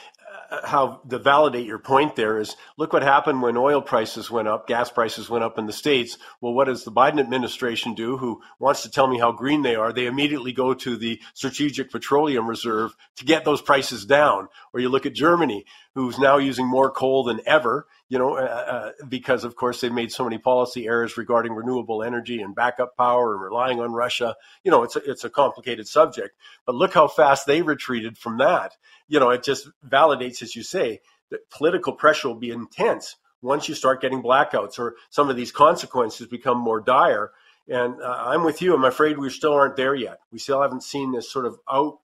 how 0.64 1.02
to 1.10 1.20
validate 1.20 1.66
your 1.66 1.80
point 1.80 2.16
there 2.16 2.40
is 2.40 2.56
look 2.78 2.94
what 2.94 3.04
happened 3.04 3.42
when 3.42 3.58
oil 3.58 3.82
prices 3.82 4.30
went 4.32 4.48
up, 4.48 4.68
gas 4.68 4.90
prices 4.90 5.30
went 5.30 5.44
up 5.44 5.58
in 5.58 5.66
the 5.66 5.74
States. 5.74 6.18
Well, 6.42 6.54
what 6.54 6.66
does 6.66 6.84
the 6.84 6.92
Biden 6.92 7.20
administration 7.20 7.94
do 7.94 8.18
who 8.18 8.42
wants 8.60 8.84
to 8.84 8.92
tell 8.92 9.08
me 9.08 9.20
how 9.20 9.32
green 9.32 9.62
they 9.62 9.76
are? 9.76 9.94
They 9.94 10.06
immediately 10.06 10.54
go 10.54 10.74
to 10.74 10.96
the 10.96 11.20
Strategic 11.34 11.92
Petroleum 11.92 12.48
Reserve 12.48 12.96
to 13.18 13.26
get 13.26 13.46
those 13.46 13.62
prices 13.62 14.06
down. 14.06 14.48
Or 14.74 14.80
you 14.80 14.90
look 14.90 15.06
at 15.06 15.14
Germany, 15.14 15.66
who's 15.96 16.20
now 16.20 16.38
using 16.38 16.68
more 16.68 16.92
coal 16.92 17.24
than 17.24 17.42
ever 17.46 17.88
you 18.08 18.20
know, 18.20 18.38
uh, 18.38 18.42
uh, 18.42 18.92
because 19.10 19.44
of 19.44 19.56
course 19.56 19.82
they've 19.82 19.92
made 19.92 20.12
so 20.12 20.24
many 20.24 20.38
policy 20.38 20.86
errors 20.86 21.18
regarding 21.18 21.54
renewable 21.54 22.04
energy 22.04 22.42
and 22.42 22.54
backup 22.54 22.96
power 22.96 23.34
and 23.34 23.42
relying 23.42 23.80
on 23.80 23.94
Russia. 23.94 24.36
You 24.64 24.72
know, 24.72 24.84
it's 24.84 24.96
a, 24.96 25.00
it's 25.10 25.24
a 25.24 25.30
complicated 25.30 25.88
subject, 25.88 26.36
but 26.66 26.76
look 26.76 26.94
how 26.94 27.08
fast 27.08 27.48
they 27.48 27.62
retreated 27.62 28.18
from 28.18 28.38
that. 28.38 28.76
You 29.08 29.20
know, 29.20 29.32
it 29.32 29.44
just 29.44 29.70
validates, 29.88 30.44
as 30.44 30.56
you 30.56 30.62
say, 30.62 31.02
that 31.32 31.50
political 31.50 31.94
pressure 31.94 32.28
will 32.28 32.36
be 32.36 32.52
intense 32.52 33.16
once 33.42 33.68
you 33.68 33.74
start 33.74 34.02
getting 34.02 34.22
blackouts 34.22 34.78
or 34.78 34.96
some 35.10 35.30
of 35.30 35.36
these 35.36 35.52
consequences 35.52 36.28
become 36.28 36.58
more 36.58 36.82
dire. 36.82 37.32
And 37.68 38.00
uh, 38.00 38.24
I'm 38.28 38.44
with 38.44 38.62
you. 38.62 38.76
I'm 38.76 38.86
afraid 38.86 39.18
we 39.18 39.32
still 39.32 39.54
aren't 39.54 39.76
there 39.76 39.96
yet. 39.96 40.20
We 40.32 40.38
still 40.38 40.62
haven't 40.62 40.84
seen 40.84 41.12
this 41.12 41.32
sort 41.32 41.48
of 41.48 41.58
out 41.68 41.98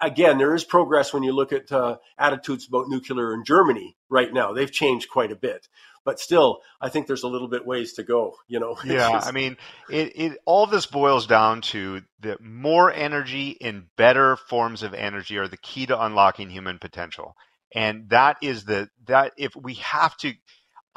again, 0.00 0.38
there 0.38 0.54
is 0.54 0.64
progress 0.64 1.12
when 1.12 1.22
you 1.22 1.32
look 1.32 1.52
at 1.52 1.70
uh, 1.70 1.98
attitudes 2.18 2.66
about 2.66 2.88
nuclear 2.88 3.34
in 3.34 3.44
Germany 3.44 3.96
right 4.08 4.32
now. 4.32 4.52
They've 4.52 4.70
changed 4.70 5.08
quite 5.10 5.32
a 5.32 5.36
bit, 5.36 5.68
but 6.04 6.18
still, 6.18 6.60
I 6.80 6.88
think 6.88 7.06
there's 7.06 7.22
a 7.22 7.28
little 7.28 7.48
bit 7.48 7.66
ways 7.66 7.94
to 7.94 8.02
go. 8.02 8.36
You 8.46 8.60
know. 8.60 8.76
Yeah, 8.84 9.12
just... 9.12 9.28
I 9.28 9.32
mean, 9.32 9.56
it, 9.90 10.12
it 10.14 10.38
all 10.44 10.66
this 10.66 10.86
boils 10.86 11.26
down 11.26 11.60
to 11.62 12.02
that 12.20 12.40
more 12.40 12.92
energy 12.92 13.56
and 13.60 13.86
better 13.96 14.36
forms 14.36 14.82
of 14.82 14.94
energy 14.94 15.38
are 15.38 15.48
the 15.48 15.56
key 15.56 15.86
to 15.86 16.02
unlocking 16.02 16.50
human 16.50 16.78
potential, 16.78 17.36
and 17.74 18.08
that 18.10 18.36
is 18.42 18.64
the 18.64 18.88
that 19.06 19.32
if 19.36 19.54
we 19.56 19.74
have 19.74 20.16
to 20.18 20.34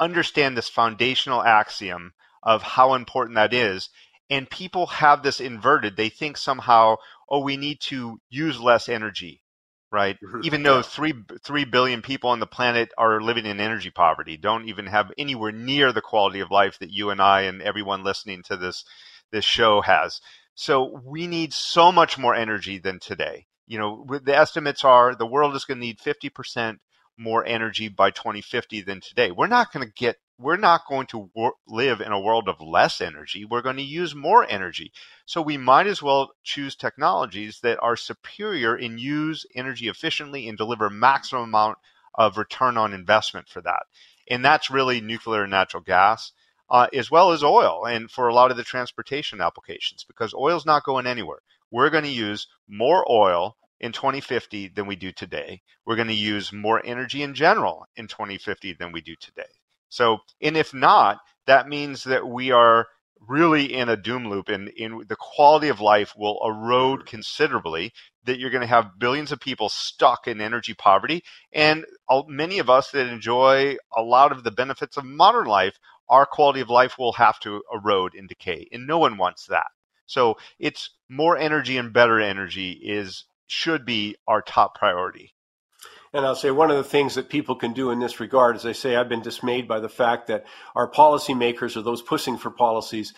understand 0.00 0.56
this 0.56 0.68
foundational 0.68 1.42
axiom 1.42 2.12
of 2.42 2.62
how 2.62 2.94
important 2.94 3.36
that 3.36 3.54
is 3.54 3.88
and 4.32 4.48
people 4.48 4.86
have 4.86 5.22
this 5.22 5.40
inverted. 5.40 5.94
They 5.94 6.08
think 6.08 6.38
somehow, 6.38 6.96
oh, 7.32 7.40
we 7.40 7.56
need 7.56 7.80
to 7.80 8.20
use 8.28 8.60
less 8.60 8.88
energy, 8.90 9.42
right? 9.90 10.18
Even 10.44 10.62
though 10.62 10.82
three 10.82 11.14
three 11.42 11.64
billion 11.64 12.02
people 12.02 12.30
on 12.30 12.38
the 12.38 12.46
planet 12.46 12.92
are 12.98 13.20
living 13.22 13.46
in 13.46 13.58
energy 13.58 13.90
poverty, 13.90 14.36
don't 14.36 14.68
even 14.68 14.86
have 14.86 15.10
anywhere 15.18 15.50
near 15.50 15.92
the 15.92 16.02
quality 16.02 16.40
of 16.40 16.50
life 16.50 16.78
that 16.78 16.90
you 16.90 17.10
and 17.10 17.20
I 17.20 17.42
and 17.42 17.62
everyone 17.62 18.04
listening 18.04 18.42
to 18.44 18.56
this 18.56 18.84
this 19.32 19.46
show 19.46 19.80
has. 19.80 20.20
So 20.54 21.00
we 21.04 21.26
need 21.26 21.54
so 21.54 21.90
much 21.90 22.18
more 22.18 22.34
energy 22.34 22.78
than 22.78 23.00
today. 23.00 23.46
You 23.66 23.78
know, 23.78 24.06
the 24.22 24.36
estimates 24.36 24.84
are 24.84 25.14
the 25.14 25.26
world 25.26 25.56
is 25.56 25.64
going 25.64 25.78
to 25.78 25.86
need 25.86 25.98
50% 25.98 26.76
more 27.16 27.44
energy 27.46 27.88
by 27.88 28.10
2050 28.10 28.82
than 28.82 29.00
today. 29.00 29.30
We're 29.30 29.46
not 29.46 29.72
going 29.72 29.86
to 29.86 29.92
get 29.94 30.16
we're 30.42 30.56
not 30.56 30.86
going 30.88 31.06
to 31.08 31.30
wor- 31.34 31.54
live 31.66 32.00
in 32.00 32.12
a 32.12 32.20
world 32.20 32.48
of 32.48 32.60
less 32.60 33.00
energy. 33.00 33.44
We're 33.44 33.62
going 33.62 33.76
to 33.76 33.82
use 33.82 34.14
more 34.14 34.44
energy. 34.48 34.92
So 35.24 35.40
we 35.40 35.56
might 35.56 35.86
as 35.86 36.02
well 36.02 36.32
choose 36.42 36.74
technologies 36.74 37.60
that 37.62 37.78
are 37.80 37.96
superior 37.96 38.74
and 38.74 39.00
use 39.00 39.46
energy 39.54 39.88
efficiently 39.88 40.48
and 40.48 40.58
deliver 40.58 40.90
maximum 40.90 41.44
amount 41.44 41.78
of 42.14 42.36
return 42.36 42.76
on 42.76 42.92
investment 42.92 43.48
for 43.48 43.60
that. 43.62 43.84
And 44.28 44.44
that's 44.44 44.70
really 44.70 45.00
nuclear 45.00 45.42
and 45.42 45.50
natural 45.50 45.82
gas, 45.82 46.32
uh, 46.68 46.88
as 46.92 47.10
well 47.10 47.32
as 47.32 47.42
oil, 47.42 47.86
and 47.86 48.10
for 48.10 48.28
a 48.28 48.34
lot 48.34 48.50
of 48.50 48.56
the 48.56 48.64
transportation 48.64 49.40
applications, 49.40 50.04
because 50.04 50.34
oil's 50.34 50.66
not 50.66 50.84
going 50.84 51.06
anywhere. 51.06 51.40
We're 51.70 51.90
going 51.90 52.04
to 52.04 52.10
use 52.10 52.46
more 52.68 53.10
oil 53.10 53.56
in 53.80 53.92
2050 53.92 54.68
than 54.68 54.86
we 54.86 54.96
do 54.96 55.10
today. 55.12 55.62
We're 55.84 55.96
going 55.96 56.08
to 56.08 56.14
use 56.14 56.52
more 56.52 56.80
energy 56.84 57.22
in 57.22 57.34
general 57.34 57.86
in 57.96 58.08
2050 58.08 58.74
than 58.74 58.92
we 58.92 59.00
do 59.00 59.16
today. 59.16 59.48
So, 59.92 60.20
and 60.40 60.56
if 60.56 60.72
not, 60.72 61.18
that 61.46 61.68
means 61.68 62.04
that 62.04 62.26
we 62.26 62.50
are 62.50 62.86
really 63.28 63.74
in 63.74 63.90
a 63.90 63.96
doom 63.96 64.26
loop 64.26 64.48
and 64.48 64.70
in 64.70 65.04
the 65.06 65.16
quality 65.16 65.68
of 65.68 65.82
life 65.82 66.14
will 66.16 66.40
erode 66.42 67.00
mm. 67.00 67.06
considerably 67.06 67.92
that 68.24 68.38
you're 68.38 68.50
going 68.50 68.62
to 68.62 68.66
have 68.66 68.98
billions 68.98 69.32
of 69.32 69.38
people 69.38 69.68
stuck 69.68 70.26
in 70.26 70.40
energy 70.40 70.72
poverty 70.72 71.22
and 71.52 71.84
many 72.26 72.58
of 72.58 72.70
us 72.70 72.90
that 72.90 73.06
enjoy 73.06 73.76
a 73.94 74.02
lot 74.02 74.32
of 74.32 74.44
the 74.44 74.50
benefits 74.50 74.96
of 74.96 75.04
modern 75.04 75.46
life 75.46 75.78
our 76.08 76.24
quality 76.24 76.60
of 76.60 76.70
life 76.70 76.98
will 76.98 77.12
have 77.12 77.38
to 77.40 77.62
erode 77.72 78.14
and 78.14 78.30
decay 78.30 78.66
and 78.72 78.86
no 78.86 78.98
one 78.98 79.18
wants 79.18 79.46
that. 79.46 79.68
So 80.06 80.38
it's 80.58 80.88
more 81.08 81.36
energy 81.36 81.76
and 81.76 81.92
better 81.92 82.18
energy 82.18 82.72
is 82.72 83.24
should 83.46 83.84
be 83.84 84.16
our 84.26 84.40
top 84.40 84.74
priority 84.74 85.34
and 86.12 86.26
I'll 86.26 86.36
say 86.36 86.50
one 86.50 86.70
of 86.70 86.76
the 86.76 86.84
things 86.84 87.14
that 87.14 87.30
people 87.30 87.56
can 87.56 87.72
do 87.72 87.90
in 87.90 87.98
this 87.98 88.20
regard, 88.20 88.56
as 88.56 88.66
I 88.66 88.72
say, 88.72 88.96
I've 88.96 89.08
been 89.08 89.22
dismayed 89.22 89.66
by 89.66 89.80
the 89.80 89.88
fact 89.88 90.26
that 90.26 90.44
our 90.74 90.90
policymakers 90.90 91.76
or 91.76 91.82
those 91.82 92.02
pushing 92.02 92.36
for 92.36 92.50
policies 92.50 93.14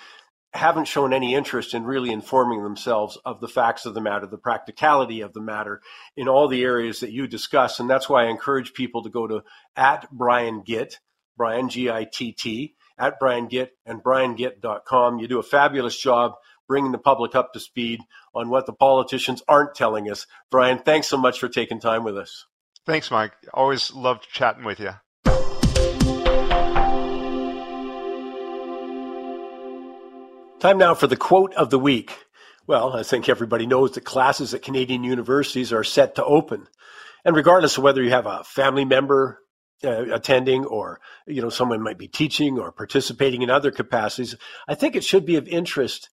haven't 0.53 0.87
shown 0.87 1.13
any 1.13 1.35
interest 1.35 1.75
in 1.75 1.83
really 1.83 2.13
informing 2.13 2.63
themselves 2.63 3.19
of 3.25 3.41
the 3.41 3.49
facts 3.49 3.87
of 3.87 3.95
the 3.95 4.01
matter, 4.01 4.27
the 4.27 4.39
practicality 4.39 5.21
of 5.21 5.33
the 5.33 5.41
matter 5.41 5.81
in 6.17 6.29
all 6.29 6.47
the 6.47 6.63
areas 6.63 7.01
that 7.01 7.11
you 7.11 7.27
discuss. 7.27 7.81
And 7.81 7.91
that's 7.91 8.09
why 8.09 8.25
I 8.25 8.31
encourage 8.31 8.73
people 8.73 9.03
to 9.03 9.11
go 9.11 9.27
to 9.27 9.43
at 9.75 10.09
Brian 10.13 10.63
Gitt, 10.63 11.01
Brian 11.37 11.69
G 11.69 11.91
I 11.91 12.05
T 12.05 12.33
T, 12.33 12.77
at 12.97 13.19
Brian 13.19 13.49
Gitt 13.49 13.71
and 13.85 14.01
briangitt.com. 14.01 15.19
You 15.19 15.27
do 15.27 15.41
a 15.41 15.43
fabulous 15.43 15.99
job 15.99 16.35
bringing 16.69 16.93
the 16.93 16.99
public 16.99 17.35
up 17.35 17.53
to 17.53 17.61
speed 17.61 18.01
on 18.33 18.49
what 18.49 18.67
the 18.67 18.73
politicians 18.73 19.43
aren't 19.49 19.75
telling 19.75 20.09
us. 20.09 20.29
Brian, 20.53 20.79
thanks 20.79 21.09
so 21.09 21.17
much 21.17 21.41
for 21.41 21.49
taking 21.49 21.81
time 21.81 22.05
with 22.05 22.17
us. 22.17 22.47
Thanks, 22.87 23.11
Mike. 23.11 23.32
Always 23.53 23.93
loved 23.93 24.28
chatting 24.30 24.64
with 24.64 24.78
you. 24.78 24.91
Time 30.61 30.78
now 30.78 30.95
for 30.95 31.07
the 31.07 31.16
quote 31.16 31.55
of 31.55 31.70
the 31.70 31.78
week. 31.78 32.16
Well, 32.66 32.95
I 32.95 33.03
think 33.03 33.28
everybody 33.28 33.66
knows 33.66 33.93
that 33.93 34.05
classes 34.05 34.55
at 34.55 34.62
Canadian 34.62 35.05
universities 35.05 35.72
are 35.72 35.85
set 35.85 36.14
to 36.14 36.24
open. 36.24 36.66
And 37.24 37.37
regardless 37.37 37.76
of 37.76 37.85
whether 37.85 38.03
you 38.03 38.11
have 38.11 38.26
a 38.26 38.45
family 38.45 38.85
member 38.85 39.41
uh, 39.82 40.14
attending 40.14 40.64
or 40.64 41.01
you 41.26 41.43
know 41.43 41.51
someone 41.51 41.82
might 41.82 41.99
be 41.99 42.09
teaching 42.09 42.59
or 42.59 42.72
participating 42.72 43.43
in 43.43 43.51
other 43.51 43.70
capacities, 43.70 44.35
I 44.66 44.74
think 44.74 44.97
it 44.97 45.05
should 45.05 45.26
be 45.26 45.37
of 45.37 45.49
interest 45.49 46.11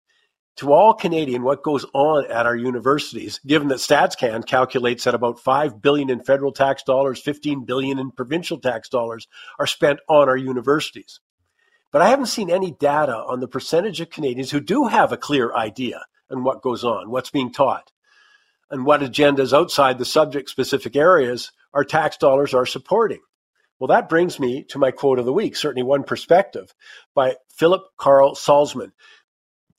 to 0.57 0.73
all 0.73 0.93
Canadian 0.93 1.43
what 1.43 1.63
goes 1.63 1.85
on 1.93 2.29
at 2.29 2.45
our 2.45 2.55
universities, 2.55 3.39
given 3.45 3.69
that 3.69 3.79
StatsCan 3.79 4.45
calculates 4.45 5.05
that 5.05 5.15
about 5.15 5.39
5 5.39 5.81
billion 5.81 6.09
in 6.09 6.21
federal 6.21 6.51
tax 6.51 6.83
dollars, 6.83 7.21
15 7.21 7.65
billion 7.65 7.99
in 7.99 8.11
provincial 8.11 8.59
tax 8.59 8.89
dollars 8.89 9.27
are 9.59 9.67
spent 9.67 9.99
on 10.07 10.27
our 10.27 10.37
universities. 10.37 11.19
But 11.91 12.01
I 12.01 12.09
haven't 12.09 12.27
seen 12.27 12.49
any 12.49 12.71
data 12.71 13.15
on 13.15 13.39
the 13.39 13.47
percentage 13.47 13.99
of 14.01 14.09
Canadians 14.09 14.51
who 14.51 14.61
do 14.61 14.87
have 14.87 15.11
a 15.11 15.17
clear 15.17 15.53
idea 15.53 16.05
on 16.29 16.43
what 16.43 16.61
goes 16.61 16.83
on, 16.83 17.09
what's 17.09 17.29
being 17.31 17.51
taught, 17.51 17.91
and 18.69 18.85
what 18.85 19.01
agendas 19.01 19.53
outside 19.53 19.97
the 19.97 20.05
subject 20.05 20.49
specific 20.49 20.95
areas 20.95 21.51
our 21.73 21.83
tax 21.83 22.17
dollars 22.17 22.53
are 22.53 22.65
supporting. 22.65 23.19
Well, 23.79 23.87
that 23.87 24.09
brings 24.09 24.39
me 24.39 24.63
to 24.69 24.77
my 24.77 24.91
quote 24.91 25.17
of 25.17 25.25
the 25.25 25.33
week, 25.33 25.55
certainly 25.55 25.83
one 25.83 26.03
perspective 26.03 26.73
by 27.15 27.37
Philip 27.49 27.81
Carl 27.97 28.35
Salzman. 28.35 28.91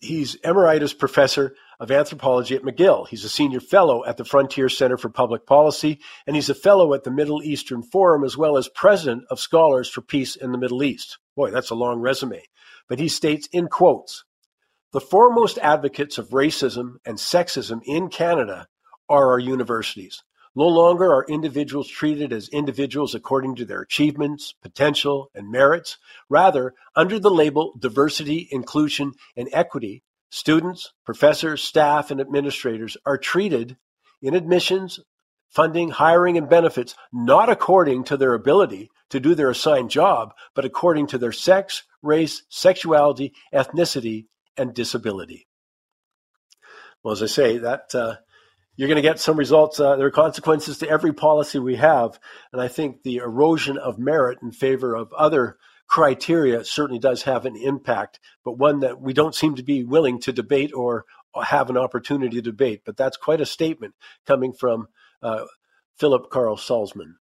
He's 0.03 0.35
Emeritus 0.35 0.93
Professor 0.93 1.55
of 1.79 1.93
Anthropology 1.93 2.57
at 2.57 2.65
McGill. 2.65 3.07
He's 3.07 3.25
a 3.25 3.29
senior 3.29 3.61
fellow 3.61 4.05
at 4.05 4.17
the 4.17 4.25
Frontier 4.25 4.69
Center 4.69 4.97
for 4.97 5.09
Public 5.09 5.47
Policy, 5.47 6.01
and 6.27 6.35
he's 6.35 6.51
a 6.51 6.57
fellow 6.57 6.93
at 6.93 7.05
the 7.05 7.13
Middle 7.13 7.41
Eastern 7.41 7.85
Forum, 7.85 8.25
as 8.25 8.37
well 8.37 8.57
as 8.57 8.69
president 8.69 9.23
of 9.31 9.39
Scholars 9.39 9.89
for 9.89 10.01
Peace 10.01 10.35
in 10.35 10.51
the 10.51 10.59
Middle 10.59 10.83
East. 10.83 11.19
Boy, 11.37 11.53
that's 11.53 11.71
a 11.71 11.77
long 11.77 12.01
resume. 12.01 12.43
But 12.89 12.99
he 12.99 13.07
states 13.07 13.49
in 13.53 13.69
quotes 13.69 14.25
The 14.93 15.01
foremost 15.01 15.57
advocates 15.59 16.19
of 16.19 16.31
racism 16.31 16.97
and 17.07 17.17
sexism 17.17 17.81
in 17.87 18.09
Canada 18.09 18.67
are 19.09 19.31
our 19.31 19.39
universities. 19.39 20.25
No 20.55 20.69
longer 20.69 21.13
are 21.13 21.25
individuals 21.29 21.89
treated 21.89 22.33
as 22.33 22.49
individuals 22.49 23.15
according 23.15 23.55
to 23.57 23.65
their 23.65 23.81
achievements, 23.81 24.53
potential, 24.61 25.31
and 25.35 25.51
merits. 25.51 25.97
Rather, 26.29 26.75
under 26.95 27.19
the 27.19 27.31
label 27.31 27.75
diversity, 27.79 28.49
inclusion, 28.51 29.13
and 29.35 29.49
equity, 29.53 30.03
students, 30.31 30.93
professors, 31.07 31.63
staff, 31.63 32.11
and 32.11 32.21
administrators 32.21 32.97
are 33.07 33.17
treated 33.17 33.79
in 34.21 34.35
admissions, 34.35 35.01
funding, 35.49 35.91
hiring, 35.91 36.37
and 36.37 36.49
benefits 36.49 36.95
not 37.13 37.49
according 37.49 38.05
to 38.05 38.17
their 38.17 38.35
ability 38.35 38.91
to 39.09 39.21
do 39.21 39.35
their 39.35 39.51
assigned 39.51 39.91
job, 39.91 40.35
but 40.55 40.65
according 40.65 41.07
to 41.07 41.19
their 41.19 41.33
sex, 41.33 41.83
race, 42.03 42.43
sexuality, 42.49 43.33
ethnicity, 43.55 44.27
and 44.57 44.75
disability. 44.75 45.47
Well, 47.03 47.13
as 47.13 47.23
I 47.23 47.27
say, 47.27 47.59
that 47.59 47.95
uh, 47.95 48.17
you're 48.77 48.89
going 48.89 48.97
to 48.97 49.03
get 49.03 49.21
some 49.21 49.37
results. 49.37 49.79
Uh, 49.79 49.97
there 49.97 50.07
are 50.07 50.11
consequences 50.11 50.79
to 50.79 50.89
every 50.89 51.13
policy 51.13 51.59
we 51.59 51.77
have. 51.77 52.19
And 52.53 52.61
I 52.61 52.69
think 52.69 53.03
the 53.03 53.17
erosion 53.17 53.77
of 53.79 53.99
merit 53.99 54.39
in 54.43 54.53
favor 54.53 54.95
of 54.95 55.13
other 55.13 55.59
criteria 55.87 56.65
certainly 56.65 56.99
does 56.99 57.23
have 57.25 57.45
an 57.45 57.57
impact, 57.57 58.19
but 58.45 58.57
one 58.57 58.81
that 58.81 59.01
we 59.01 59.13
don't 59.13 59.35
seem 59.35 59.57
to 59.57 59.63
be 59.63 59.85
willing 59.85 60.19
to 60.21 60.33
debate 60.33 60.73
or 60.75 61.05
have 61.45 61.69
an 61.69 61.77
opportunity 61.77 62.37
to 62.37 62.43
debate. 62.43 62.83
But 62.85 62.97
that's 62.97 63.17
quite 63.17 63.41
a 63.41 63.47
statement 63.47 63.95
coming 64.27 64.53
from 64.53 64.89
uh, 65.23 65.45
Philip 65.99 66.31
Carl 66.31 66.57
Salzman. 66.57 67.17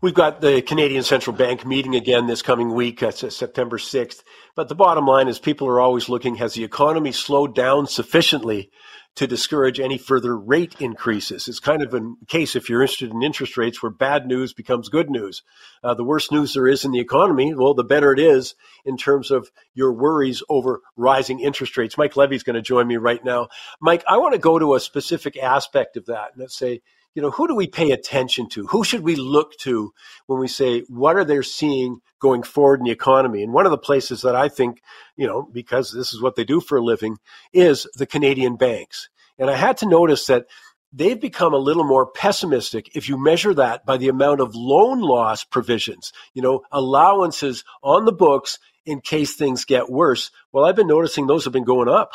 We've 0.00 0.14
got 0.14 0.40
the 0.40 0.62
Canadian 0.62 1.02
Central 1.02 1.34
Bank 1.34 1.66
meeting 1.66 1.96
again 1.96 2.28
this 2.28 2.40
coming 2.40 2.72
week. 2.72 3.00
That's 3.00 3.34
September 3.34 3.78
6th. 3.78 4.22
But 4.54 4.68
the 4.68 4.76
bottom 4.76 5.06
line 5.06 5.26
is 5.26 5.40
people 5.40 5.66
are 5.66 5.80
always 5.80 6.08
looking, 6.08 6.36
has 6.36 6.54
the 6.54 6.62
economy 6.62 7.10
slowed 7.10 7.52
down 7.52 7.88
sufficiently 7.88 8.70
to 9.16 9.26
discourage 9.26 9.80
any 9.80 9.98
further 9.98 10.38
rate 10.38 10.76
increases? 10.78 11.48
It's 11.48 11.58
kind 11.58 11.82
of 11.82 11.92
a 11.94 12.12
case, 12.28 12.54
if 12.54 12.68
you're 12.68 12.82
interested 12.82 13.10
in 13.10 13.24
interest 13.24 13.56
rates, 13.56 13.82
where 13.82 13.90
bad 13.90 14.28
news 14.28 14.52
becomes 14.52 14.88
good 14.88 15.10
news. 15.10 15.42
Uh, 15.82 15.94
the 15.94 16.04
worse 16.04 16.30
news 16.30 16.54
there 16.54 16.68
is 16.68 16.84
in 16.84 16.92
the 16.92 17.00
economy, 17.00 17.52
well, 17.52 17.74
the 17.74 17.82
better 17.82 18.12
it 18.12 18.20
is 18.20 18.54
in 18.84 18.96
terms 18.96 19.32
of 19.32 19.50
your 19.74 19.92
worries 19.92 20.44
over 20.48 20.80
rising 20.96 21.40
interest 21.40 21.76
rates. 21.76 21.98
Mike 21.98 22.16
Levy 22.16 22.36
is 22.36 22.44
going 22.44 22.54
to 22.54 22.62
join 22.62 22.86
me 22.86 22.98
right 22.98 23.24
now. 23.24 23.48
Mike, 23.80 24.04
I 24.08 24.18
want 24.18 24.34
to 24.34 24.38
go 24.38 24.60
to 24.60 24.76
a 24.76 24.80
specific 24.80 25.36
aspect 25.36 25.96
of 25.96 26.06
that. 26.06 26.34
Let's 26.36 26.56
say, 26.56 26.82
you 27.14 27.22
know, 27.22 27.30
who 27.30 27.48
do 27.48 27.54
we 27.54 27.66
pay 27.66 27.90
attention 27.90 28.48
to? 28.50 28.66
Who 28.68 28.84
should 28.84 29.00
we 29.00 29.16
look 29.16 29.56
to 29.60 29.92
when 30.26 30.38
we 30.38 30.48
say, 30.48 30.82
what 30.88 31.16
are 31.16 31.24
they 31.24 31.42
seeing 31.42 32.00
going 32.20 32.42
forward 32.42 32.80
in 32.80 32.84
the 32.84 32.92
economy? 32.92 33.42
And 33.42 33.52
one 33.52 33.66
of 33.66 33.72
the 33.72 33.78
places 33.78 34.22
that 34.22 34.36
I 34.36 34.48
think, 34.48 34.80
you 35.16 35.26
know, 35.26 35.48
because 35.50 35.92
this 35.92 36.12
is 36.12 36.22
what 36.22 36.36
they 36.36 36.44
do 36.44 36.60
for 36.60 36.78
a 36.78 36.84
living, 36.84 37.16
is 37.52 37.86
the 37.94 38.06
Canadian 38.06 38.56
banks. 38.56 39.08
And 39.38 39.50
I 39.50 39.56
had 39.56 39.78
to 39.78 39.88
notice 39.88 40.26
that 40.26 40.46
they've 40.92 41.20
become 41.20 41.54
a 41.54 41.58
little 41.58 41.84
more 41.84 42.06
pessimistic 42.06 42.94
if 42.96 43.08
you 43.08 43.22
measure 43.22 43.54
that 43.54 43.84
by 43.84 43.96
the 43.96 44.08
amount 44.08 44.40
of 44.40 44.54
loan 44.54 45.00
loss 45.00 45.44
provisions, 45.44 46.12
you 46.34 46.42
know, 46.42 46.62
allowances 46.70 47.64
on 47.82 48.04
the 48.04 48.12
books 48.12 48.58
in 48.86 49.00
case 49.00 49.34
things 49.34 49.64
get 49.64 49.90
worse. 49.90 50.30
Well, 50.52 50.64
I've 50.64 50.76
been 50.76 50.86
noticing 50.86 51.26
those 51.26 51.44
have 51.44 51.52
been 51.52 51.64
going 51.64 51.88
up. 51.88 52.12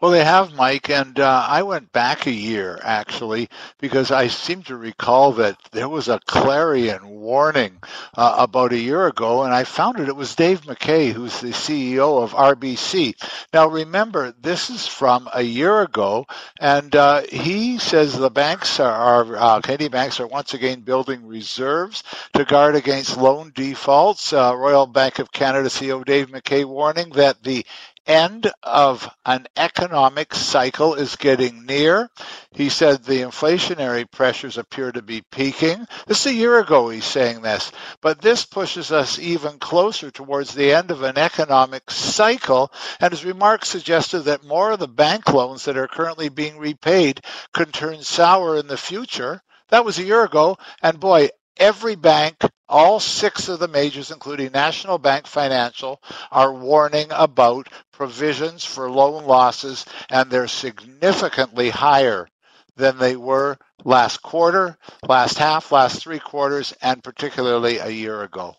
Well, 0.00 0.10
they 0.10 0.24
have, 0.24 0.54
Mike, 0.54 0.90
and 0.90 1.18
uh, 1.18 1.46
I 1.48 1.62
went 1.62 1.92
back 1.92 2.26
a 2.26 2.32
year 2.32 2.78
actually 2.82 3.48
because 3.78 4.10
I 4.10 4.28
seem 4.28 4.62
to 4.64 4.76
recall 4.76 5.32
that 5.32 5.56
there 5.72 5.88
was 5.88 6.08
a 6.08 6.20
clarion 6.26 7.08
warning 7.08 7.78
uh, 8.16 8.36
about 8.38 8.72
a 8.72 8.78
year 8.78 9.06
ago, 9.06 9.44
and 9.44 9.54
I 9.54 9.64
found 9.64 10.00
it. 10.00 10.08
It 10.08 10.16
was 10.16 10.34
Dave 10.34 10.62
McKay, 10.62 11.12
who's 11.12 11.40
the 11.40 11.48
CEO 11.48 12.22
of 12.22 12.32
RBC. 12.32 13.14
Now, 13.52 13.68
remember, 13.68 14.34
this 14.40 14.70
is 14.70 14.86
from 14.86 15.28
a 15.32 15.42
year 15.42 15.82
ago, 15.82 16.26
and 16.60 16.94
uh, 16.94 17.22
he 17.30 17.78
says 17.78 18.16
the 18.16 18.30
banks 18.30 18.80
are, 18.80 18.92
are 18.92 19.36
uh, 19.36 19.60
Canadian 19.60 19.92
banks 19.92 20.20
are 20.20 20.26
once 20.26 20.54
again 20.54 20.80
building 20.80 21.26
reserves 21.26 22.02
to 22.34 22.44
guard 22.44 22.74
against 22.74 23.16
loan 23.16 23.52
defaults. 23.54 24.32
Uh, 24.32 24.54
Royal 24.56 24.86
Bank 24.86 25.18
of 25.18 25.32
Canada 25.32 25.68
CEO 25.68 26.04
Dave 26.04 26.28
McKay 26.28 26.64
warning 26.64 27.10
that 27.10 27.42
the 27.42 27.64
end 28.06 28.50
of 28.62 29.08
an 29.24 29.46
economic 29.56 30.34
cycle 30.34 30.94
is 30.94 31.16
getting 31.16 31.66
near. 31.66 32.10
He 32.52 32.68
said 32.68 33.02
the 33.02 33.20
inflationary 33.20 34.10
pressures 34.10 34.58
appear 34.58 34.92
to 34.92 35.02
be 35.02 35.22
peaking. 35.30 35.86
This 36.06 36.26
is 36.26 36.32
a 36.32 36.34
year 36.34 36.58
ago 36.58 36.88
he's 36.88 37.04
saying 37.04 37.42
this, 37.42 37.72
but 38.00 38.20
this 38.20 38.44
pushes 38.44 38.92
us 38.92 39.18
even 39.18 39.58
closer 39.58 40.10
towards 40.10 40.54
the 40.54 40.72
end 40.72 40.90
of 40.90 41.02
an 41.02 41.18
economic 41.18 41.90
cycle. 41.90 42.72
And 43.00 43.12
his 43.12 43.24
remarks 43.24 43.68
suggested 43.68 44.20
that 44.22 44.44
more 44.44 44.72
of 44.72 44.80
the 44.80 44.88
bank 44.88 45.32
loans 45.32 45.64
that 45.64 45.76
are 45.76 45.88
currently 45.88 46.28
being 46.28 46.58
repaid 46.58 47.20
could 47.52 47.72
turn 47.72 48.02
sour 48.02 48.56
in 48.56 48.66
the 48.66 48.76
future. 48.76 49.42
That 49.68 49.84
was 49.84 49.98
a 49.98 50.04
year 50.04 50.24
ago. 50.24 50.58
And 50.82 51.00
boy, 51.00 51.30
every 51.56 51.94
bank, 51.96 52.36
all 52.68 53.00
six 53.00 53.48
of 53.48 53.58
the 53.58 53.68
majors, 53.68 54.10
including 54.10 54.52
National 54.52 54.98
Bank 54.98 55.26
Financial, 55.26 56.02
are 56.30 56.52
warning 56.52 57.08
about 57.10 57.68
provisions 57.92 58.64
for 58.64 58.90
loan 58.90 59.24
losses, 59.24 59.84
and 60.10 60.30
they're 60.30 60.48
significantly 60.48 61.70
higher 61.70 62.28
than 62.76 62.98
they 62.98 63.16
were 63.16 63.58
last 63.84 64.22
quarter, 64.22 64.78
last 65.06 65.38
half, 65.38 65.72
last 65.72 66.02
three 66.02 66.18
quarters, 66.18 66.72
and 66.82 67.02
particularly 67.02 67.78
a 67.78 67.88
year 67.90 68.22
ago. 68.22 68.56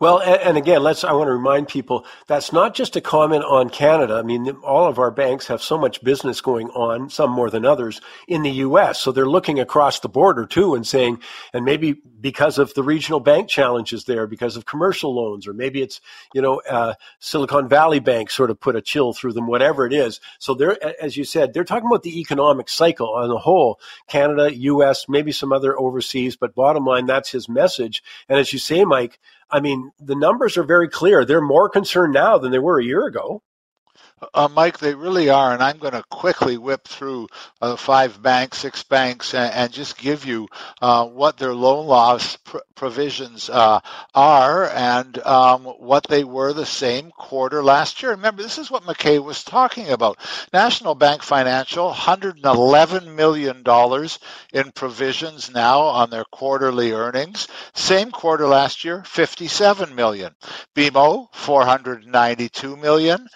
Well, 0.00 0.18
and, 0.18 0.40
and, 0.40 0.56
again, 0.56 0.82
let's. 0.82 1.04
I 1.04 1.12
want 1.12 1.28
to 1.28 1.32
remind 1.32 1.68
people 1.68 2.06
that's 2.26 2.54
not 2.54 2.74
just 2.74 2.96
a 2.96 3.02
comment 3.02 3.44
on 3.44 3.68
Canada. 3.68 4.14
I 4.14 4.22
mean, 4.22 4.48
all 4.64 4.86
of 4.86 4.98
our 4.98 5.10
banks 5.10 5.46
have 5.48 5.60
so 5.60 5.76
much 5.76 6.02
business 6.02 6.40
going 6.40 6.70
on, 6.70 7.10
some 7.10 7.30
more 7.30 7.50
than 7.50 7.66
others, 7.66 8.00
in 8.26 8.40
the 8.40 8.50
U.S. 8.50 8.98
So 8.98 9.12
they're 9.12 9.28
looking 9.28 9.60
across 9.60 10.00
the 10.00 10.08
border 10.08 10.46
too 10.46 10.74
and 10.74 10.86
saying, 10.86 11.20
and 11.52 11.66
maybe 11.66 12.00
because 12.18 12.56
of 12.56 12.72
the 12.72 12.82
regional 12.82 13.20
bank 13.20 13.50
challenges 13.50 14.04
there, 14.04 14.26
because 14.26 14.56
of 14.56 14.64
commercial 14.64 15.14
loans, 15.14 15.46
or 15.46 15.52
maybe 15.52 15.82
it's 15.82 16.00
you 16.32 16.40
know 16.40 16.62
uh, 16.70 16.94
Silicon 17.18 17.68
Valley 17.68 18.00
Bank 18.00 18.30
sort 18.30 18.50
of 18.50 18.58
put 18.58 18.76
a 18.76 18.80
chill 18.80 19.12
through 19.12 19.34
them, 19.34 19.48
whatever 19.48 19.84
it 19.84 19.92
is. 19.92 20.18
So 20.38 20.54
they're, 20.54 20.78
as 21.02 21.18
you 21.18 21.24
said, 21.24 21.52
they're 21.52 21.62
talking 21.62 21.88
about 21.88 22.04
the 22.04 22.20
economic 22.20 22.70
cycle 22.70 23.12
on 23.16 23.28
the 23.28 23.36
whole, 23.36 23.78
Canada, 24.08 24.56
U.S., 24.56 25.10
maybe 25.10 25.30
some 25.30 25.52
other 25.52 25.78
overseas, 25.78 26.36
but 26.36 26.54
bottom 26.54 26.86
line, 26.86 27.04
that's 27.04 27.30
his 27.30 27.50
message. 27.50 28.02
And 28.30 28.38
as 28.38 28.54
you 28.54 28.58
say, 28.58 28.86
Mike. 28.86 29.18
I 29.52 29.60
mean, 29.60 29.90
the 29.98 30.14
numbers 30.14 30.56
are 30.56 30.62
very 30.62 30.88
clear. 30.88 31.24
They're 31.24 31.40
more 31.40 31.68
concerned 31.68 32.14
now 32.14 32.38
than 32.38 32.52
they 32.52 32.58
were 32.58 32.78
a 32.78 32.84
year 32.84 33.06
ago. 33.06 33.42
Uh, 34.34 34.48
Mike, 34.52 34.78
they 34.78 34.94
really 34.94 35.30
are, 35.30 35.52
and 35.52 35.62
I'm 35.62 35.78
going 35.78 35.94
to 35.94 36.02
quickly 36.10 36.58
whip 36.58 36.86
through 36.86 37.28
uh, 37.62 37.76
five 37.76 38.22
banks, 38.22 38.58
six 38.58 38.82
banks, 38.82 39.32
and, 39.34 39.52
and 39.54 39.72
just 39.72 39.96
give 39.96 40.26
you 40.26 40.48
uh, 40.82 41.06
what 41.06 41.38
their 41.38 41.54
loan 41.54 41.86
loss 41.86 42.36
pr- 42.36 42.58
provisions 42.74 43.48
uh, 43.48 43.80
are 44.14 44.68
and 44.68 45.18
um, 45.20 45.64
what 45.64 46.06
they 46.06 46.24
were 46.24 46.52
the 46.52 46.66
same 46.66 47.10
quarter 47.12 47.62
last 47.62 48.02
year. 48.02 48.12
Remember, 48.12 48.42
this 48.42 48.58
is 48.58 48.70
what 48.70 48.82
McKay 48.82 49.22
was 49.22 49.42
talking 49.42 49.88
about. 49.88 50.18
National 50.52 50.94
Bank 50.94 51.22
Financial, 51.22 51.90
$111 51.90 53.14
million 53.14 53.64
in 54.52 54.72
provisions 54.72 55.50
now 55.50 55.80
on 55.80 56.10
their 56.10 56.24
quarterly 56.24 56.92
earnings. 56.92 57.48
Same 57.74 58.10
quarter 58.10 58.46
last 58.46 58.84
year, 58.84 59.02
57 59.04 59.94
million. 59.94 60.34
BMO, 60.76 61.32
$492 61.32 62.78
million. 62.80 63.26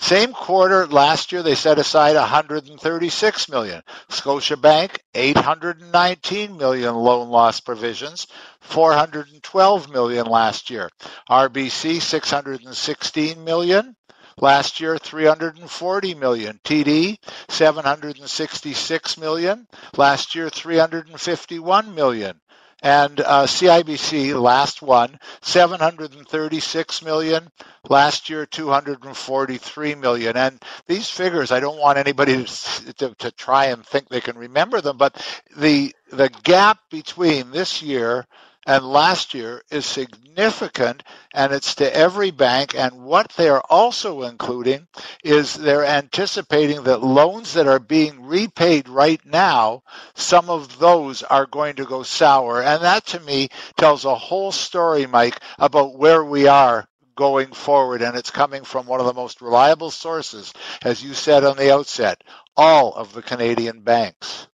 Same 0.00 0.32
quarter 0.32 0.86
last 0.86 1.30
year, 1.30 1.42
they 1.42 1.54
set 1.54 1.78
aside 1.78 2.16
136 2.16 3.48
million. 3.50 3.82
Scotiabank, 4.08 4.96
819 5.14 6.56
million 6.56 6.94
loan 6.94 7.28
loss 7.28 7.60
provisions, 7.60 8.26
412 8.62 9.90
million 9.90 10.26
last 10.26 10.70
year. 10.70 10.88
RBC, 11.28 12.00
616 12.00 13.44
million. 13.44 13.94
Last 14.40 14.80
year, 14.80 14.96
340 14.96 16.14
million. 16.14 16.58
TD, 16.64 17.18
766 17.50 19.18
million. 19.18 19.66
Last 19.98 20.34
year, 20.34 20.48
351 20.48 21.94
million. 21.94 22.40
And 22.82 23.20
uh, 23.20 23.46
CIBC, 23.46 24.40
last 24.40 24.82
one, 24.82 25.18
736 25.42 27.02
million. 27.02 27.48
Last 27.88 28.30
year, 28.30 28.46
243 28.46 29.94
million. 29.96 30.36
And 30.36 30.62
these 30.86 31.10
figures, 31.10 31.52
I 31.52 31.60
don't 31.60 31.78
want 31.80 31.98
anybody 31.98 32.44
to, 32.44 32.92
to, 32.94 33.14
to 33.16 33.30
try 33.32 33.66
and 33.66 33.84
think 33.84 34.08
they 34.08 34.20
can 34.20 34.38
remember 34.38 34.80
them, 34.80 34.96
but 34.98 35.16
the 35.56 35.94
the 36.10 36.28
gap 36.42 36.78
between 36.90 37.50
this 37.52 37.82
year 37.82 38.26
and 38.70 38.86
last 38.86 39.34
year 39.34 39.62
is 39.72 39.84
significant 39.84 41.02
and 41.34 41.52
it's 41.52 41.74
to 41.74 41.96
every 41.96 42.30
bank. 42.30 42.72
And 42.76 43.02
what 43.02 43.30
they're 43.30 43.60
also 43.62 44.22
including 44.22 44.86
is 45.24 45.54
they're 45.54 45.84
anticipating 45.84 46.84
that 46.84 47.02
loans 47.02 47.54
that 47.54 47.66
are 47.66 47.80
being 47.80 48.24
repaid 48.24 48.88
right 48.88 49.20
now 49.26 49.82
some 50.14 50.48
of 50.48 50.78
those 50.78 51.24
are 51.24 51.46
going 51.46 51.74
to 51.76 51.84
go 51.84 52.04
sour. 52.04 52.62
And 52.62 52.84
that 52.84 53.06
to 53.06 53.18
me 53.18 53.48
tells 53.76 54.04
a 54.04 54.14
whole 54.14 54.52
story 54.52 55.04
mike 55.04 55.40
about 55.58 55.98
where 55.98 56.24
we 56.24 56.46
are 56.46 56.86
going 57.16 57.50
forward. 57.50 58.02
And 58.02 58.16
it's 58.16 58.30
coming 58.30 58.62
from 58.62 58.86
one 58.86 59.00
of 59.00 59.06
the 59.06 59.14
most 59.14 59.40
reliable 59.40 59.90
sources 59.90 60.52
as 60.82 61.02
you 61.02 61.14
said 61.14 61.42
on 61.42 61.56
the 61.56 61.74
outset 61.74 62.22
all 62.56 62.94
of 62.94 63.12
the 63.14 63.22
canadian 63.22 63.80
banks 63.80 64.46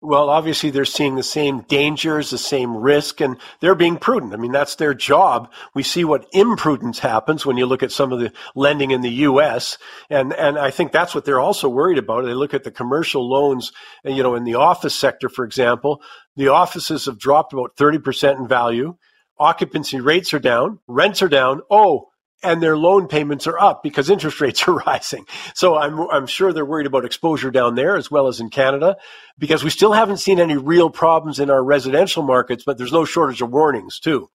well, 0.00 0.30
obviously 0.30 0.70
they're 0.70 0.84
seeing 0.84 1.16
the 1.16 1.24
same 1.24 1.62
dangers, 1.62 2.30
the 2.30 2.38
same 2.38 2.76
risk, 2.76 3.20
and 3.20 3.36
they're 3.60 3.74
being 3.74 3.96
prudent. 3.96 4.32
I 4.32 4.36
mean, 4.36 4.52
that's 4.52 4.76
their 4.76 4.94
job. 4.94 5.50
We 5.74 5.82
see 5.82 6.04
what 6.04 6.28
imprudence 6.32 7.00
happens 7.00 7.44
when 7.44 7.56
you 7.56 7.66
look 7.66 7.82
at 7.82 7.90
some 7.90 8.12
of 8.12 8.20
the 8.20 8.32
lending 8.54 8.92
in 8.92 9.00
the 9.00 9.10
U.S. 9.10 9.76
And, 10.08 10.32
and 10.32 10.56
I 10.56 10.70
think 10.70 10.92
that's 10.92 11.16
what 11.16 11.24
they're 11.24 11.40
also 11.40 11.68
worried 11.68 11.98
about. 11.98 12.24
They 12.24 12.34
look 12.34 12.54
at 12.54 12.62
the 12.62 12.70
commercial 12.70 13.28
loans, 13.28 13.72
you 14.04 14.22
know, 14.22 14.36
in 14.36 14.44
the 14.44 14.54
office 14.54 14.94
sector, 14.94 15.28
for 15.28 15.44
example, 15.44 16.00
the 16.36 16.48
offices 16.48 17.06
have 17.06 17.18
dropped 17.18 17.52
about 17.52 17.74
30% 17.76 18.38
in 18.38 18.46
value. 18.46 18.96
Occupancy 19.40 20.00
rates 20.00 20.32
are 20.32 20.38
down, 20.38 20.78
rents 20.86 21.22
are 21.22 21.28
down. 21.28 21.60
Oh, 21.70 22.08
and 22.42 22.62
their 22.62 22.76
loan 22.76 23.08
payments 23.08 23.46
are 23.46 23.58
up 23.58 23.82
because 23.82 24.10
interest 24.10 24.40
rates 24.40 24.66
are 24.68 24.74
rising. 24.86 25.26
So 25.54 25.76
I'm, 25.76 25.98
I'm 26.10 26.26
sure 26.26 26.52
they're 26.52 26.64
worried 26.64 26.86
about 26.86 27.04
exposure 27.04 27.50
down 27.50 27.74
there 27.74 27.96
as 27.96 28.10
well 28.10 28.28
as 28.28 28.40
in 28.40 28.50
Canada 28.50 28.96
because 29.38 29.64
we 29.64 29.70
still 29.70 29.92
haven't 29.92 30.18
seen 30.18 30.40
any 30.40 30.56
real 30.56 30.90
problems 30.90 31.40
in 31.40 31.50
our 31.50 31.62
residential 31.62 32.22
markets, 32.22 32.64
but 32.64 32.78
there's 32.78 32.92
no 32.92 33.04
shortage 33.04 33.42
of 33.42 33.50
warnings 33.50 33.98
too. 33.98 34.30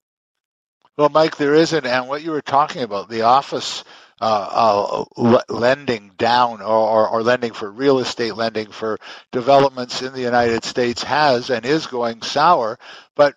Well, 0.96 1.08
Mike, 1.08 1.36
there 1.36 1.54
isn't. 1.54 1.86
And 1.86 2.08
what 2.08 2.22
you 2.22 2.30
were 2.30 2.42
talking 2.42 2.82
about, 2.82 3.08
the 3.08 3.22
office 3.22 3.82
uh, 4.20 5.04
uh, 5.16 5.42
lending 5.48 6.12
down 6.16 6.60
or, 6.60 6.66
or, 6.66 7.08
or, 7.08 7.22
lending 7.22 7.52
for 7.52 7.68
real 7.68 7.98
estate 7.98 8.36
lending 8.36 8.68
for 8.68 8.96
developments 9.32 10.02
in 10.02 10.12
the 10.12 10.20
United 10.20 10.64
States 10.64 11.02
has 11.02 11.50
and 11.50 11.66
is 11.66 11.88
going 11.88 12.22
sour. 12.22 12.78
But 13.16 13.34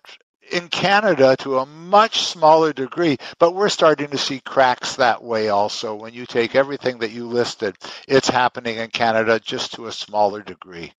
in 0.50 0.68
Canada 0.68 1.36
to 1.40 1.58
a 1.58 1.66
much 1.66 2.22
smaller 2.22 2.72
degree, 2.72 3.16
but 3.38 3.54
we're 3.54 3.68
starting 3.68 4.08
to 4.08 4.18
see 4.18 4.40
cracks 4.40 4.96
that 4.96 5.22
way 5.22 5.48
also. 5.48 5.94
When 5.94 6.14
you 6.14 6.26
take 6.26 6.54
everything 6.54 6.98
that 6.98 7.10
you 7.10 7.26
listed, 7.26 7.76
it's 8.06 8.28
happening 8.28 8.76
in 8.76 8.90
Canada 8.90 9.40
just 9.40 9.74
to 9.74 9.86
a 9.86 9.92
smaller 9.92 10.42
degree. 10.42 10.92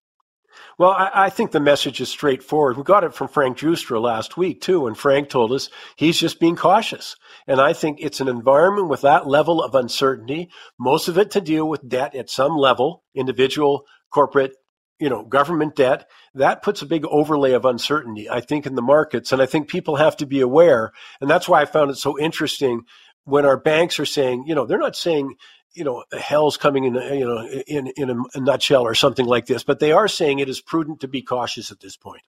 Well, 0.78 0.92
I, 0.92 1.12
I, 1.14 1.30
think 1.30 1.52
the 1.52 1.60
message 1.60 2.00
is 2.00 2.10
straightforward. 2.10 2.78
We 2.78 2.84
got 2.84 3.04
it 3.04 3.14
from 3.14 3.28
Frank 3.28 3.58
Giustra 3.58 4.02
last 4.02 4.38
week 4.38 4.62
too, 4.62 4.88
and 4.88 4.98
Frank 4.98 5.28
told 5.28 5.52
us 5.52 5.70
he's 5.98 6.18
just 6.18 6.40
being 6.40 6.56
cautious. 6.56 7.18
And 7.48 7.60
I 7.60 7.74
think 7.74 8.00
it's 8.00 8.22
an 8.22 8.30
environment 8.30 8.88
with 8.88 9.02
that 9.02 9.28
level 9.28 9.62
of 9.62 9.76
uncertainty, 9.76 10.50
most 10.80 11.10
of 11.10 11.18
it 11.18 11.32
to 11.32 11.42
deal 11.42 11.68
with 11.68 11.88
debt 11.88 12.16
at 12.16 12.30
some 12.30 12.56
level, 12.56 13.04
individual, 13.14 13.84
corporate, 14.10 14.54
you 15.00 15.10
know, 15.10 15.24
government 15.24 15.76
debt, 15.76 16.10
that 16.36 16.62
puts 16.62 16.82
a 16.82 16.86
big 16.86 17.06
overlay 17.06 17.54
of 17.54 17.66
uncertainty, 17.66 18.30
I 18.30 18.42
think, 18.42 18.66
in 18.66 18.76
the 18.76 18.82
markets. 18.82 19.32
And 19.32 19.42
I 19.42 19.46
think 19.46 19.70
people 19.70 19.96
have 19.96 20.18
to 20.18 20.26
be 20.26 20.42
aware. 20.42 20.92
And 21.22 21.30
that's 21.30 21.48
why 21.48 21.62
I 21.62 21.66
found 21.66 21.90
it 21.90 21.98
so 21.98 22.20
interesting 22.20 22.84
when 23.24 23.46
our 23.46 23.58
banks 23.58 24.00
are 24.00 24.06
saying, 24.06 24.46
you 24.48 24.56
know, 24.56 24.66
they're 24.66 24.78
not 24.78 24.96
saying, 24.96 25.36
you 25.74 25.84
know, 25.84 26.04
hell's 26.12 26.58
coming 26.58 26.84
in, 26.84 26.96
you 26.96 27.26
know, 27.26 27.48
in, 27.68 27.88
in 27.96 28.10
a, 28.36 28.40
nutshell 28.40 28.84
or 28.84 28.96
something 28.96 29.26
like 29.26 29.46
this, 29.46 29.64
but 29.64 29.80
they 29.80 29.92
are 29.92 30.08
saying 30.08 30.40
it 30.40 30.50
is 30.50 30.62
prudent 30.62 31.02
to 31.02 31.08
be 31.08 31.22
cautious 31.22 31.72
at 31.72 31.80
this 31.80 31.96
point. 31.96 32.24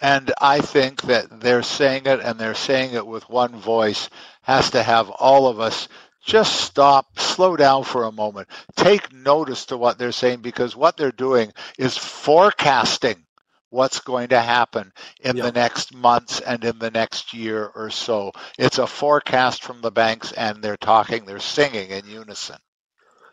And 0.00 0.32
I 0.40 0.60
think 0.60 1.02
that 1.02 1.40
they're 1.40 1.62
saying 1.62 2.02
it 2.06 2.20
and 2.20 2.38
they're 2.38 2.54
saying 2.54 2.92
it 2.92 3.06
with 3.06 3.28
one 3.30 3.56
voice 3.56 4.10
has 4.42 4.70
to 4.70 4.82
have 4.82 5.08
all 5.10 5.48
of 5.48 5.58
us 5.58 5.88
just 6.26 6.60
stop, 6.60 7.18
slow 7.18 7.56
down 7.56 7.84
for 7.84 8.04
a 8.04 8.12
moment, 8.12 8.48
take 8.74 9.12
notice 9.12 9.66
to 9.66 9.76
what 9.76 9.96
they're 9.96 10.12
saying 10.12 10.40
because 10.40 10.76
what 10.76 10.96
they're 10.96 11.12
doing 11.12 11.52
is 11.78 11.96
forecasting 11.96 13.24
what's 13.70 14.00
going 14.00 14.28
to 14.28 14.40
happen 14.40 14.92
in 15.20 15.36
the 15.36 15.52
next 15.52 15.94
months 15.94 16.40
and 16.40 16.64
in 16.64 16.78
the 16.78 16.90
next 16.90 17.32
year 17.32 17.70
or 17.74 17.90
so. 17.90 18.32
It's 18.58 18.78
a 18.78 18.86
forecast 18.86 19.62
from 19.62 19.80
the 19.80 19.90
banks 19.90 20.32
and 20.32 20.62
they're 20.62 20.76
talking, 20.76 21.24
they're 21.24 21.38
singing 21.38 21.90
in 21.90 22.06
unison. 22.06 22.56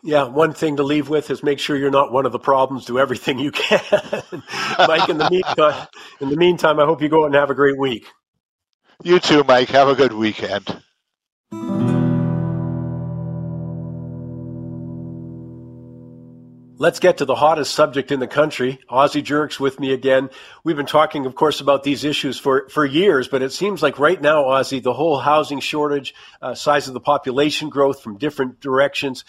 Yeah, 0.04 0.26
one 0.26 0.54
thing 0.54 0.76
to 0.78 0.84
leave 0.84 1.08
with 1.08 1.32
is 1.32 1.44
make 1.44 1.60
sure 1.60 1.78
you're 1.78 1.90
not 1.90 2.12
one 2.12 2.26
of 2.26 2.34
the 2.34 2.40
problems. 2.40 2.86
Do 2.86 3.00
everything 3.00 3.40
you 3.40 3.52
can. 3.52 3.80
Mike, 4.78 5.08
in 5.08 5.18
the 5.18 5.30
meantime, 5.32 5.88
in 6.20 6.30
the 6.30 6.36
meantime, 6.36 6.78
I 6.78 6.86
hope 6.86 7.02
you 7.02 7.08
go 7.08 7.24
out 7.24 7.28
and 7.28 7.36
have 7.36 7.50
a 7.50 7.56
great 7.56 7.78
week. 7.78 8.06
You 9.02 9.20
too, 9.20 9.46
Mike. 9.46 9.70
Have 9.70 9.88
a 9.88 9.96
good 9.96 10.12
weekend. 10.12 10.84
Let's 16.84 17.00
get 17.00 17.20
to 17.20 17.26
the 17.26 17.34
hottest 17.34 17.74
subject 17.74 18.12
in 18.12 18.20
the 18.20 18.28
country. 18.28 18.78
Ozzie 18.90 19.24
Jurock 19.24 19.58
with 19.58 19.80
me 19.80 19.94
again. 19.94 20.30
We've 20.66 20.76
been 20.76 20.86
talking, 20.86 21.26
of 21.26 21.34
course, 21.34 21.62
about 21.62 21.84
these 21.84 22.04
issues 22.04 22.38
for, 22.38 22.68
for 22.68 22.84
years, 22.84 23.30
but 23.30 23.42
it 23.42 23.54
seems 23.54 23.82
like 23.82 24.00
right 24.00 24.22
now, 24.22 24.44
Ozzie, 24.50 24.82
the 24.82 24.92
whole 24.92 25.18
housing 25.18 25.62
shortage, 25.62 26.14
uh, 26.42 26.56
size 26.56 26.90
of 26.90 26.94
the 26.94 27.00
population 27.00 27.70
growth 27.70 28.02
from 28.02 28.18
different 28.18 28.60
directions 28.60 29.24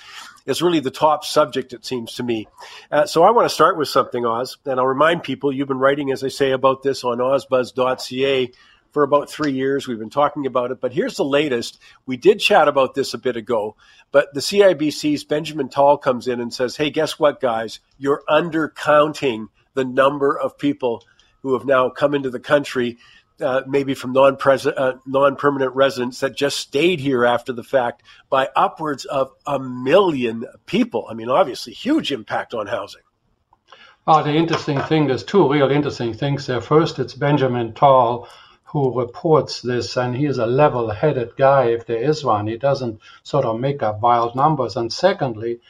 is 0.46 0.62
really 0.62 0.80
the 0.80 0.90
top 0.90 1.24
subject, 1.24 1.72
it 1.72 1.84
seems 1.84 2.16
to 2.16 2.24
me. 2.24 2.48
Uh, 2.90 3.06
so 3.06 3.22
I 3.22 3.30
want 3.30 3.48
to 3.48 3.54
start 3.54 3.78
with 3.78 3.86
something, 3.86 4.26
Oz, 4.26 4.56
and 4.64 4.80
I'll 4.80 4.86
remind 4.86 5.22
people 5.22 5.52
you've 5.52 5.68
been 5.68 5.78
writing, 5.78 6.10
as 6.10 6.24
I 6.24 6.28
say, 6.28 6.50
about 6.50 6.82
this 6.82 7.04
on 7.04 7.18
ozbuzz.ca 7.18 8.50
for 8.94 9.02
about 9.02 9.28
three 9.28 9.52
years. 9.52 9.86
We've 9.86 9.98
been 9.98 10.08
talking 10.08 10.46
about 10.46 10.70
it, 10.70 10.80
but 10.80 10.92
here's 10.92 11.16
the 11.16 11.24
latest. 11.24 11.80
We 12.06 12.16
did 12.16 12.38
chat 12.38 12.68
about 12.68 12.94
this 12.94 13.12
a 13.12 13.18
bit 13.18 13.36
ago, 13.36 13.76
but 14.12 14.32
the 14.32 14.40
CIBC's 14.40 15.24
Benjamin 15.24 15.68
Tal 15.68 15.98
comes 15.98 16.28
in 16.28 16.40
and 16.40 16.54
says, 16.54 16.76
hey, 16.76 16.90
guess 16.90 17.18
what, 17.18 17.40
guys? 17.40 17.80
You're 17.98 18.22
undercounting 18.28 19.48
the 19.74 19.84
number 19.84 20.38
of 20.38 20.56
people 20.56 21.02
who 21.42 21.54
have 21.54 21.66
now 21.66 21.90
come 21.90 22.14
into 22.14 22.30
the 22.30 22.40
country. 22.40 22.96
Uh, 23.40 23.62
maybe 23.66 23.94
from 23.94 24.12
non 24.12 24.38
uh, 24.44 24.92
non-permanent 25.06 25.74
residents 25.74 26.20
that 26.20 26.36
just 26.36 26.56
stayed 26.56 27.00
here 27.00 27.24
after 27.24 27.52
the 27.52 27.64
fact 27.64 28.04
by 28.30 28.48
upwards 28.54 29.06
of 29.06 29.32
a 29.44 29.58
million 29.58 30.44
people. 30.66 31.08
I 31.10 31.14
mean, 31.14 31.28
obviously, 31.28 31.72
huge 31.72 32.12
impact 32.12 32.54
on 32.54 32.68
housing. 32.68 33.02
Oh, 34.06 34.22
the 34.22 34.34
interesting 34.34 34.80
thing, 34.82 35.08
there's 35.08 35.24
two 35.24 35.50
real 35.50 35.68
interesting 35.68 36.14
things 36.14 36.46
there. 36.46 36.60
First, 36.60 37.00
it's 37.00 37.14
Benjamin 37.14 37.72
Tal, 37.72 38.28
who 38.74 38.98
reports 38.98 39.62
this, 39.62 39.96
and 39.96 40.16
he's 40.16 40.38
a 40.38 40.46
level-headed 40.46 41.36
guy, 41.36 41.66
if 41.66 41.86
there 41.86 42.02
is 42.02 42.24
one. 42.24 42.48
He 42.48 42.56
doesn't 42.56 43.00
sort 43.22 43.44
of 43.44 43.60
make 43.60 43.84
up 43.84 44.00
wild 44.00 44.34
numbers. 44.34 44.76
And 44.76 44.92
secondly, 44.92 45.60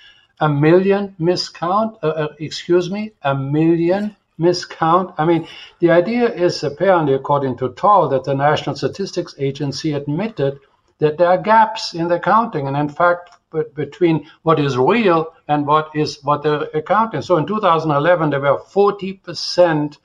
a 0.41 0.49
million 0.49 1.15
miscount, 1.21 1.99
uh, 2.03 2.07
uh, 2.07 2.29
excuse 2.39 2.91
me, 2.91 3.13
a 3.21 3.35
million 3.35 4.17
miscount. 4.41 5.13
I 5.19 5.27
mean, 5.27 5.47
the 5.81 5.91
idea 5.91 6.33
is 6.33 6.65
apparently, 6.65 7.13
according 7.13 7.59
to 7.59 7.75
Tal, 7.75 8.09
that 8.09 8.25
the 8.25 8.35
National 8.35 8.75
Statistics 8.75 9.35
Agency 9.39 9.93
admitted 9.93 10.61
that 10.99 11.19
there 11.19 11.29
are 11.29 11.37
gaps 11.37 11.93
in 11.93 12.09
the 12.09 12.19
counting, 12.19 12.67
and 12.69 12.77
in 12.77 12.89
fact, 12.89 13.29
between 13.75 14.27
what 14.45 14.59
is 14.59 14.79
real 14.79 15.35
and 15.47 15.67
what 15.67 15.91
is 15.95 16.25
what 16.25 16.43
they're 16.43 16.71
accounting. 16.73 17.21
So 17.21 17.37
in 17.37 17.47
2011, 17.47 18.31
there 18.31 18.41
were 18.41 18.61
40 18.61 19.13
percent 19.13 19.99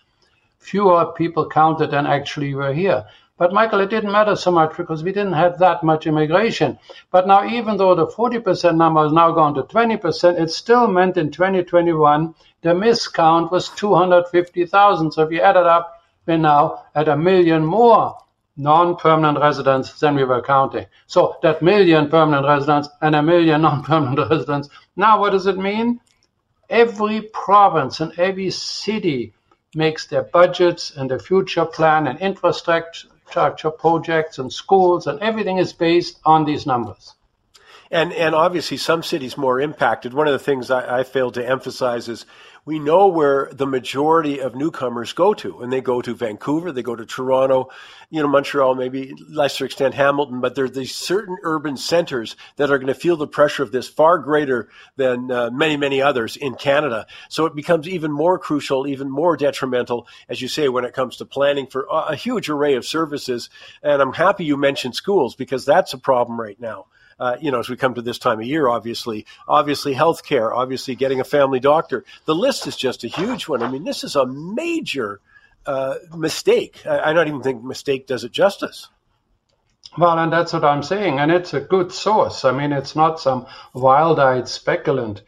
fewer 0.59 1.13
people 1.13 1.49
counted 1.49 1.91
than 1.91 2.05
actually 2.05 2.53
were 2.53 2.73
here. 2.73 3.05
But 3.39 3.53
Michael, 3.53 3.79
it 3.79 3.89
didn't 3.89 4.11
matter 4.11 4.35
so 4.35 4.51
much 4.51 4.75
because 4.75 5.01
we 5.01 5.13
didn't 5.13 5.33
have 5.33 5.59
that 5.59 5.81
much 5.81 6.05
immigration. 6.05 6.77
But 7.09 7.25
now, 7.25 7.45
even 7.47 7.77
though 7.77 7.95
the 7.95 8.05
40% 8.05 8.75
number 8.75 9.03
has 9.03 9.13
now 9.13 9.31
gone 9.31 9.53
to 9.53 9.63
20%, 9.63 10.39
it 10.39 10.51
still 10.51 10.87
meant 10.87 11.15
in 11.15 11.31
2021 11.31 12.35
the 12.61 12.69
miscount 12.69 13.49
was 13.49 13.69
250,000. 13.69 15.11
So 15.13 15.23
if 15.23 15.31
you 15.31 15.39
add 15.39 15.55
it 15.55 15.65
up, 15.65 16.03
we're 16.25 16.37
now 16.37 16.83
at 16.93 17.07
a 17.07 17.15
million 17.15 17.65
more 17.65 18.17
non-permanent 18.57 19.39
residents 19.39 19.97
than 20.01 20.15
we 20.15 20.25
were 20.25 20.41
counting. 20.41 20.85
So 21.07 21.37
that 21.41 21.61
million 21.61 22.09
permanent 22.09 22.45
residents 22.45 22.89
and 23.01 23.15
a 23.15 23.23
million 23.23 23.61
non-permanent 23.67 24.29
residents. 24.29 24.67
Now, 24.97 25.21
what 25.21 25.29
does 25.29 25.47
it 25.47 25.57
mean? 25.57 26.01
Every 26.69 27.21
province 27.33 28.01
and 28.01 28.11
every 28.19 28.51
city 28.51 29.33
makes 29.75 30.07
their 30.07 30.23
budgets 30.23 30.91
and 30.95 31.09
their 31.09 31.19
future 31.19 31.65
plan 31.65 32.07
and 32.07 32.19
infrastructure 32.19 33.71
projects 33.71 34.39
and 34.39 34.51
schools 34.51 35.07
and 35.07 35.19
everything 35.19 35.57
is 35.57 35.73
based 35.73 36.19
on 36.25 36.45
these 36.45 36.65
numbers. 36.65 37.15
And 37.91 38.13
and 38.13 38.35
obviously 38.35 38.77
some 38.77 39.01
cities 39.01 39.35
more 39.35 39.59
impacted. 39.59 40.13
One 40.13 40.27
of 40.27 40.33
the 40.33 40.39
things 40.39 40.69
I, 40.69 40.99
I 40.99 41.03
failed 41.03 41.33
to 41.35 41.47
emphasize 41.47 42.07
is 42.07 42.25
we 42.65 42.79
know 42.79 43.07
where 43.07 43.49
the 43.51 43.65
majority 43.65 44.39
of 44.39 44.55
newcomers 44.55 45.13
go 45.13 45.33
to, 45.35 45.61
and 45.61 45.71
they 45.71 45.81
go 45.81 46.01
to 46.01 46.13
Vancouver, 46.13 46.71
they 46.71 46.83
go 46.83 46.95
to 46.95 47.05
Toronto, 47.05 47.69
you 48.09 48.21
know, 48.21 48.27
Montreal, 48.27 48.75
maybe 48.75 49.13
lesser 49.27 49.65
extent 49.65 49.93
Hamilton, 49.93 50.41
but 50.41 50.55
there's 50.55 50.71
these 50.71 50.95
certain 50.95 51.37
urban 51.43 51.77
centers 51.77 52.35
that 52.57 52.71
are 52.71 52.77
going 52.77 52.87
to 52.87 52.93
feel 52.93 53.17
the 53.17 53.27
pressure 53.27 53.63
of 53.63 53.71
this 53.71 53.87
far 53.87 54.17
greater 54.17 54.69
than 54.95 55.31
uh, 55.31 55.49
many, 55.51 55.77
many 55.77 56.01
others 56.01 56.35
in 56.35 56.55
Canada. 56.55 57.05
So 57.29 57.45
it 57.45 57.55
becomes 57.55 57.87
even 57.87 58.11
more 58.11 58.39
crucial, 58.39 58.87
even 58.87 59.09
more 59.09 59.37
detrimental, 59.37 60.07
as 60.27 60.41
you 60.41 60.47
say, 60.47 60.69
when 60.69 60.85
it 60.85 60.93
comes 60.93 61.17
to 61.17 61.25
planning 61.25 61.67
for 61.67 61.87
a 61.91 62.15
huge 62.15 62.49
array 62.49 62.75
of 62.75 62.85
services. 62.85 63.49
And 63.83 64.01
I'm 64.01 64.13
happy 64.13 64.45
you 64.45 64.57
mentioned 64.57 64.95
schools 64.95 65.35
because 65.35 65.65
that's 65.65 65.93
a 65.93 65.97
problem 65.97 66.39
right 66.39 66.59
now 66.59 66.85
uh, 67.19 67.37
you 67.41 67.51
know, 67.51 67.59
as 67.59 67.69
we 67.69 67.75
come 67.75 67.93
to 67.93 68.01
this 68.01 68.17
time 68.17 68.39
of 68.39 68.45
year, 68.45 68.67
obviously, 68.67 69.25
obviously 69.47 69.93
healthcare, 69.93 70.55
obviously 70.55 70.95
getting 70.95 71.19
a 71.19 71.23
family 71.23 71.59
doctor. 71.59 72.05
The 72.25 72.35
list 72.35 72.67
is 72.67 72.75
just 72.75 73.03
a 73.03 73.07
huge 73.07 73.47
one. 73.47 73.61
I 73.61 73.69
mean, 73.69 73.83
this 73.83 74.03
is 74.03 74.15
a 74.15 74.25
major 74.25 75.19
uh, 75.65 75.95
mistake. 76.15 76.81
I, 76.85 77.09
I 77.09 77.13
don't 77.13 77.27
even 77.27 77.41
think 77.41 77.63
mistake 77.63 78.07
does 78.07 78.23
it 78.23 78.31
justice. 78.31 78.87
Well, 79.97 80.19
and 80.19 80.31
that's 80.31 80.53
what 80.53 80.63
I'm 80.63 80.83
saying, 80.83 81.19
and 81.19 81.31
it's 81.31 81.53
a 81.53 81.59
good 81.59 81.91
source. 81.91 82.45
I 82.45 82.51
mean, 82.51 82.71
it's 82.71 82.95
not 82.95 83.19
some 83.19 83.47
wild-eyed 83.73 84.43
speculant. 84.43 85.21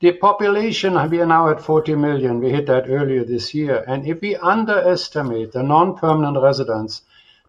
The 0.00 0.12
population, 0.12 0.94
we 1.10 1.20
are 1.20 1.26
now 1.26 1.50
at 1.50 1.60
40 1.60 1.94
million. 1.96 2.40
We 2.40 2.50
hit 2.50 2.66
that 2.66 2.88
earlier 2.88 3.24
this 3.24 3.54
year. 3.54 3.84
And 3.86 4.06
if 4.06 4.20
we 4.20 4.36
underestimate 4.36 5.52
the 5.52 5.62
non-permanent 5.62 6.42
residents, 6.42 7.02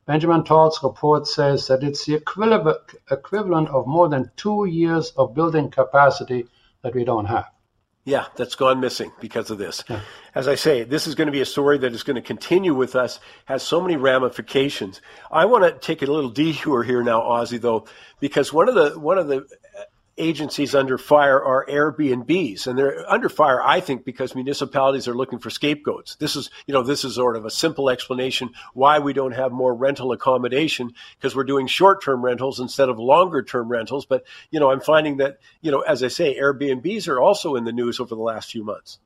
Benjamin 0.07 0.45
Todd's 0.45 0.79
report 0.81 1.27
says 1.27 1.67
that 1.67 1.83
it's 1.83 2.05
the 2.05 2.15
equivalent 2.15 3.69
of 3.69 3.85
more 3.85 4.07
than 4.07 4.31
two 4.37 4.65
years 4.65 5.11
of 5.17 5.35
building 5.35 5.69
capacity 5.69 6.47
that 6.81 6.95
we 6.95 7.03
don't 7.03 7.25
have. 7.25 7.45
Yeah, 8.05 8.27
that's 8.37 8.55
gone 8.55 8.79
missing 8.79 9.11
because 9.19 9.51
of 9.51 9.57
this. 9.57 9.83
Yeah. 9.89 9.99
As 10.33 10.47
I 10.47 10.55
say, 10.55 10.85
this 10.85 11.07
is 11.07 11.15
going 11.15 11.25
to 11.25 11.33
be 11.33 11.41
a 11.41 11.45
story 11.45 11.77
that 11.79 11.91
is 11.91 12.03
going 12.03 12.15
to 12.15 12.21
continue 12.21 12.73
with 12.73 12.95
us, 12.95 13.19
has 13.45 13.63
so 13.63 13.81
many 13.81 13.97
ramifications. 13.97 15.01
I 15.29 15.43
want 15.43 15.65
to 15.65 15.77
take 15.77 16.01
a 16.01 16.05
little 16.05 16.29
detour 16.29 16.83
here 16.83 17.03
now, 17.03 17.21
Ozzie, 17.21 17.57
though, 17.57 17.85
because 18.21 18.53
one 18.53 18.69
of 18.69 18.75
the 18.75 18.97
one 18.97 19.17
of 19.17 19.27
the 19.27 19.45
agencies 20.17 20.75
under 20.75 20.97
fire 20.97 21.43
are 21.43 21.65
Airbnbs, 21.65 22.67
and 22.67 22.77
they're 22.77 23.09
under 23.09 23.29
fire, 23.29 23.61
I 23.61 23.79
think, 23.79 24.05
because 24.05 24.35
municipalities 24.35 25.07
are 25.07 25.15
looking 25.15 25.39
for 25.39 25.49
scapegoats. 25.49 26.15
This 26.15 26.35
is, 26.35 26.49
you 26.65 26.73
know, 26.73 26.83
this 26.83 27.03
is 27.03 27.15
sort 27.15 27.35
of 27.35 27.45
a 27.45 27.51
simple 27.51 27.89
explanation 27.89 28.51
why 28.73 28.99
we 28.99 29.13
don't 29.13 29.33
have 29.33 29.51
more 29.51 29.73
rental 29.73 30.11
accommodation 30.11 30.93
because 31.17 31.35
we're 31.35 31.43
doing 31.43 31.67
short-term 31.67 32.23
rentals 32.23 32.59
instead 32.59 32.89
of 32.89 32.99
longer-term 32.99 33.69
rentals. 33.69 34.05
But 34.05 34.25
you 34.51 34.59
know, 34.59 34.71
I'm 34.71 34.81
finding 34.81 35.17
that, 35.17 35.39
you 35.61 35.71
know, 35.71 35.81
as 35.81 36.03
I 36.03 36.07
say, 36.07 36.37
Airbnbs 36.37 37.07
are 37.07 37.19
also 37.19 37.55
in 37.55 37.63
the 37.63 37.71
news 37.71 37.99
over 37.99 38.15
the 38.15 38.21
last 38.21 38.51
few 38.51 38.63
months. 38.63 38.99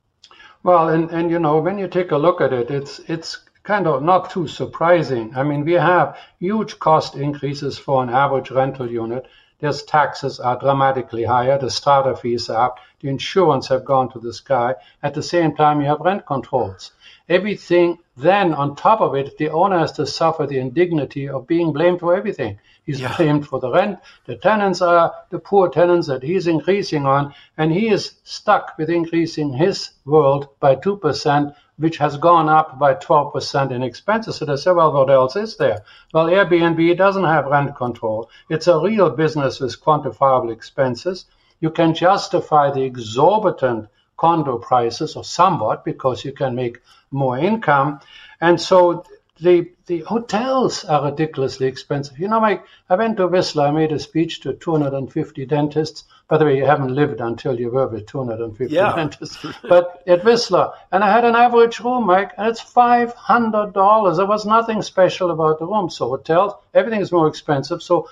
Well, 0.62 0.88
and 0.88 1.10
and 1.10 1.30
you 1.30 1.38
know, 1.38 1.58
when 1.58 1.78
you 1.78 1.88
take 1.88 2.12
a 2.12 2.18
look 2.18 2.40
at 2.40 2.52
it, 2.52 2.70
it's 2.70 3.00
it's 3.08 3.38
kind 3.62 3.86
of 3.86 4.02
not 4.02 4.30
too 4.30 4.46
surprising. 4.48 5.32
I 5.36 5.42
mean, 5.42 5.64
we 5.64 5.72
have 5.72 6.16
huge 6.38 6.78
cost 6.78 7.14
increases 7.14 7.78
for 7.78 8.02
an 8.02 8.10
average 8.10 8.50
rental 8.50 8.90
unit 8.90 9.26
Yes, 9.62 9.84
taxes 9.84 10.40
are 10.40 10.58
dramatically 10.58 11.22
higher. 11.22 11.56
The 11.56 11.70
starter 11.70 12.16
fees 12.16 12.50
are 12.50 12.66
up. 12.66 12.80
The 13.00 13.08
insurance 13.08 13.68
have 13.68 13.84
gone 13.84 14.10
to 14.10 14.18
the 14.18 14.32
sky. 14.32 14.74
At 15.04 15.14
the 15.14 15.22
same 15.22 15.54
time, 15.54 15.80
you 15.80 15.86
have 15.86 16.00
rent 16.00 16.26
controls. 16.26 16.90
Everything, 17.28 18.00
then 18.16 18.54
on 18.54 18.74
top 18.74 19.00
of 19.00 19.14
it, 19.14 19.38
the 19.38 19.50
owner 19.50 19.78
has 19.78 19.92
to 19.92 20.04
suffer 20.04 20.48
the 20.48 20.58
indignity 20.58 21.28
of 21.28 21.46
being 21.46 21.72
blamed 21.72 22.00
for 22.00 22.16
everything. 22.16 22.58
He's 22.84 23.00
yeah. 23.00 23.16
blamed 23.16 23.46
for 23.46 23.60
the 23.60 23.70
rent. 23.70 24.00
The 24.26 24.34
tenants 24.34 24.82
are 24.82 25.14
the 25.30 25.38
poor 25.38 25.68
tenants 25.68 26.08
that 26.08 26.24
he's 26.24 26.48
increasing 26.48 27.06
on, 27.06 27.32
and 27.56 27.72
he 27.72 27.88
is 27.88 28.16
stuck 28.24 28.76
with 28.76 28.90
increasing 28.90 29.52
his 29.52 29.90
world 30.04 30.48
by 30.58 30.74
2% 30.74 31.54
which 31.82 31.98
has 31.98 32.16
gone 32.16 32.48
up 32.48 32.78
by 32.78 32.94
12% 32.94 33.72
in 33.72 33.82
expenses. 33.82 34.36
So 34.36 34.44
they 34.44 34.54
say, 34.54 34.70
well, 34.70 34.92
what 34.92 35.10
else 35.10 35.34
is 35.34 35.56
there? 35.56 35.82
Well, 36.14 36.26
Airbnb 36.26 36.96
doesn't 36.96 37.24
have 37.24 37.46
rent 37.46 37.74
control. 37.74 38.30
It's 38.48 38.68
a 38.68 38.78
real 38.78 39.10
business 39.10 39.58
with 39.58 39.82
quantifiable 39.82 40.52
expenses. 40.52 41.24
You 41.58 41.70
can 41.70 41.92
justify 41.92 42.70
the 42.70 42.84
exorbitant 42.84 43.88
condo 44.16 44.58
prices 44.58 45.16
or 45.16 45.24
somewhat 45.24 45.84
because 45.84 46.24
you 46.24 46.30
can 46.30 46.54
make 46.54 46.80
more 47.10 47.36
income. 47.36 47.98
And 48.40 48.60
so 48.60 49.04
the 49.42 49.72
the 49.86 50.00
hotels 50.00 50.84
are 50.84 51.10
ridiculously 51.10 51.66
expensive. 51.66 52.18
You 52.18 52.28
know, 52.28 52.40
Mike, 52.40 52.64
I 52.88 52.96
went 52.96 53.16
to 53.16 53.26
Whistler. 53.26 53.64
I 53.64 53.70
made 53.72 53.92
a 53.92 53.98
speech 53.98 54.40
to 54.40 54.54
250 54.54 55.46
dentists. 55.46 56.04
By 56.28 56.38
the 56.38 56.44
way, 56.44 56.56
you 56.56 56.64
haven't 56.64 56.94
lived 56.94 57.20
until 57.20 57.58
you 57.58 57.70
were 57.70 57.88
with 57.88 58.06
250 58.06 58.74
yeah. 58.74 58.94
dentists. 58.94 59.44
but 59.68 60.02
at 60.06 60.24
Whistler, 60.24 60.72
and 60.92 61.02
I 61.04 61.10
had 61.10 61.24
an 61.24 61.34
average 61.34 61.80
room, 61.80 62.06
Mike, 62.06 62.32
and 62.38 62.48
it's 62.48 62.62
$500. 62.62 64.16
There 64.16 64.26
was 64.26 64.46
nothing 64.46 64.80
special 64.80 65.30
about 65.30 65.58
the 65.58 65.66
room. 65.66 65.90
So 65.90 66.08
hotels, 66.08 66.54
everything 66.72 67.00
is 67.00 67.12
more 67.12 67.26
expensive. 67.28 67.82
So 67.82 68.08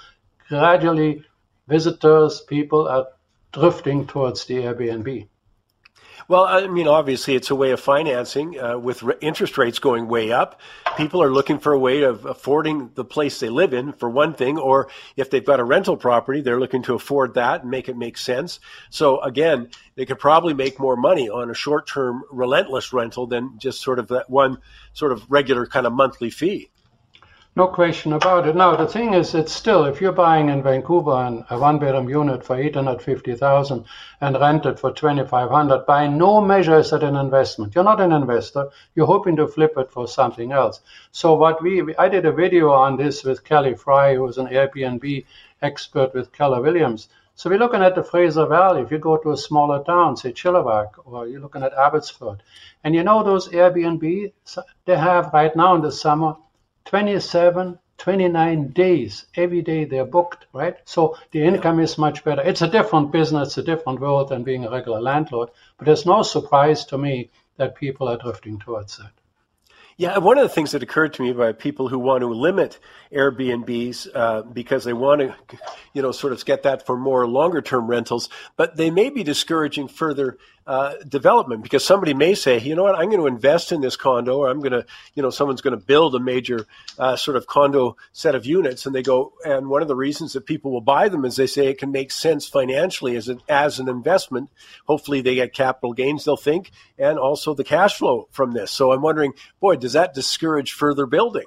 gradually, 0.49 1.25
visitors, 1.69 2.41
people 2.41 2.89
are 2.89 3.07
drifting 3.53 4.07
towards 4.07 4.45
the 4.45 4.57
Airbnb. 4.57 5.29
Well, 6.29 6.45
I 6.45 6.67
mean, 6.67 6.89
obviously, 6.89 7.35
it's 7.35 7.51
a 7.51 7.55
way 7.55 7.71
of 7.71 7.81
financing 7.81 8.59
uh, 8.59 8.79
with 8.79 9.03
re- 9.03 9.15
interest 9.21 9.59
rates 9.59 9.79
going 9.79 10.09
way 10.09 10.33
up. 10.33 10.61
People 10.97 11.23
are 11.23 11.31
looking 11.31 11.59
for 11.59 11.73
a 11.73 11.79
way 11.79 12.03
of 12.03 12.25
affording 12.27 12.91
the 12.95 13.05
place 13.05 13.41
they 13.41 13.49
live 13.49 13.73
in, 13.73 13.93
for 13.93 14.09
one 14.09 14.35
thing, 14.35 14.59
or 14.59 14.89
if 15.17 15.31
they've 15.31 15.45
got 15.45 15.61
a 15.61 15.65
rental 15.65 15.97
property, 15.97 16.41
they're 16.41 16.61
looking 16.61 16.83
to 16.83 16.95
afford 16.95 17.35
that 17.35 17.63
and 17.63 17.71
make 17.71 17.89
it 17.89 17.97
make 17.97 18.19
sense. 18.19 18.61
So, 18.91 19.21
again, 19.21 19.71
they 19.97 20.07
could 20.07 20.19
probably 20.19 20.55
make 20.55 20.79
more 20.79 20.97
money 20.97 21.29
on 21.29 21.51
a 21.51 21.55
short 21.55 21.87
term, 21.87 22.23
relentless 22.31 22.93
rental 22.93 23.27
than 23.27 23.59
just 23.59 23.81
sort 23.81 23.99
of 23.99 24.09
that 24.09 24.29
one 24.31 24.59
sort 24.93 25.13
of 25.13 25.25
regular 25.31 25.67
kind 25.67 25.87
of 25.87 25.93
monthly 25.93 26.31
fee. 26.31 26.71
No 27.57 27.67
question 27.67 28.13
about 28.13 28.47
it. 28.47 28.55
Now 28.55 28.77
the 28.77 28.87
thing 28.87 29.13
is, 29.13 29.35
it's 29.35 29.53
still 29.53 29.85
if 29.85 30.01
you're 30.01 30.13
buying 30.13 30.49
in 30.49 30.63
Vancouver 30.63 31.45
a 31.51 31.59
one-bedroom 31.59 32.09
unit 32.09 32.45
for 32.45 32.57
eight 32.57 32.77
hundred 32.77 33.03
fifty 33.03 33.35
thousand 33.35 33.87
and 34.21 34.41
rent 34.41 34.67
it 34.67 34.79
for 34.79 34.93
twenty-five 34.93 35.51
hundred, 35.51 35.85
by 35.85 36.07
no 36.07 36.41
measure 36.41 36.79
is 36.79 36.93
it 36.93 37.03
an 37.03 37.17
investment. 37.17 37.75
You're 37.75 37.83
not 37.83 38.01
an 38.01 38.13
investor. 38.13 38.71
You're 38.95 39.07
hoping 39.07 39.35
to 39.37 39.49
flip 39.49 39.73
it 39.77 39.91
for 39.91 40.07
something 40.07 40.53
else. 40.53 40.81
So 41.11 41.35
what 41.35 41.61
we, 41.61 41.95
I 41.97 42.09
did 42.09 42.25
a 42.25 42.33
video 42.33 42.71
on 42.71 42.97
this 42.97 43.25
with 43.25 43.45
Kelly 43.45 43.75
Fry, 43.75 44.15
who 44.15 44.29
is 44.29 44.39
an 44.39 44.47
Airbnb 44.47 45.27
expert 45.61 46.15
with 46.15 46.33
Keller 46.33 46.63
Williams. 46.63 47.09
So 47.35 47.51
we're 47.51 47.59
looking 47.59 47.83
at 47.83 47.97
the 47.97 48.05
Fraser 48.05 48.47
Valley. 48.47 48.83
If 48.83 48.93
you 48.93 48.99
go 48.99 49.17
to 49.17 49.33
a 49.33 49.37
smaller 49.37 49.83
town, 49.83 50.17
say 50.17 50.33
Chilliwack, 50.33 50.91
or 51.05 51.27
you're 51.27 51.41
looking 51.41 51.65
at 51.65 51.75
Abbotsford, 51.75 52.45
and 52.85 52.95
you 52.95 53.03
know 53.03 53.25
those 53.25 53.49
Airbnb, 53.49 54.33
they 54.85 54.97
have 54.97 55.33
right 55.33 55.55
now 55.57 55.75
in 55.75 55.83
the 55.83 55.91
summer 55.91 56.37
27, 56.85 57.79
29 57.99 58.69
days. 58.69 59.27
Every 59.35 59.63
day 59.63 59.85
they're 59.85 60.05
booked, 60.05 60.47
right? 60.53 60.77
So 60.85 61.17
the 61.33 61.43
income 61.43 61.81
is 61.81 61.99
much 61.99 62.25
better. 62.25 62.43
It's 62.43 62.63
a 62.63 62.69
different 62.69 63.13
business, 63.13 63.59
a 63.59 63.63
different 63.63 64.01
world 64.01 64.31
than 64.31 64.43
being 64.43 64.65
a 64.65 64.71
regular 64.71 65.01
landlord. 65.01 65.51
But 65.79 65.89
it's 65.89 66.07
no 66.07 66.23
surprise 66.23 66.87
to 66.87 66.99
me 66.99 67.31
that 67.57 67.77
people 67.77 68.09
are 68.09 68.17
drifting 68.17 68.59
towards 68.59 68.97
that. 68.97 69.13
Yeah, 70.01 70.17
one 70.17 70.39
of 70.39 70.45
the 70.45 70.55
things 70.55 70.71
that 70.71 70.83
occurred 70.83 71.13
to 71.15 71.23
me 71.23 71.35
by 71.35 71.53
people 71.53 71.89
who 71.89 71.99
want 71.99 72.23
to 72.23 72.27
limit 72.27 72.79
Airbnbs 73.13 74.09
uh, 74.15 74.41
because 74.41 74.83
they 74.85 74.95
want 74.95 75.21
to, 75.21 75.35
you 75.93 76.01
know, 76.01 76.11
sort 76.11 76.33
of 76.33 76.43
get 76.47 76.63
that 76.63 76.87
for 76.87 76.97
more 76.97 77.27
longer 77.27 77.61
term 77.61 77.87
rentals, 77.87 78.31
but 78.57 78.79
they 78.79 78.91
may 78.91 79.11
be 79.11 79.23
discouraging 79.23 79.89
further 79.89 80.39
uh, 80.67 80.95
development 81.09 81.63
because 81.63 81.85
somebody 81.85 82.15
may 82.15 82.35
say, 82.35 82.59
you 82.61 82.75
know 82.75 82.83
what, 82.83 82.95
I'm 82.95 83.07
going 83.07 83.21
to 83.21 83.27
invest 83.27 83.73
in 83.73 83.81
this 83.81 83.97
condo, 83.97 84.39
or 84.39 84.51
I'm 84.51 84.61
going 84.61 84.73
to, 84.73 84.87
you 85.15 85.23
know, 85.23 85.31
someone's 85.31 85.63
going 85.63 85.79
to 85.79 85.85
build 85.85 86.15
a 86.15 86.21
major 86.21 86.67
uh, 86.99 87.17
sort 87.17 87.37
of 87.37 87.47
condo 87.47 87.97
set 88.13 88.35
of 88.35 88.47
units, 88.47 88.87
and 88.87 88.95
they 88.95 89.03
go, 89.03 89.33
and 89.45 89.69
one 89.69 89.83
of 89.83 89.89
the 89.89 89.97
reasons 89.97 90.35
that 90.35 90.47
people 90.47 90.71
will 90.71 90.81
buy 90.81 91.09
them 91.09 91.25
is 91.25 91.37
they 91.37 91.47
say 91.47 91.69
it 91.69 91.79
can 91.79 91.93
make 91.93 92.11
sense 92.13 92.47
financially 92.47 93.17
as 93.17 93.29
an 93.29 93.41
as 93.49 93.79
an 93.79 93.89
investment. 93.89 94.51
Hopefully, 94.87 95.23
they 95.23 95.35
get 95.35 95.55
capital 95.55 95.93
gains, 95.93 96.25
they'll 96.25 96.37
think, 96.37 96.71
and 96.99 97.19
also 97.19 97.55
the 97.55 97.65
cash 97.65 97.97
flow 97.97 98.29
from 98.31 98.53
this. 98.53 98.71
So 98.71 98.93
I'm 98.93 99.03
wondering, 99.03 99.33
boy, 99.61 99.77
does 99.77 99.95
that 99.95 100.15
discourage 100.15 100.73
further 100.73 101.07
building? 101.07 101.47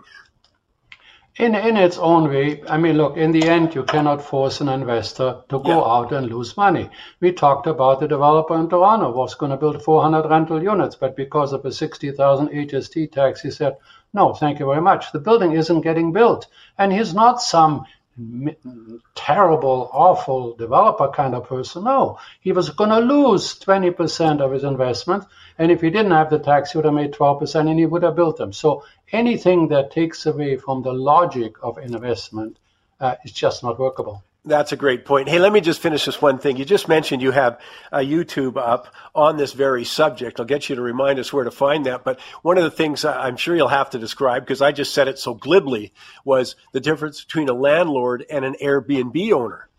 In 1.38 1.56
in 1.56 1.78
its 1.78 1.98
own 1.98 2.30
way, 2.30 2.64
I 2.68 2.78
mean, 2.78 2.98
look, 2.98 3.18
in 3.18 3.32
the 3.32 3.50
end, 3.50 3.74
you 3.74 3.84
cannot 3.84 4.22
force 4.22 4.62
an 4.62 4.70
investor 4.70 5.42
to 5.50 5.60
go 5.60 5.80
yeah. 5.80 5.94
out 5.94 6.12
and 6.12 6.30
lose 6.30 6.56
money. 6.56 6.90
We 7.20 7.32
talked 7.32 7.66
about 7.66 8.00
the 8.00 8.08
developer 8.08 8.56
in 8.56 8.70
Toronto 8.70 9.12
was 9.12 9.34
going 9.34 9.50
to 9.50 9.58
build 9.58 9.82
400 9.82 10.30
rental 10.30 10.62
units, 10.62 10.96
but 10.96 11.16
because 11.16 11.52
of 11.52 11.66
a 11.66 11.72
60,000 11.72 12.50
HST 12.50 13.12
tax, 13.12 13.42
he 13.42 13.50
said, 13.50 13.78
no, 14.14 14.34
thank 14.34 14.60
you 14.60 14.68
very 14.68 14.82
much. 14.82 15.12
The 15.12 15.20
building 15.20 15.54
isn't 15.54 15.82
getting 15.82 16.14
built. 16.14 16.46
And 16.78 16.94
he's 16.94 17.16
not 17.16 17.42
some 17.42 17.86
terrible, 19.16 19.90
awful 19.92 20.56
developer 20.56 21.08
kind 21.10 21.34
of 21.34 21.48
person. 21.48 21.86
No, 21.86 22.20
he 22.42 22.52
was 22.52 22.70
going 22.70 22.90
to 22.90 23.00
lose 23.00 23.60
20% 23.60 24.42
of 24.42 24.52
his 24.52 24.64
investment. 24.64 25.24
And 25.58 25.72
if 25.72 25.82
he 25.82 25.90
didn't 25.90 26.12
have 26.12 26.30
the 26.30 26.40
tax, 26.40 26.72
he 26.72 26.78
would 26.78 26.86
have 26.86 26.94
made 26.94 27.14
12% 27.14 27.70
and 27.70 27.80
he 27.80 27.86
would 27.86 28.04
have 28.04 28.16
built 28.16 28.38
them. 28.38 28.54
So 28.54 28.84
anything 29.12 29.68
that 29.70 29.92
takes 29.92 30.26
away 30.26 30.58
from 30.58 30.84
the 30.84 30.94
logic 30.94 31.56
of 31.64 31.78
investment 31.78 32.58
uh, 33.00 33.16
is 33.24 33.32
just 33.32 33.64
not 33.64 33.80
workable. 33.80 34.24
That's 34.46 34.74
a 34.74 34.76
great 34.76 35.06
point. 35.06 35.30
Hey, 35.30 35.40
let 35.40 35.54
me 35.54 35.62
just 35.62 35.80
finish 35.80 36.04
this 36.04 36.22
one 36.22 36.38
thing. 36.38 36.58
You 36.58 36.66
just 36.66 36.90
mentioned 36.90 37.22
you 37.22 37.32
have 37.32 37.62
a 37.94 38.00
YouTube 38.00 38.58
up 38.58 38.94
on 39.16 39.38
this 39.38 39.54
very 39.54 39.86
subject. 39.86 40.38
I'll 40.38 40.46
get 40.46 40.68
you 40.68 40.76
to 40.76 40.82
remind 40.82 41.18
us 41.18 41.32
where 41.32 41.46
to 41.46 41.52
find 41.52 41.86
that. 41.86 42.04
But 42.04 42.20
one 42.42 42.58
of 42.58 42.66
the 42.66 42.72
things 42.72 43.06
I'm 43.06 43.38
sure 43.38 43.56
you'll 43.56 43.70
have 43.70 43.92
to 43.92 44.00
describe, 44.00 44.44
because 44.44 44.62
I 44.62 44.74
just 44.74 44.94
said 44.94 45.08
it 45.08 45.18
so 45.18 45.34
glibly, 45.34 45.94
was 46.26 46.58
the 46.74 46.82
difference 46.82 47.24
between 47.24 47.48
a 47.48 47.54
landlord 47.54 48.26
and 48.30 48.44
an 48.44 48.58
Airbnb 48.62 49.32
owner. 49.32 49.70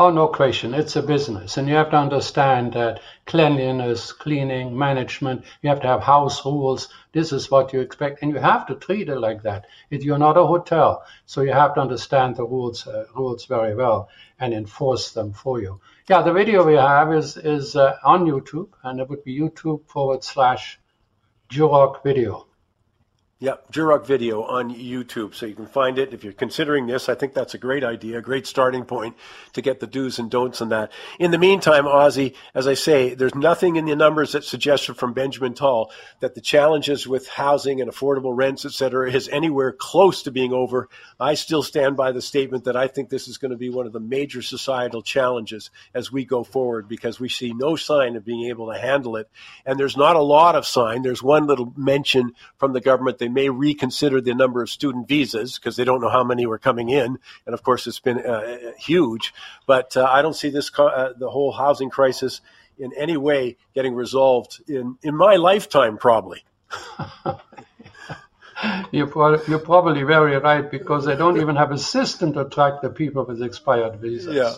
Oh, 0.00 0.10
no 0.10 0.28
question. 0.28 0.74
It's 0.74 0.94
a 0.94 1.02
business. 1.02 1.56
And 1.56 1.66
you 1.66 1.74
have 1.74 1.90
to 1.90 1.96
understand 1.96 2.74
that 2.74 3.00
cleanliness, 3.26 4.12
cleaning, 4.12 4.78
management, 4.78 5.44
you 5.60 5.70
have 5.70 5.80
to 5.80 5.88
have 5.88 6.02
house 6.02 6.44
rules. 6.46 6.88
This 7.10 7.32
is 7.32 7.50
what 7.50 7.72
you 7.72 7.80
expect. 7.80 8.22
And 8.22 8.30
you 8.30 8.38
have 8.38 8.64
to 8.68 8.76
treat 8.76 9.08
it 9.08 9.18
like 9.18 9.42
that. 9.42 9.66
If 9.90 10.04
you're 10.04 10.16
not 10.16 10.36
a 10.36 10.46
hotel, 10.46 11.02
so 11.26 11.40
you 11.40 11.52
have 11.52 11.74
to 11.74 11.80
understand 11.80 12.36
the 12.36 12.44
rules, 12.44 12.86
uh, 12.86 13.06
rules 13.16 13.46
very 13.46 13.74
well 13.74 14.08
and 14.38 14.54
enforce 14.54 15.10
them 15.10 15.32
for 15.32 15.60
you. 15.60 15.80
Yeah, 16.08 16.22
the 16.22 16.32
video 16.32 16.64
we 16.64 16.74
have 16.74 17.12
is, 17.12 17.36
is 17.36 17.74
uh, 17.74 17.96
on 18.04 18.24
YouTube, 18.24 18.68
and 18.84 19.00
it 19.00 19.08
would 19.08 19.24
be 19.24 19.36
YouTube 19.36 19.84
forward 19.88 20.22
slash 20.22 20.78
Jurock 21.50 22.04
video. 22.04 22.47
Yep, 23.40 23.70
Jurock 23.70 24.04
video 24.04 24.42
on 24.42 24.74
YouTube, 24.74 25.32
so 25.32 25.46
you 25.46 25.54
can 25.54 25.68
find 25.68 25.96
it. 25.96 26.12
If 26.12 26.24
you're 26.24 26.32
considering 26.32 26.88
this, 26.88 27.08
I 27.08 27.14
think 27.14 27.34
that's 27.34 27.54
a 27.54 27.58
great 27.58 27.84
idea, 27.84 28.18
a 28.18 28.20
great 28.20 28.48
starting 28.48 28.84
point 28.84 29.16
to 29.52 29.62
get 29.62 29.78
the 29.78 29.86
do's 29.86 30.18
and 30.18 30.28
don'ts 30.28 30.60
on 30.60 30.70
that. 30.70 30.90
In 31.20 31.30
the 31.30 31.38
meantime, 31.38 31.86
Ozzie, 31.86 32.34
as 32.52 32.66
I 32.66 32.74
say, 32.74 33.14
there's 33.14 33.36
nothing 33.36 33.76
in 33.76 33.84
the 33.84 33.94
numbers 33.94 34.32
that 34.32 34.42
suggested 34.42 34.96
from 34.96 35.12
Benjamin 35.12 35.54
Tal 35.54 35.92
that 36.18 36.34
the 36.34 36.40
challenges 36.40 37.06
with 37.06 37.28
housing 37.28 37.80
and 37.80 37.88
affordable 37.88 38.36
rents, 38.36 38.64
et 38.64 38.72
cetera, 38.72 39.08
is 39.08 39.28
anywhere 39.28 39.70
close 39.70 40.24
to 40.24 40.32
being 40.32 40.52
over. 40.52 40.88
I 41.20 41.34
still 41.34 41.62
stand 41.62 41.96
by 41.96 42.10
the 42.10 42.20
statement 42.20 42.64
that 42.64 42.76
I 42.76 42.88
think 42.88 43.08
this 43.08 43.28
is 43.28 43.38
going 43.38 43.52
to 43.52 43.56
be 43.56 43.70
one 43.70 43.86
of 43.86 43.92
the 43.92 44.00
major 44.00 44.42
societal 44.42 45.00
challenges 45.00 45.70
as 45.94 46.10
we 46.10 46.24
go 46.24 46.42
forward 46.42 46.88
because 46.88 47.20
we 47.20 47.28
see 47.28 47.52
no 47.52 47.76
sign 47.76 48.16
of 48.16 48.24
being 48.24 48.48
able 48.48 48.72
to 48.72 48.80
handle 48.80 49.14
it. 49.14 49.30
And 49.64 49.78
there's 49.78 49.96
not 49.96 50.16
a 50.16 50.22
lot 50.22 50.56
of 50.56 50.66
sign. 50.66 51.02
There's 51.02 51.22
one 51.22 51.46
little 51.46 51.72
mention 51.76 52.32
from 52.56 52.72
the 52.72 52.80
government 52.80 53.18
they 53.18 53.27
may 53.28 53.48
reconsider 53.48 54.20
the 54.20 54.34
number 54.34 54.62
of 54.62 54.70
student 54.70 55.08
visas 55.08 55.58
because 55.58 55.76
they 55.76 55.84
don't 55.84 56.00
know 56.00 56.10
how 56.10 56.24
many 56.24 56.46
were 56.46 56.58
coming 56.58 56.88
in, 56.88 57.18
and 57.46 57.54
of 57.54 57.62
course 57.62 57.86
it's 57.86 58.00
been 58.00 58.18
uh, 58.18 58.72
huge. 58.78 59.34
But 59.66 59.96
uh, 59.96 60.04
I 60.04 60.22
don't 60.22 60.34
see 60.34 60.50
this 60.50 60.70
co- 60.70 60.88
uh, 60.88 61.12
the 61.16 61.30
whole 61.30 61.52
housing 61.52 61.90
crisis 61.90 62.40
in 62.78 62.92
any 62.96 63.16
way 63.16 63.56
getting 63.74 63.94
resolved 63.94 64.62
in 64.68 64.96
in 65.02 65.16
my 65.16 65.36
lifetime, 65.36 65.98
probably. 65.98 66.44
you're, 68.92 69.06
pro- 69.06 69.42
you're 69.44 69.58
probably 69.58 70.02
very 70.02 70.36
right 70.38 70.70
because 70.70 71.04
they 71.06 71.16
don't 71.16 71.40
even 71.40 71.56
have 71.56 71.70
a 71.72 71.78
system 71.78 72.32
to 72.34 72.44
track 72.44 72.82
the 72.82 72.90
people 72.90 73.24
with 73.24 73.42
expired 73.42 73.96
visas. 74.00 74.34
Yeah. 74.34 74.54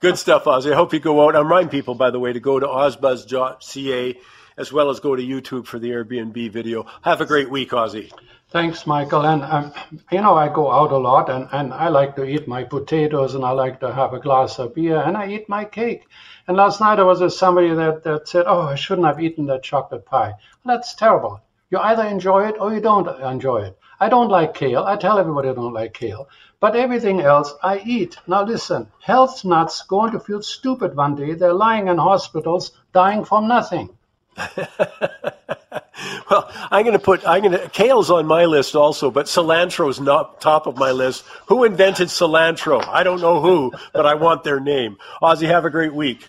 Good 0.00 0.18
stuff, 0.18 0.46
Ozzie. 0.48 0.72
I 0.72 0.74
hope 0.74 0.92
you 0.92 0.98
go 0.98 1.24
out. 1.24 1.36
I 1.36 1.40
remind 1.40 1.70
people, 1.70 1.94
by 1.94 2.10
the 2.10 2.18
way, 2.18 2.32
to 2.32 2.40
go 2.40 2.58
to 2.58 2.66
ozbuzz.ca 2.66 4.18
as 4.62 4.72
well 4.72 4.90
as 4.90 5.00
go 5.00 5.16
to 5.16 5.22
YouTube 5.22 5.66
for 5.66 5.80
the 5.80 5.90
Airbnb 5.90 6.50
video. 6.52 6.86
Have 7.02 7.20
a 7.20 7.26
great 7.26 7.50
week, 7.50 7.72
Ozzie. 7.72 8.12
Thanks, 8.50 8.86
Michael. 8.86 9.26
And, 9.26 9.42
um, 9.42 9.72
you 10.12 10.20
know, 10.20 10.34
I 10.34 10.48
go 10.48 10.70
out 10.70 10.92
a 10.92 10.98
lot 10.98 11.28
and, 11.28 11.48
and 11.50 11.74
I 11.74 11.88
like 11.88 12.14
to 12.14 12.24
eat 12.24 12.46
my 12.46 12.62
potatoes 12.62 13.34
and 13.34 13.44
I 13.44 13.50
like 13.50 13.80
to 13.80 13.92
have 13.92 14.12
a 14.14 14.20
glass 14.20 14.60
of 14.60 14.76
beer 14.76 14.98
and 14.98 15.16
I 15.16 15.26
eat 15.30 15.48
my 15.48 15.64
cake. 15.64 16.04
And 16.46 16.56
last 16.56 16.80
night 16.80 17.00
I 17.00 17.02
was 17.02 17.20
with 17.20 17.32
somebody 17.32 17.74
that, 17.74 18.04
that 18.04 18.28
said, 18.28 18.44
Oh, 18.46 18.60
I 18.60 18.76
shouldn't 18.76 19.08
have 19.08 19.20
eaten 19.20 19.46
that 19.46 19.64
chocolate 19.64 20.06
pie. 20.06 20.34
That's 20.64 20.94
terrible. 20.94 21.40
You 21.70 21.78
either 21.78 22.04
enjoy 22.04 22.46
it 22.46 22.56
or 22.60 22.72
you 22.72 22.80
don't 22.80 23.08
enjoy 23.20 23.62
it. 23.62 23.78
I 23.98 24.08
don't 24.08 24.28
like 24.28 24.54
kale. 24.54 24.84
I 24.84 24.96
tell 24.96 25.18
everybody 25.18 25.48
I 25.48 25.54
don't 25.54 25.72
like 25.72 25.92
kale. 25.92 26.28
But 26.60 26.76
everything 26.76 27.20
else 27.20 27.52
I 27.64 27.78
eat. 27.84 28.16
Now 28.28 28.44
listen, 28.44 28.86
health 29.00 29.44
nuts 29.44 29.82
going 29.82 30.12
to 30.12 30.20
feel 30.20 30.42
stupid 30.42 30.94
one 30.94 31.16
day. 31.16 31.34
They're 31.34 31.52
lying 31.52 31.88
in 31.88 31.98
hospitals 31.98 32.70
dying 32.92 33.24
from 33.24 33.48
nothing. 33.48 33.96
well, 36.30 36.50
I'm 36.70 36.84
going 36.84 36.92
to 36.92 36.98
put 36.98 37.26
I'm 37.26 37.42
going 37.42 37.52
to 37.52 37.68
kale's 37.68 38.10
on 38.10 38.26
my 38.26 38.44
list 38.44 38.74
also, 38.74 39.10
but 39.10 39.26
cilantro's 39.26 40.00
not 40.00 40.40
top 40.40 40.66
of 40.66 40.76
my 40.76 40.90
list. 40.90 41.24
Who 41.46 41.64
invented 41.64 42.08
cilantro? 42.08 42.86
I 42.86 43.02
don't 43.02 43.20
know 43.20 43.40
who, 43.40 43.72
but 43.92 44.06
I 44.06 44.14
want 44.14 44.44
their 44.44 44.60
name. 44.60 44.96
Ozzie, 45.20 45.46
have 45.46 45.64
a 45.64 45.70
great 45.70 45.94
week. 45.94 46.28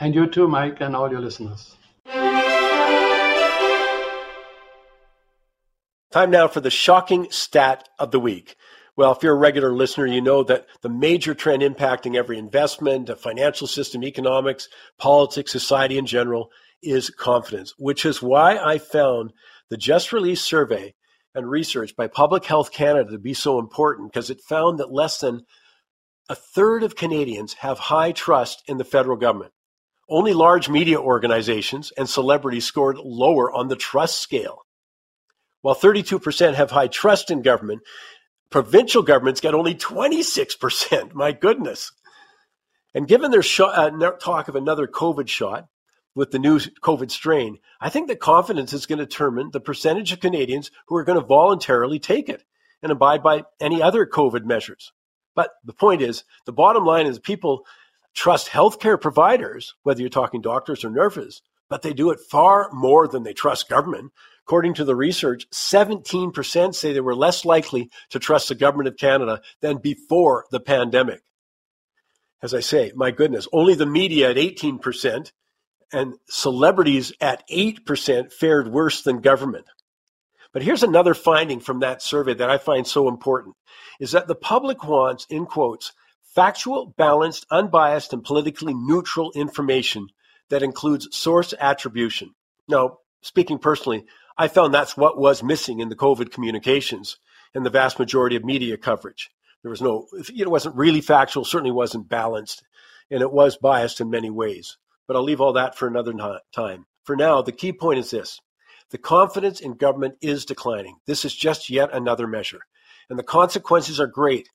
And 0.00 0.14
you 0.14 0.26
too, 0.26 0.48
Mike, 0.48 0.80
and 0.80 0.96
all 0.96 1.10
your 1.10 1.20
listeners. 1.20 1.76
Time 6.10 6.30
now 6.30 6.46
for 6.48 6.60
the 6.60 6.70
shocking 6.70 7.28
stat 7.30 7.88
of 7.98 8.10
the 8.10 8.20
week. 8.20 8.56
Well, 8.96 9.10
if 9.10 9.24
you're 9.24 9.34
a 9.34 9.38
regular 9.38 9.72
listener, 9.72 10.06
you 10.06 10.20
know 10.20 10.44
that 10.44 10.66
the 10.82 10.88
major 10.88 11.34
trend 11.34 11.62
impacting 11.62 12.14
every 12.14 12.38
investment, 12.38 13.06
the 13.06 13.16
financial 13.16 13.66
system, 13.66 14.04
economics, 14.04 14.68
politics, 14.98 15.50
society 15.50 15.98
in 15.98 16.06
general 16.06 16.52
is 16.86 17.10
confidence, 17.10 17.74
which 17.78 18.04
is 18.04 18.22
why 18.22 18.58
I 18.58 18.78
found 18.78 19.32
the 19.70 19.76
just 19.76 20.12
released 20.12 20.44
survey 20.44 20.94
and 21.34 21.50
research 21.50 21.96
by 21.96 22.06
Public 22.06 22.44
Health 22.44 22.72
Canada 22.72 23.10
to 23.10 23.18
be 23.18 23.34
so 23.34 23.58
important 23.58 24.12
because 24.12 24.30
it 24.30 24.40
found 24.40 24.78
that 24.78 24.92
less 24.92 25.18
than 25.18 25.42
a 26.28 26.34
third 26.34 26.82
of 26.82 26.96
Canadians 26.96 27.54
have 27.54 27.78
high 27.78 28.12
trust 28.12 28.62
in 28.66 28.78
the 28.78 28.84
federal 28.84 29.16
government. 29.16 29.52
Only 30.08 30.34
large 30.34 30.68
media 30.68 31.00
organizations 31.00 31.92
and 31.96 32.08
celebrities 32.08 32.64
scored 32.64 32.98
lower 32.98 33.50
on 33.52 33.68
the 33.68 33.76
trust 33.76 34.20
scale. 34.20 34.62
While 35.62 35.74
32% 35.74 36.54
have 36.54 36.70
high 36.70 36.88
trust 36.88 37.30
in 37.30 37.42
government, 37.42 37.82
provincial 38.50 39.02
governments 39.02 39.40
get 39.40 39.54
only 39.54 39.74
26%. 39.74 41.12
My 41.14 41.32
goodness. 41.32 41.90
And 42.94 43.08
given 43.08 43.30
their 43.30 43.42
uh, 43.60 43.90
talk 44.20 44.48
of 44.48 44.56
another 44.56 44.86
COVID 44.86 45.28
shot, 45.28 45.66
with 46.14 46.30
the 46.30 46.38
new 46.38 46.58
COVID 46.58 47.10
strain, 47.10 47.58
I 47.80 47.88
think 47.88 48.08
that 48.08 48.20
confidence 48.20 48.72
is 48.72 48.86
going 48.86 48.98
to 48.98 49.06
determine 49.06 49.50
the 49.50 49.60
percentage 49.60 50.12
of 50.12 50.20
Canadians 50.20 50.70
who 50.86 50.96
are 50.96 51.04
going 51.04 51.20
to 51.20 51.26
voluntarily 51.26 51.98
take 51.98 52.28
it 52.28 52.44
and 52.82 52.92
abide 52.92 53.22
by 53.22 53.44
any 53.60 53.82
other 53.82 54.06
COVID 54.06 54.44
measures. 54.44 54.92
But 55.34 55.50
the 55.64 55.72
point 55.72 56.02
is, 56.02 56.24
the 56.46 56.52
bottom 56.52 56.84
line 56.84 57.06
is 57.06 57.18
people 57.18 57.66
trust 58.14 58.48
healthcare 58.48 59.00
providers, 59.00 59.74
whether 59.82 60.00
you're 60.00 60.10
talking 60.10 60.40
doctors 60.40 60.84
or 60.84 60.90
nurses, 60.90 61.42
but 61.68 61.82
they 61.82 61.92
do 61.92 62.10
it 62.10 62.20
far 62.20 62.70
more 62.72 63.08
than 63.08 63.24
they 63.24 63.32
trust 63.32 63.68
government. 63.68 64.12
According 64.46 64.74
to 64.74 64.84
the 64.84 64.94
research, 64.94 65.48
17% 65.50 66.74
say 66.74 66.92
they 66.92 67.00
were 67.00 67.16
less 67.16 67.44
likely 67.44 67.90
to 68.10 68.18
trust 68.18 68.48
the 68.48 68.54
government 68.54 68.88
of 68.88 68.96
Canada 68.96 69.40
than 69.60 69.78
before 69.78 70.44
the 70.50 70.60
pandemic. 70.60 71.22
As 72.42 72.52
I 72.52 72.60
say, 72.60 72.92
my 72.94 73.10
goodness, 73.10 73.48
only 73.52 73.74
the 73.74 73.86
media 73.86 74.30
at 74.30 74.36
18% 74.36 75.32
and 75.92 76.14
celebrities 76.28 77.12
at 77.20 77.46
8% 77.48 78.32
fared 78.32 78.68
worse 78.68 79.02
than 79.02 79.20
government. 79.20 79.66
But 80.52 80.62
here's 80.62 80.84
another 80.84 81.14
finding 81.14 81.60
from 81.60 81.80
that 81.80 82.00
survey 82.00 82.34
that 82.34 82.48
I 82.48 82.58
find 82.58 82.86
so 82.86 83.08
important 83.08 83.56
is 84.00 84.12
that 84.12 84.28
the 84.28 84.36
public 84.36 84.84
wants, 84.84 85.26
in 85.28 85.46
quotes, 85.46 85.92
factual, 86.34 86.94
balanced, 86.96 87.46
unbiased, 87.50 88.12
and 88.12 88.22
politically 88.22 88.74
neutral 88.74 89.32
information 89.34 90.08
that 90.50 90.62
includes 90.62 91.08
source 91.16 91.54
attribution. 91.58 92.30
Now, 92.68 92.98
speaking 93.22 93.58
personally, 93.58 94.04
I 94.38 94.48
found 94.48 94.72
that's 94.72 94.96
what 94.96 95.18
was 95.18 95.42
missing 95.42 95.80
in 95.80 95.88
the 95.88 95.96
COVID 95.96 96.30
communications 96.30 97.18
and 97.54 97.66
the 97.66 97.70
vast 97.70 97.98
majority 97.98 98.36
of 98.36 98.44
media 98.44 98.76
coverage. 98.76 99.30
There 99.62 99.70
was 99.70 99.82
no, 99.82 100.06
it 100.12 100.50
wasn't 100.50 100.76
really 100.76 101.00
factual, 101.00 101.44
certainly 101.44 101.72
wasn't 101.72 102.08
balanced, 102.08 102.62
and 103.10 103.22
it 103.22 103.32
was 103.32 103.56
biased 103.56 104.00
in 104.00 104.10
many 104.10 104.30
ways 104.30 104.76
but 105.06 105.16
I'll 105.16 105.22
leave 105.22 105.40
all 105.40 105.54
that 105.54 105.76
for 105.76 105.86
another 105.86 106.12
time. 106.54 106.86
For 107.04 107.16
now, 107.16 107.42
the 107.42 107.52
key 107.52 107.72
point 107.72 107.98
is 107.98 108.10
this 108.10 108.40
the 108.90 108.98
confidence 108.98 109.60
in 109.60 109.74
government 109.74 110.16
is 110.20 110.44
declining. 110.44 110.96
This 111.06 111.24
is 111.24 111.34
just 111.34 111.70
yet 111.70 111.90
another 111.92 112.26
measure. 112.26 112.60
And 113.10 113.18
the 113.18 113.24
consequences 113.24 114.00
are 114.00 114.06
great 114.06 114.48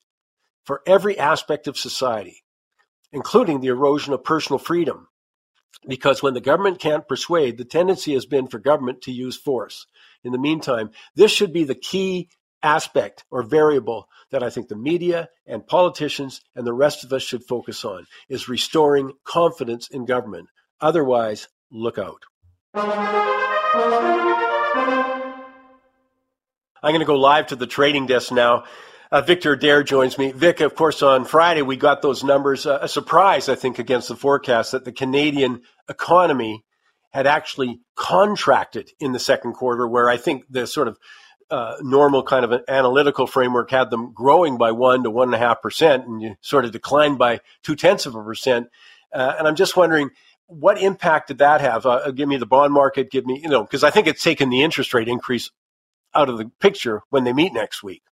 for 0.64 0.82
every 0.86 1.18
aspect 1.18 1.68
of 1.68 1.76
society, 1.78 2.42
including 3.12 3.60
the 3.60 3.68
erosion 3.68 4.12
of 4.12 4.24
personal 4.24 4.58
freedom. 4.58 5.08
Because 5.86 6.22
when 6.22 6.34
the 6.34 6.40
government 6.40 6.80
can't 6.80 7.08
persuade, 7.08 7.56
the 7.56 7.64
tendency 7.64 8.12
has 8.14 8.26
been 8.26 8.48
for 8.48 8.58
government 8.58 9.02
to 9.02 9.12
use 9.12 9.36
force. 9.36 9.86
In 10.24 10.32
the 10.32 10.38
meantime, 10.38 10.90
this 11.14 11.32
should 11.32 11.52
be 11.52 11.64
the 11.64 11.74
key 11.74 12.28
aspect 12.62 13.24
or 13.30 13.42
variable 13.42 14.08
that 14.30 14.42
I 14.42 14.50
think 14.50 14.68
the 14.68 14.76
media 14.76 15.28
and 15.46 15.66
politicians 15.66 16.40
and 16.54 16.66
the 16.66 16.72
rest 16.72 17.04
of 17.04 17.12
us 17.12 17.22
should 17.22 17.44
focus 17.44 17.84
on 17.84 18.06
is 18.28 18.48
restoring 18.48 19.12
confidence 19.24 19.88
in 19.88 20.04
government. 20.04 20.48
Otherwise, 20.80 21.48
look 21.70 21.98
out. 21.98 22.22
I'm 26.82 26.92
going 26.92 27.00
to 27.00 27.06
go 27.06 27.16
live 27.16 27.48
to 27.48 27.56
the 27.56 27.66
trading 27.66 28.06
desk 28.06 28.32
now. 28.32 28.64
Uh, 29.12 29.20
Victor 29.20 29.52
Adair 29.52 29.82
joins 29.82 30.16
me. 30.16 30.30
Vic, 30.32 30.60
of 30.60 30.74
course, 30.74 31.02
on 31.02 31.24
Friday 31.24 31.62
we 31.62 31.76
got 31.76 32.00
those 32.00 32.22
numbers. 32.22 32.64
Uh, 32.64 32.78
a 32.80 32.88
surprise, 32.88 33.48
I 33.48 33.56
think, 33.56 33.78
against 33.78 34.08
the 34.08 34.16
forecast 34.16 34.72
that 34.72 34.84
the 34.84 34.92
Canadian 34.92 35.62
economy 35.88 36.64
had 37.12 37.26
actually 37.26 37.80
contracted 37.96 38.90
in 39.00 39.10
the 39.10 39.18
second 39.18 39.54
quarter, 39.54 39.86
where 39.86 40.08
I 40.08 40.16
think 40.16 40.44
the 40.48 40.66
sort 40.66 40.86
of 40.86 40.96
uh, 41.50 41.76
normal 41.80 42.22
kind 42.22 42.44
of 42.44 42.52
an 42.52 42.62
analytical 42.68 43.26
framework 43.26 43.70
had 43.70 43.90
them 43.90 44.12
growing 44.12 44.56
by 44.58 44.72
one 44.72 45.02
to 45.02 45.10
one 45.10 45.28
and 45.28 45.34
a 45.34 45.38
half 45.38 45.60
percent, 45.60 46.06
and 46.06 46.22
you 46.22 46.36
sort 46.40 46.64
of 46.64 46.72
declined 46.72 47.18
by 47.18 47.40
two 47.62 47.76
tenths 47.76 48.06
of 48.06 48.14
a 48.14 48.22
percent. 48.22 48.68
Uh, 49.12 49.34
and 49.38 49.48
I'm 49.48 49.56
just 49.56 49.76
wondering, 49.76 50.10
what 50.46 50.80
impact 50.80 51.28
did 51.28 51.38
that 51.38 51.60
have? 51.60 51.86
Uh, 51.86 52.10
give 52.10 52.28
me 52.28 52.36
the 52.36 52.46
bond 52.46 52.72
market. 52.72 53.10
Give 53.10 53.26
me, 53.26 53.40
you 53.42 53.48
know, 53.48 53.62
because 53.62 53.84
I 53.84 53.90
think 53.90 54.06
it's 54.06 54.22
taken 54.22 54.50
the 54.50 54.62
interest 54.62 54.94
rate 54.94 55.08
increase 55.08 55.50
out 56.14 56.28
of 56.28 56.38
the 56.38 56.50
picture 56.60 57.02
when 57.10 57.24
they 57.24 57.32
meet 57.32 57.52
next 57.52 57.82
week. 57.82 58.02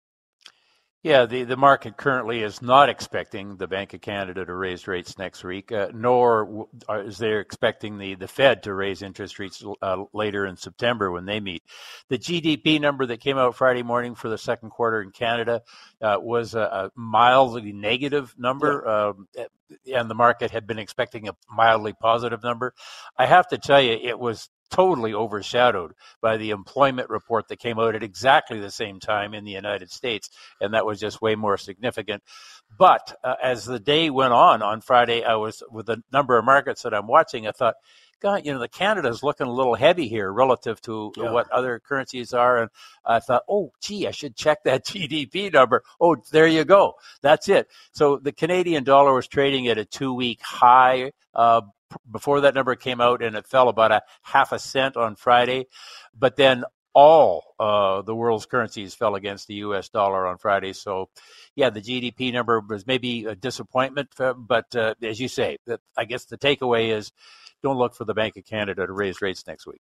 Yeah, 1.05 1.27
the, 1.27 1.45
the 1.45 1.57
market 1.57 1.97
currently 1.97 2.43
is 2.43 2.61
not 2.61 2.89
expecting 2.89 3.57
the 3.57 3.69
Bank 3.69 3.95
of 3.95 4.01
Canada 4.01 4.45
to 4.45 4.53
raise 4.53 4.89
rates 4.89 5.17
next 5.17 5.45
week, 5.45 5.71
uh, 5.71 5.91
nor 5.95 6.67
is 6.91 7.19
they 7.19 7.35
expecting 7.35 7.99
the, 7.99 8.17
the 8.17 8.27
Fed 8.27 8.65
to 8.65 8.75
raise 8.75 9.01
interest 9.01 9.39
rates 9.39 9.65
uh, 9.81 10.05
later 10.13 10.45
in 10.45 10.57
September 10.57 11.13
when 11.13 11.25
they 11.25 11.39
meet. 11.39 11.63
The 12.09 12.19
GDP 12.19 12.81
number 12.81 13.07
that 13.07 13.21
came 13.21 13.39
out 13.39 13.55
Friday 13.55 13.85
morning 13.85 14.17
for 14.17 14.29
the 14.29 14.39
second 14.39 14.71
quarter 14.71 15.01
in 15.01 15.13
Canada 15.13 15.63
uh, 16.03 16.17
was 16.21 16.57
a, 16.57 16.61
a, 16.63 16.91
mildly 16.97 17.73
negative 17.73 18.35
number, 18.37 18.83
yeah. 18.85 19.09
um, 19.09 19.29
and 19.95 20.11
the 20.11 20.17
market 20.17 20.51
had 20.51 20.67
been 20.67 20.81
expecting 20.81 21.29
a 21.29 21.37
mildly 21.49 21.93
positive 21.93 22.43
number. 22.43 22.75
I 23.17 23.27
have 23.27 23.47
to 23.49 23.59
tell 23.59 23.81
you, 23.81 23.93
it 23.93 24.19
was 24.19 24.51
totally 24.71 25.14
overshadowed 25.14 25.95
by 26.21 26.37
the 26.37 26.51
employment 26.51 27.11
report 27.11 27.49
that 27.49 27.59
came 27.59 27.79
out 27.79 27.95
at 27.95 28.03
exactly 28.03 28.61
the 28.61 28.71
same 28.71 29.01
time 29.01 29.35
in 29.35 29.45
the 29.45 29.53
United 29.53 29.91
States, 29.91 30.31
and 30.61 30.75
that 30.75 30.87
was 30.87 31.01
just 31.01 31.23
way 31.23 31.35
more 31.35 31.57
significant. 31.57 32.23
But 32.77 33.16
uh, 33.25 33.35
as 33.43 33.64
the 33.64 33.81
day 33.81 34.11
went 34.11 34.33
on 34.33 34.62
on 34.62 34.81
Friday, 34.81 35.25
I 35.25 35.37
was 35.37 35.62
with 35.71 35.89
a 35.89 36.03
number 36.12 36.39
of 36.39 36.45
markets 36.45 36.83
that 36.83 36.95
I'm 36.95 37.07
watching. 37.07 37.47
I 37.47 37.53
thought, 37.53 37.77
God, 38.21 38.45
you 38.45 38.53
know, 38.53 38.59
the 38.59 38.69
Canada's 38.69 39.23
looking 39.23 39.47
a 39.47 39.53
little 39.53 39.75
heavy 39.75 40.09
here 40.09 40.31
relative 40.31 40.81
to 40.83 41.12
yeah. 41.16 41.31
what 41.31 41.51
other 41.51 41.79
currencies 41.79 42.33
are, 42.33 42.62
and 42.62 42.71
I 43.05 43.21
thought, 43.21 43.45
oh, 43.49 43.73
gee, 43.81 44.07
I 44.07 44.11
should 44.11 44.37
check 44.37 44.64
that 44.64 44.85
GDP 44.87 45.53
number. 45.53 45.83
Oh, 46.01 46.16
there 46.33 46.47
you 46.47 46.64
go. 46.64 46.95
That's 47.23 47.49
it. 47.49 47.69
So 47.93 48.19
the 48.19 48.33
Canadian 48.33 48.85
dollar 48.85 49.14
was 49.14 49.29
trading 49.29 49.69
at 49.69 49.79
a 49.79 49.85
two-week 49.85 50.41
high. 50.43 51.12
Uh, 51.35 51.62
before 52.11 52.43
that 52.43 52.55
number 52.55 52.74
came 52.74 53.01
out, 53.01 53.22
and 53.22 53.36
it 53.36 53.47
fell 53.47 53.68
about 53.68 53.93
a 53.93 54.03
half 54.22 54.53
a 54.53 54.59
cent 54.59 54.97
on 54.97 55.16
Friday. 55.16 55.66
But 56.16 56.36
then 56.36 56.64
all 56.95 57.55
uh, 57.61 58.03
the 58.03 58.14
world's 58.14 58.47
currencies 58.47 58.95
fell 58.95 59.14
against 59.14 59.47
the 59.47 59.55
U.S. 59.55 59.89
dollar 59.89 60.26
on 60.26 60.39
Friday. 60.39 60.72
So, 60.72 61.11
yeah, 61.55 61.70
the 61.70 61.80
GDP 61.80 62.32
number 62.32 62.61
was 62.61 62.86
maybe 62.86 63.24
a 63.24 63.34
disappointment, 63.34 64.09
uh, 64.18 64.32
but 64.32 64.74
uh, 64.74 64.95
as 65.03 65.20
you 65.20 65.28
say, 65.28 65.59
I 65.97 66.05
guess 66.05 66.24
the 66.24 66.39
takeaway 66.39 66.97
is 66.97 67.12
don't 67.62 67.78
look 67.78 67.95
for 67.95 68.05
the 68.05 68.14
Bank 68.14 68.36
of 68.36 68.45
Canada 68.45 68.86
to 68.86 68.93
raise 68.93 69.20
rates 69.20 69.47
next 69.47 69.66
week. 69.66 69.80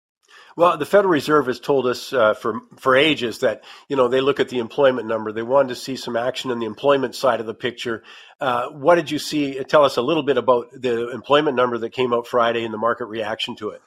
Well, 0.56 0.76
the 0.76 0.86
Federal 0.86 1.12
Reserve 1.12 1.46
has 1.46 1.60
told 1.60 1.86
us 1.86 2.12
uh, 2.12 2.34
for 2.34 2.60
for 2.76 2.96
ages 2.96 3.40
that 3.40 3.64
you 3.88 3.96
know 3.96 4.08
they 4.08 4.20
look 4.20 4.40
at 4.40 4.48
the 4.48 4.58
employment 4.58 5.06
number. 5.06 5.32
They 5.32 5.42
wanted 5.42 5.68
to 5.68 5.76
see 5.76 5.96
some 5.96 6.16
action 6.16 6.50
in 6.50 6.58
the 6.58 6.66
employment 6.66 7.14
side 7.14 7.40
of 7.40 7.46
the 7.46 7.54
picture. 7.54 8.02
Uh, 8.40 8.68
what 8.70 8.96
did 8.96 9.10
you 9.10 9.18
see? 9.18 9.62
Tell 9.64 9.84
us 9.84 9.96
a 9.96 10.02
little 10.02 10.22
bit 10.22 10.36
about 10.36 10.70
the 10.72 11.10
employment 11.10 11.56
number 11.56 11.78
that 11.78 11.90
came 11.90 12.12
out 12.12 12.26
Friday 12.26 12.64
and 12.64 12.74
the 12.74 12.78
market 12.78 13.06
reaction 13.06 13.56
to 13.56 13.70
it 13.70 13.82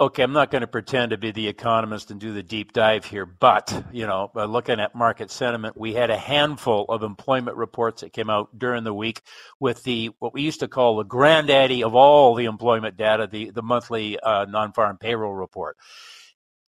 okay, 0.00 0.22
I'm 0.22 0.32
not 0.32 0.50
going 0.50 0.62
to 0.62 0.66
pretend 0.66 1.10
to 1.10 1.18
be 1.18 1.30
the 1.30 1.46
economist 1.46 2.10
and 2.10 2.18
do 2.18 2.32
the 2.32 2.42
deep 2.42 2.72
dive 2.72 3.04
here, 3.04 3.26
but 3.26 3.84
you 3.92 4.06
know, 4.06 4.30
looking 4.34 4.80
at 4.80 4.94
market 4.94 5.30
sentiment, 5.30 5.76
we 5.76 5.92
had 5.92 6.10
a 6.10 6.16
handful 6.16 6.86
of 6.88 7.02
employment 7.02 7.56
reports 7.58 8.00
that 8.00 8.14
came 8.14 8.30
out 8.30 8.58
during 8.58 8.82
the 8.82 8.94
week 8.94 9.20
with 9.60 9.82
the 9.84 10.10
what 10.18 10.32
we 10.32 10.40
used 10.40 10.60
to 10.60 10.68
call 10.68 10.96
the 10.96 11.04
granddaddy 11.04 11.84
of 11.84 11.94
all 11.94 12.34
the 12.34 12.46
employment 12.46 12.96
data, 12.96 13.28
the 13.30 13.50
the 13.50 13.62
monthly 13.62 14.18
uh, 14.18 14.46
non-farm 14.46 14.96
payroll 14.96 15.34
report. 15.34 15.76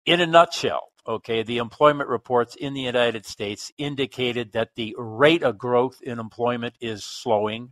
In 0.05 0.19
a 0.19 0.28
nutshell, 0.28 0.89
okay, 1.07 1.43
the 1.43 1.59
employment 1.59 2.09
reports 2.09 2.55
in 2.55 2.74
the 2.74 2.82
United 2.82 3.26
States 3.26 3.71
indicated 3.78 4.51
that 4.51 4.76
the 4.76 4.93
rate 4.97 5.43
of 5.43 5.57
growth 5.57 6.01
in 6.01 6.19
employment 6.19 6.76
is 6.82 7.05
slowing. 7.05 7.71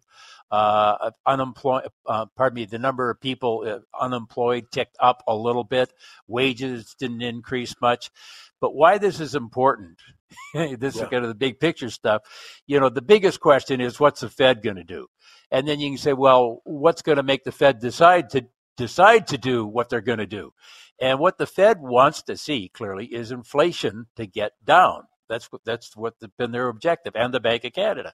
Uh, 0.51 1.11
unemployed, 1.25 1.87
uh, 2.05 2.25
pardon 2.35 2.55
me, 2.55 2.65
the 2.65 2.77
number 2.77 3.09
of 3.09 3.21
people 3.21 3.63
uh, 3.65 3.79
unemployed 4.03 4.65
ticked 4.71 4.97
up 4.99 5.23
a 5.25 5.33
little 5.35 5.63
bit. 5.63 5.93
Wages 6.27 6.93
didn't 6.99 7.21
increase 7.21 7.73
much. 7.81 8.11
But 8.59 8.75
why 8.75 8.97
this 8.97 9.19
is 9.19 9.33
important, 9.33 9.99
this 10.53 10.95
yeah. 10.95 11.03
is 11.03 11.09
kind 11.09 11.23
of 11.23 11.29
the 11.29 11.35
big 11.35 11.59
picture 11.59 11.89
stuff. 11.89 12.21
You 12.67 12.79
know, 12.79 12.89
the 12.89 13.01
biggest 13.01 13.39
question 13.39 13.79
is 13.79 13.99
what's 13.99 14.21
the 14.21 14.29
Fed 14.29 14.61
going 14.61 14.75
to 14.75 14.83
do? 14.83 15.07
And 15.51 15.67
then 15.67 15.79
you 15.79 15.89
can 15.89 15.97
say, 15.97 16.13
well, 16.13 16.61
what's 16.63 17.01
going 17.01 17.17
to 17.17 17.23
make 17.23 17.43
the 17.43 17.51
Fed 17.51 17.79
decide 17.79 18.29
to 18.31 18.45
decide 18.77 19.27
to 19.27 19.37
do 19.37 19.65
what 19.65 19.89
they're 19.89 20.01
going 20.01 20.19
to 20.19 20.27
do? 20.27 20.53
And 20.99 21.19
what 21.19 21.37
the 21.37 21.47
Fed 21.47 21.77
wants 21.81 22.21
to 22.23 22.37
see 22.37 22.69
clearly 22.69 23.05
is 23.05 23.31
inflation 23.31 24.05
to 24.15 24.27
get 24.27 24.51
down. 24.63 25.03
That's 25.27 25.51
what 25.51 25.61
that's 25.65 25.95
what 25.95 26.15
been 26.37 26.51
their 26.51 26.67
objective, 26.67 27.13
and 27.15 27.33
the 27.33 27.39
Bank 27.39 27.63
of 27.63 27.71
Canada. 27.71 28.13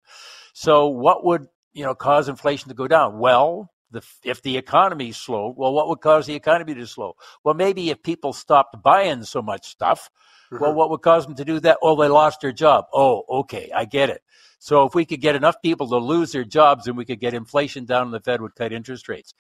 So, 0.54 0.88
what 0.88 1.26
would 1.26 1.48
you 1.78 1.86
know, 1.86 1.94
cause 1.94 2.28
inflation 2.28 2.70
to 2.70 2.76
go 2.76 2.88
down? 2.88 3.20
Well, 3.20 3.72
the, 3.92 4.02
if 4.24 4.42
the 4.42 4.58
economy 4.58 5.12
slowed, 5.12 5.56
well, 5.56 5.74
what 5.74 5.88
would 5.88 6.02
cause 6.02 6.26
the 6.26 6.34
economy 6.34 6.74
to 6.74 6.88
slow? 6.88 7.16
Well, 7.44 7.54
maybe 7.54 7.92
if 7.92 8.02
people 8.02 8.34
stopped 8.34 8.82
buying 8.82 9.24
so 9.24 9.44
much 9.44 9.68
stuff, 9.68 10.10
mm-hmm. 10.52 10.62
well, 10.62 10.74
what 10.74 10.90
would 10.90 11.04
cause 11.04 11.28
them 11.28 11.36
to 11.36 11.46
do 11.46 11.60
that? 11.60 11.78
Oh, 11.84 11.96
they 11.96 12.08
lost 12.08 12.42
their 12.42 12.52
job. 12.52 12.86
Oh, 12.92 13.24
okay, 13.42 13.70
I 13.74 13.86
get 13.86 14.10
it. 14.10 14.24
So 14.58 14.86
if 14.86 14.96
we 14.96 15.06
could 15.06 15.22
get 15.22 15.36
enough 15.36 15.62
people 15.62 15.88
to 15.90 15.98
lose 15.98 16.32
their 16.32 16.44
jobs, 16.44 16.86
then 16.86 16.96
we 16.96 17.06
could 17.06 17.20
get 17.20 17.36
inflation 17.36 17.86
down, 17.86 18.06
and 18.06 18.14
the 18.14 18.22
Fed 18.22 18.42
would 18.42 18.56
cut 18.56 18.74
interest 18.74 19.08
rates 19.08 19.36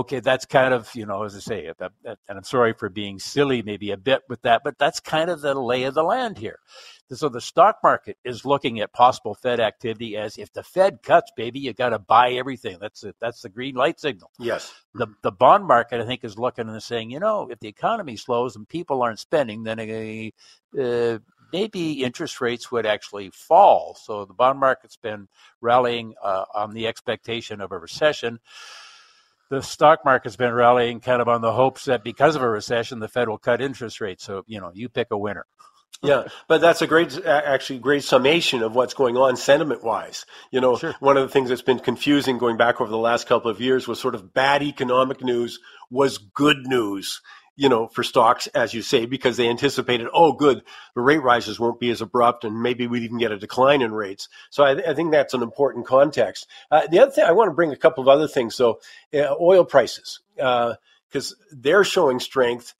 okay, 0.00 0.20
that's 0.20 0.46
kind 0.46 0.74
of, 0.74 0.90
you 0.94 1.06
know, 1.06 1.22
as 1.24 1.36
I 1.36 1.40
say, 1.40 1.72
and 1.80 2.18
I'm 2.28 2.44
sorry 2.44 2.72
for 2.72 2.88
being 2.88 3.18
silly 3.18 3.62
maybe 3.62 3.90
a 3.90 3.96
bit 3.96 4.22
with 4.28 4.42
that, 4.42 4.62
but 4.64 4.78
that's 4.78 5.00
kind 5.00 5.30
of 5.30 5.40
the 5.40 5.54
lay 5.54 5.84
of 5.84 5.94
the 5.94 6.02
land 6.02 6.38
here. 6.38 6.58
So 7.12 7.28
the 7.28 7.40
stock 7.40 7.78
market 7.82 8.16
is 8.24 8.44
looking 8.44 8.80
at 8.80 8.92
possible 8.92 9.34
Fed 9.34 9.60
activity 9.60 10.16
as 10.16 10.38
if 10.38 10.52
the 10.52 10.62
Fed 10.62 11.02
cuts, 11.02 11.30
baby, 11.36 11.60
you 11.60 11.72
got 11.72 11.90
to 11.90 11.98
buy 11.98 12.32
everything. 12.32 12.78
That's 12.80 13.04
it. 13.04 13.14
That's 13.20 13.42
the 13.42 13.50
green 13.50 13.74
light 13.74 14.00
signal. 14.00 14.30
Yes. 14.38 14.72
The 14.94 15.08
the 15.22 15.30
bond 15.30 15.66
market, 15.66 16.00
I 16.00 16.06
think, 16.06 16.24
is 16.24 16.38
looking 16.38 16.68
and 16.68 16.82
saying, 16.82 17.10
you 17.10 17.20
know, 17.20 17.48
if 17.50 17.60
the 17.60 17.68
economy 17.68 18.16
slows 18.16 18.56
and 18.56 18.68
people 18.68 19.02
aren't 19.02 19.18
spending, 19.20 19.64
then 19.64 19.78
uh, 19.80 21.18
maybe 21.52 22.02
interest 22.02 22.40
rates 22.40 22.72
would 22.72 22.86
actually 22.86 23.30
fall. 23.30 23.96
So 24.02 24.24
the 24.24 24.34
bond 24.34 24.58
market's 24.58 24.96
been 24.96 25.28
rallying 25.60 26.14
uh, 26.22 26.46
on 26.54 26.72
the 26.72 26.86
expectation 26.86 27.60
of 27.60 27.70
a 27.70 27.78
recession 27.78 28.40
the 29.54 29.62
stock 29.62 30.04
market's 30.04 30.36
been 30.36 30.52
rallying 30.52 31.00
kind 31.00 31.22
of 31.22 31.28
on 31.28 31.40
the 31.40 31.52
hopes 31.52 31.86
that 31.86 32.04
because 32.04 32.36
of 32.36 32.42
a 32.42 32.48
recession, 32.48 32.98
the 32.98 33.08
Fed 33.08 33.28
will 33.28 33.38
cut 33.38 33.60
interest 33.60 34.00
rates. 34.00 34.24
So, 34.24 34.44
you 34.46 34.60
know, 34.60 34.70
you 34.74 34.88
pick 34.88 35.08
a 35.10 35.18
winner. 35.18 35.46
yeah, 36.02 36.24
but 36.48 36.60
that's 36.60 36.82
a 36.82 36.86
great, 36.86 37.24
actually, 37.24 37.78
great 37.78 38.02
summation 38.02 38.62
of 38.62 38.74
what's 38.74 38.94
going 38.94 39.16
on 39.16 39.36
sentiment 39.36 39.84
wise. 39.84 40.26
You 40.50 40.60
know, 40.60 40.76
sure. 40.76 40.94
one 41.00 41.16
of 41.16 41.22
the 41.22 41.32
things 41.32 41.48
that's 41.48 41.62
been 41.62 41.78
confusing 41.78 42.38
going 42.38 42.56
back 42.56 42.80
over 42.80 42.90
the 42.90 42.98
last 42.98 43.26
couple 43.26 43.50
of 43.50 43.60
years 43.60 43.86
was 43.86 44.00
sort 44.00 44.14
of 44.14 44.34
bad 44.34 44.62
economic 44.62 45.22
news 45.22 45.60
was 45.90 46.18
good 46.18 46.66
news 46.66 47.20
you 47.56 47.68
know, 47.68 47.86
for 47.86 48.02
stocks, 48.02 48.46
as 48.48 48.74
you 48.74 48.82
say, 48.82 49.06
because 49.06 49.36
they 49.36 49.48
anticipated, 49.48 50.08
oh, 50.12 50.32
good, 50.32 50.62
the 50.94 51.00
rate 51.00 51.22
rises 51.22 51.60
won't 51.60 51.78
be 51.78 51.90
as 51.90 52.00
abrupt, 52.00 52.44
and 52.44 52.62
maybe 52.62 52.86
we'd 52.86 53.04
even 53.04 53.18
get 53.18 53.32
a 53.32 53.38
decline 53.38 53.80
in 53.80 53.92
rates. 53.92 54.28
So 54.50 54.64
I, 54.64 54.90
I 54.90 54.94
think 54.94 55.12
that's 55.12 55.34
an 55.34 55.42
important 55.42 55.86
context. 55.86 56.48
Uh, 56.70 56.86
the 56.88 56.98
other 56.98 57.12
thing, 57.12 57.24
I 57.24 57.32
want 57.32 57.48
to 57.50 57.54
bring 57.54 57.72
a 57.72 57.76
couple 57.76 58.02
of 58.02 58.08
other 58.08 58.26
things. 58.26 58.54
So, 58.54 58.80
uh, 59.12 59.34
oil 59.40 59.64
prices, 59.64 60.20
because 60.34 61.32
uh, 61.32 61.36
they're 61.52 61.84
showing 61.84 62.18
strength 62.18 62.74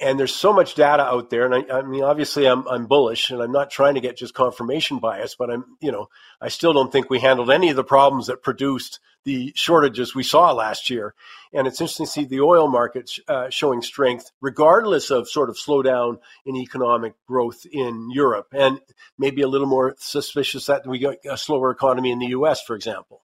and 0.00 0.18
there's 0.18 0.34
so 0.34 0.52
much 0.52 0.74
data 0.74 1.02
out 1.02 1.30
there 1.30 1.44
and 1.44 1.54
I, 1.54 1.78
I, 1.78 1.82
mean 1.82 2.02
obviously 2.02 2.46
I'm, 2.46 2.66
I'm 2.68 2.86
bullish 2.86 3.30
and 3.30 3.42
i'm 3.42 3.52
not 3.52 3.70
trying 3.70 3.94
to 3.94 4.00
get 4.00 4.16
just 4.16 4.34
confirmation 4.34 4.98
bias 4.98 5.34
but 5.36 5.50
i'm 5.50 5.64
you 5.80 5.92
know 5.92 6.08
i 6.40 6.48
still 6.48 6.72
don't 6.72 6.92
think 6.92 7.10
we 7.10 7.18
handled 7.18 7.50
any 7.50 7.70
of 7.70 7.76
the 7.76 7.84
problems 7.84 8.26
that 8.28 8.42
produced 8.42 9.00
the 9.28 9.52
shortages 9.54 10.14
we 10.14 10.22
saw 10.22 10.52
last 10.52 10.88
year. 10.88 11.14
And 11.52 11.66
it's 11.66 11.80
interesting 11.80 12.06
to 12.06 12.12
see 12.12 12.24
the 12.24 12.40
oil 12.40 12.66
market 12.66 13.10
uh, 13.28 13.50
showing 13.50 13.82
strength 13.82 14.30
regardless 14.40 15.10
of 15.10 15.28
sort 15.28 15.50
of 15.50 15.56
slowdown 15.56 16.18
in 16.46 16.56
economic 16.56 17.14
growth 17.26 17.66
in 17.70 18.10
europe 18.10 18.48
and 18.52 18.80
maybe 19.18 19.42
a 19.42 19.48
little 19.48 19.66
more 19.66 19.94
suspicious 19.98 20.66
that 20.66 20.86
we 20.86 20.98
got 20.98 21.16
a 21.30 21.36
slower 21.36 21.70
economy 21.70 22.10
in 22.10 22.18
the 22.18 22.26
us 22.26 22.62
for 22.62 22.74
example 22.74 23.22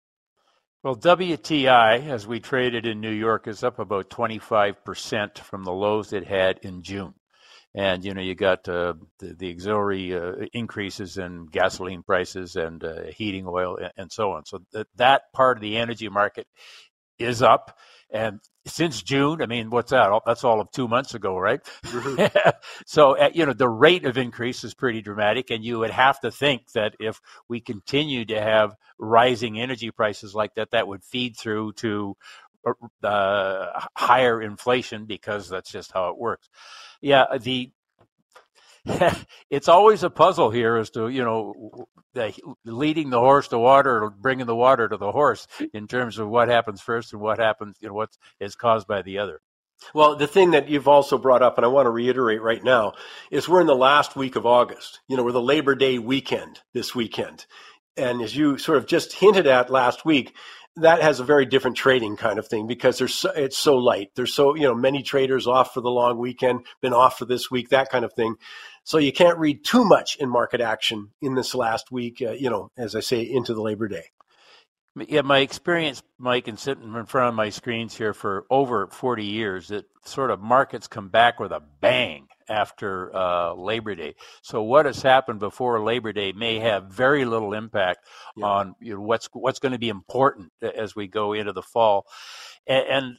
well, 0.85 0.97
WTI, 0.97 2.09
as 2.11 2.27
we 2.27 2.41
traded 2.41 2.85
in 2.85 3.01
New 3.01 3.11
York, 3.11 3.49
is 3.49 3.65
up 3.65 3.79
about 3.79 4.11
25% 4.11 5.39
from 5.39 5.65
the 5.65 5.73
lows 5.73 6.13
it 6.13 6.27
had 6.27 6.59
in 6.63 6.83
June. 6.83 7.15
and 7.75 8.05
you 8.05 8.13
know 8.13 8.21
you 8.21 8.35
got 8.35 8.69
uh, 8.69 8.93
the, 9.19 9.35
the, 9.35 9.51
auxiliary 9.51 10.15
uh, 10.15 10.33
increases 10.53 11.17
in 11.17 11.47
gasoline 11.47 12.03
prices 12.03 12.55
and 12.57 12.85
uh, 12.85 13.05
heating 13.17 13.47
oil 13.49 13.79
and, 13.79 13.93
and, 13.97 14.13
so 14.13 14.33
on. 14.33 14.45
So 14.45 14.61
th- 14.75 14.87
that 14.97 15.23
part 15.33 15.57
of 15.57 15.63
the 15.63 15.79
energy 15.79 16.11
market 16.11 16.47
is 17.19 17.41
up, 17.43 17.79
and 18.15 18.39
since 18.65 19.03
June, 19.03 19.43
I 19.43 19.47
mean, 19.47 19.71
what's 19.71 19.91
that? 19.91 20.09
That's 20.25 20.45
all 20.45 20.61
of 20.61 20.71
two 20.71 20.87
months 20.87 21.15
ago, 21.15 21.37
right? 21.37 21.61
Mm-hmm. 21.85 22.49
so 22.87 23.19
uh, 23.19 23.31
you 23.35 23.45
know 23.45 23.53
the 23.53 23.69
rate 23.69 24.07
of 24.07 24.17
increase 24.17 24.63
is 24.63 24.73
pretty 24.73 25.03
dramatic, 25.03 25.51
and 25.51 25.65
you 25.65 25.81
would 25.81 25.91
have 25.91 26.21
to 26.21 26.31
think 26.31 26.71
that 26.73 26.95
if 27.01 27.21
we 27.49 27.61
continue 27.61 28.25
to 28.27 28.41
have 28.41 28.77
rising 28.99 29.61
energy 29.61 29.91
prices 29.91 30.33
like 30.33 30.55
that, 30.55 30.71
that 30.71 30.87
would 30.87 31.03
feed 31.05 31.37
through 31.37 31.73
to 31.73 32.17
uh, 33.03 33.67
higher 33.97 34.41
inflation 34.41 35.07
because 35.07 35.49
that's 35.49 35.73
just 35.73 35.91
how 35.93 36.09
it 36.11 36.17
works. 36.17 36.49
Yeah, 37.01 37.25
the 37.39 37.73
it's 39.51 39.69
always 39.69 40.03
a 40.03 40.11
puzzle 40.11 40.51
here 40.51 40.77
as 40.77 40.91
to 40.91 41.09
you 41.09 41.25
know 41.25 41.87
the, 42.13 42.35
leading 42.65 43.11
the 43.11 43.19
horse 43.19 43.49
to 43.49 43.59
water 43.59 44.03
or 44.03 44.11
bringing 44.11 44.47
the 44.47 44.55
water 44.55 44.89
to 44.89 44.97
the 44.97 45.11
horse 45.11 45.47
in 45.73 45.87
terms 45.87 46.19
of 46.19 46.29
what 46.29 46.49
happens 46.49 46.81
first 46.81 47.13
and 47.13 47.23
what 47.23 47.39
happens 47.39 47.77
you 47.81 47.89
know 47.89 47.95
what 47.95 48.11
is 48.41 48.55
caused 48.55 48.87
by 48.87 49.01
the 49.03 49.19
other. 49.19 49.41
Well, 49.93 50.17
the 50.17 50.27
thing 50.27 50.53
that 50.53 50.69
you've 50.69 50.89
also 50.89 51.19
brought 51.19 51.43
up, 51.43 51.59
and 51.59 51.65
I 51.65 51.69
want 51.69 51.87
to 51.87 51.91
reiterate 51.91 52.41
right 52.41 52.63
now, 52.63 52.95
is 53.31 53.49
we're 53.49 53.61
in 53.61 53.67
the 53.67 53.75
last 53.75 54.17
week 54.17 54.37
of 54.37 54.47
August. 54.47 55.01
You 55.09 55.17
know, 55.17 55.25
we're 55.25 55.33
the 55.33 55.43
Labor 55.43 55.75
Day 55.75 55.99
weekend 55.99 56.61
this 56.73 56.95
weekend. 56.95 57.45
And 57.97 58.23
as 58.23 58.37
you 58.37 58.57
sort 58.57 58.79
of 58.79 58.87
just 58.87 59.13
hinted 59.13 59.47
at 59.47 59.71
last 59.71 60.05
week, 60.05 60.35
that 60.77 61.03
has 61.03 61.21
a 61.21 61.25
very 61.25 61.47
different 61.47 61.77
trading 61.77 62.17
kind 62.17 62.39
of 62.39 62.49
thing 62.49 62.67
because 62.67 62.99
there's 62.99 63.15
so, 63.15 63.31
it's 63.31 63.57
so 63.57 63.77
light. 63.77 64.11
There's 64.17 64.35
so 64.35 64.55
you 64.55 64.63
know 64.63 64.75
many 64.75 65.03
traders 65.03 65.47
off 65.47 65.73
for 65.73 65.81
the 65.81 65.91
long 65.91 66.19
weekend, 66.19 66.67
been 66.83 66.93
off 66.93 67.19
for 67.19 67.27
this 67.27 67.51
week, 67.51 67.69
that 67.69 67.91
kind 67.91 68.05
of 68.05 68.13
thing. 68.15 68.37
So 68.85 68.99
you 68.99 69.13
can't 69.13 69.39
read 69.39 69.65
too 69.65 69.85
much 69.85 70.17
in 70.17 70.29
market 70.29 70.61
action 70.61 71.11
in 71.21 71.35
this 71.35 71.55
last 71.55 71.91
week. 71.91 72.23
Uh, 72.23 72.33
you 72.33 72.51
know, 72.51 72.71
as 72.77 72.95
I 72.95 73.01
say, 73.01 73.23
into 73.23 73.55
the 73.55 73.63
Labor 73.63 73.89
Day. 73.89 74.05
Yeah, 75.09 75.23
my 75.23 75.41
experience, 75.41 76.03
Mike, 76.19 76.47
and 76.47 76.59
sitting 76.59 76.95
in 76.95 77.07
front 77.07 77.29
of 77.29 77.35
my 77.35 77.49
screens 77.51 77.97
here 77.97 78.15
for 78.15 78.47
over 78.49 78.87
40 78.87 79.25
years, 79.25 79.69
that 79.69 79.87
sort 80.05 80.31
of 80.31 80.41
markets 80.41 80.87
come 80.87 81.09
back 81.09 81.41
with 81.41 81.51
a 81.51 81.61
bang 81.81 82.29
after 82.49 83.15
uh, 83.15 83.55
Labor 83.55 83.97
Day. 83.97 84.15
So 84.43 84.63
what 84.63 84.87
has 84.87 85.03
happened 85.03 85.41
before 85.41 85.83
Labor 85.83 86.13
Day 86.13 86.31
may 86.31 86.61
have 86.61 86.85
very 86.85 87.25
little 87.25 87.55
impact 87.55 88.07
yeah. 88.37 88.47
on 88.47 88.75
you 88.81 88.95
know, 88.95 89.01
what's 89.01 89.29
what's 89.33 89.59
going 89.59 89.73
to 89.73 89.79
be 89.79 89.89
important 89.89 90.53
as 90.63 90.95
we 90.95 91.09
go 91.09 91.33
into 91.33 91.53
the 91.53 91.63
fall. 91.63 92.07
And, 92.67 92.87
and, 92.87 93.17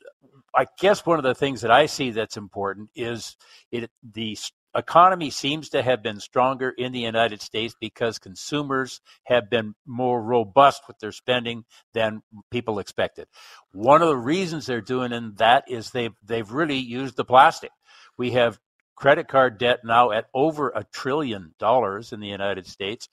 I 0.58 0.68
guess 0.80 1.06
one 1.06 1.20
of 1.20 1.24
the 1.24 1.36
things 1.36 1.62
that 1.62 1.72
I 1.72 1.86
see 1.86 2.12
that's 2.12 2.38
important 2.38 2.90
is 2.96 3.36
it, 3.72 3.92
the 4.14 4.38
economy 4.76 5.30
seems 5.30 5.70
to 5.70 5.82
have 5.82 6.04
been 6.04 6.20
stronger 6.20 6.70
in 6.70 6.92
the 6.92 7.00
United 7.00 7.42
States 7.42 7.76
because 7.80 8.20
consumers 8.20 9.02
have 9.24 9.50
been 9.50 9.76
more 9.86 10.22
robust 10.22 10.84
with 10.88 11.00
their 11.00 11.12
spending 11.12 11.66
than 11.94 12.22
people 12.52 12.80
expected. 12.80 13.28
One 13.72 14.02
of 14.02 14.10
the 14.10 14.18
reasons 14.18 14.66
they're 14.66 14.82
doing 14.82 15.12
in 15.12 15.36
that 15.36 15.66
is 15.68 15.92
they've 15.92 16.16
they've 16.24 16.52
really 16.52 16.78
used 16.78 17.16
the 17.16 17.26
plastic. 17.26 17.72
We 18.18 18.32
have 18.32 18.60
credit 18.96 19.28
card 19.28 19.58
debt 19.58 19.82
now 19.84 20.12
at 20.12 20.26
over 20.34 20.70
a 20.70 20.86
trillion 20.86 21.54
dollars 21.60 22.14
in 22.14 22.20
the 22.20 22.28
United 22.28 22.66
States. 22.66 23.10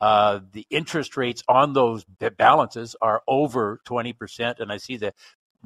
Uh, 0.00 0.40
the 0.52 0.66
interest 0.70 1.16
rates 1.16 1.42
on 1.48 1.72
those 1.72 2.04
balances 2.36 2.96
are 3.00 3.22
over 3.28 3.80
20%. 3.86 4.60
And 4.60 4.72
I 4.72 4.78
see 4.78 4.96
the 4.96 5.12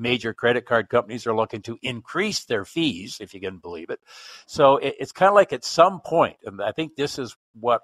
major 0.00 0.34
credit 0.34 0.66
card 0.66 0.88
companies 0.88 1.26
are 1.26 1.34
looking 1.34 1.62
to 1.62 1.78
increase 1.82 2.44
their 2.44 2.64
fees, 2.64 3.18
if 3.20 3.34
you 3.34 3.40
can 3.40 3.58
believe 3.58 3.90
it. 3.90 4.00
So 4.46 4.78
it, 4.78 4.96
it's 4.98 5.12
kind 5.12 5.28
of 5.28 5.34
like 5.34 5.52
at 5.52 5.64
some 5.64 6.00
point, 6.00 6.36
and 6.44 6.60
I 6.62 6.72
think 6.72 6.96
this 6.96 7.18
is 7.18 7.36
what 7.58 7.82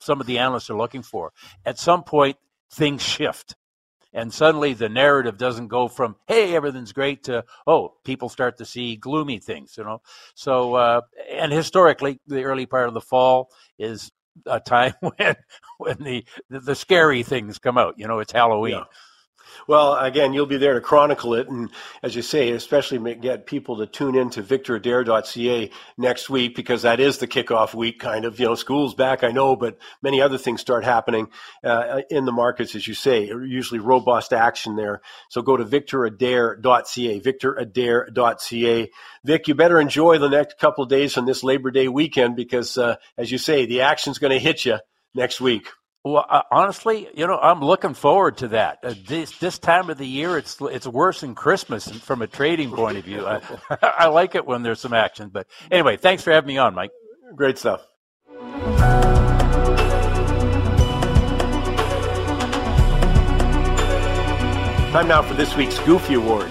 some 0.00 0.20
of 0.20 0.26
the 0.26 0.38
analysts 0.38 0.70
are 0.70 0.76
looking 0.76 1.02
for, 1.02 1.32
at 1.64 1.78
some 1.78 2.02
point, 2.02 2.36
things 2.70 3.02
shift 3.02 3.54
and 4.14 4.32
suddenly 4.32 4.72
the 4.72 4.88
narrative 4.88 5.36
doesn't 5.36 5.68
go 5.68 5.88
from 5.88 6.16
hey 6.26 6.54
everything's 6.54 6.92
great 6.92 7.24
to 7.24 7.44
oh 7.66 7.94
people 8.04 8.28
start 8.28 8.56
to 8.56 8.64
see 8.64 8.96
gloomy 8.96 9.38
things 9.38 9.74
you 9.76 9.84
know 9.84 10.00
so 10.34 10.74
uh, 10.74 11.00
and 11.30 11.52
historically 11.52 12.20
the 12.26 12.44
early 12.44 12.64
part 12.64 12.88
of 12.88 12.94
the 12.94 13.00
fall 13.00 13.50
is 13.78 14.10
a 14.46 14.60
time 14.66 14.94
when 15.00 15.36
when 15.78 15.98
the 15.98 16.24
the 16.48 16.74
scary 16.74 17.22
things 17.22 17.58
come 17.58 17.76
out 17.76 17.94
you 17.98 18.06
know 18.06 18.20
it's 18.20 18.32
halloween 18.32 18.72
yeah. 18.72 18.84
Well, 19.66 19.96
again, 19.96 20.32
you'll 20.32 20.46
be 20.46 20.56
there 20.56 20.74
to 20.74 20.80
chronicle 20.80 21.34
it, 21.34 21.48
and 21.48 21.70
as 22.02 22.14
you 22.14 22.22
say, 22.22 22.50
especially 22.50 23.14
get 23.16 23.46
people 23.46 23.78
to 23.78 23.86
tune 23.86 24.14
in 24.14 24.30
to 24.30 24.42
victoradair.ca 24.42 25.70
next 25.96 26.30
week 26.30 26.54
because 26.54 26.82
that 26.82 27.00
is 27.00 27.18
the 27.18 27.26
kickoff 27.26 27.74
week, 27.74 27.98
kind 27.98 28.24
of. 28.24 28.38
You 28.38 28.46
know, 28.46 28.54
school's 28.54 28.94
back, 28.94 29.24
I 29.24 29.30
know, 29.30 29.56
but 29.56 29.78
many 30.02 30.20
other 30.20 30.38
things 30.38 30.60
start 30.60 30.84
happening 30.84 31.28
uh, 31.62 32.02
in 32.10 32.24
the 32.24 32.32
markets, 32.32 32.74
as 32.74 32.86
you 32.86 32.94
say. 32.94 33.26
Usually 33.26 33.80
robust 33.80 34.32
action 34.32 34.76
there. 34.76 35.00
So 35.28 35.42
go 35.42 35.56
to 35.56 35.64
victoradair.ca, 35.64 37.20
victoradair.ca. 37.20 38.90
Vic, 39.24 39.48
you 39.48 39.54
better 39.54 39.80
enjoy 39.80 40.18
the 40.18 40.28
next 40.28 40.58
couple 40.58 40.84
days 40.86 41.16
on 41.16 41.24
this 41.24 41.42
Labor 41.44 41.70
Day 41.70 41.88
weekend 41.88 42.36
because, 42.36 42.76
uh, 42.76 42.96
as 43.16 43.30
you 43.30 43.38
say, 43.38 43.66
the 43.66 43.82
action's 43.82 44.18
going 44.18 44.32
to 44.32 44.38
hit 44.38 44.64
you 44.64 44.78
next 45.14 45.40
week. 45.40 45.68
Well, 46.06 46.26
uh, 46.28 46.42
honestly, 46.50 47.08
you 47.14 47.26
know, 47.26 47.38
I'm 47.38 47.60
looking 47.60 47.94
forward 47.94 48.36
to 48.38 48.48
that. 48.48 48.80
Uh, 48.82 48.92
this 49.06 49.38
this 49.38 49.58
time 49.58 49.88
of 49.88 49.96
the 49.96 50.06
year, 50.06 50.36
it's 50.36 50.58
it's 50.60 50.86
worse 50.86 51.22
than 51.22 51.34
Christmas 51.34 51.88
from 51.88 52.20
a 52.20 52.26
trading 52.26 52.72
point 52.72 52.98
of 52.98 53.06
view. 53.06 53.26
I, 53.26 53.40
I 53.82 54.06
like 54.08 54.34
it 54.34 54.44
when 54.44 54.62
there's 54.62 54.80
some 54.80 54.92
action. 54.92 55.30
But 55.30 55.46
anyway, 55.70 55.96
thanks 55.96 56.22
for 56.22 56.30
having 56.30 56.48
me 56.48 56.58
on, 56.58 56.74
Mike. 56.74 56.90
Great 57.34 57.56
stuff. 57.56 57.80
Time 64.92 65.08
now 65.08 65.22
for 65.22 65.32
this 65.32 65.56
week's 65.56 65.78
Goofy 65.80 66.14
Award. 66.14 66.50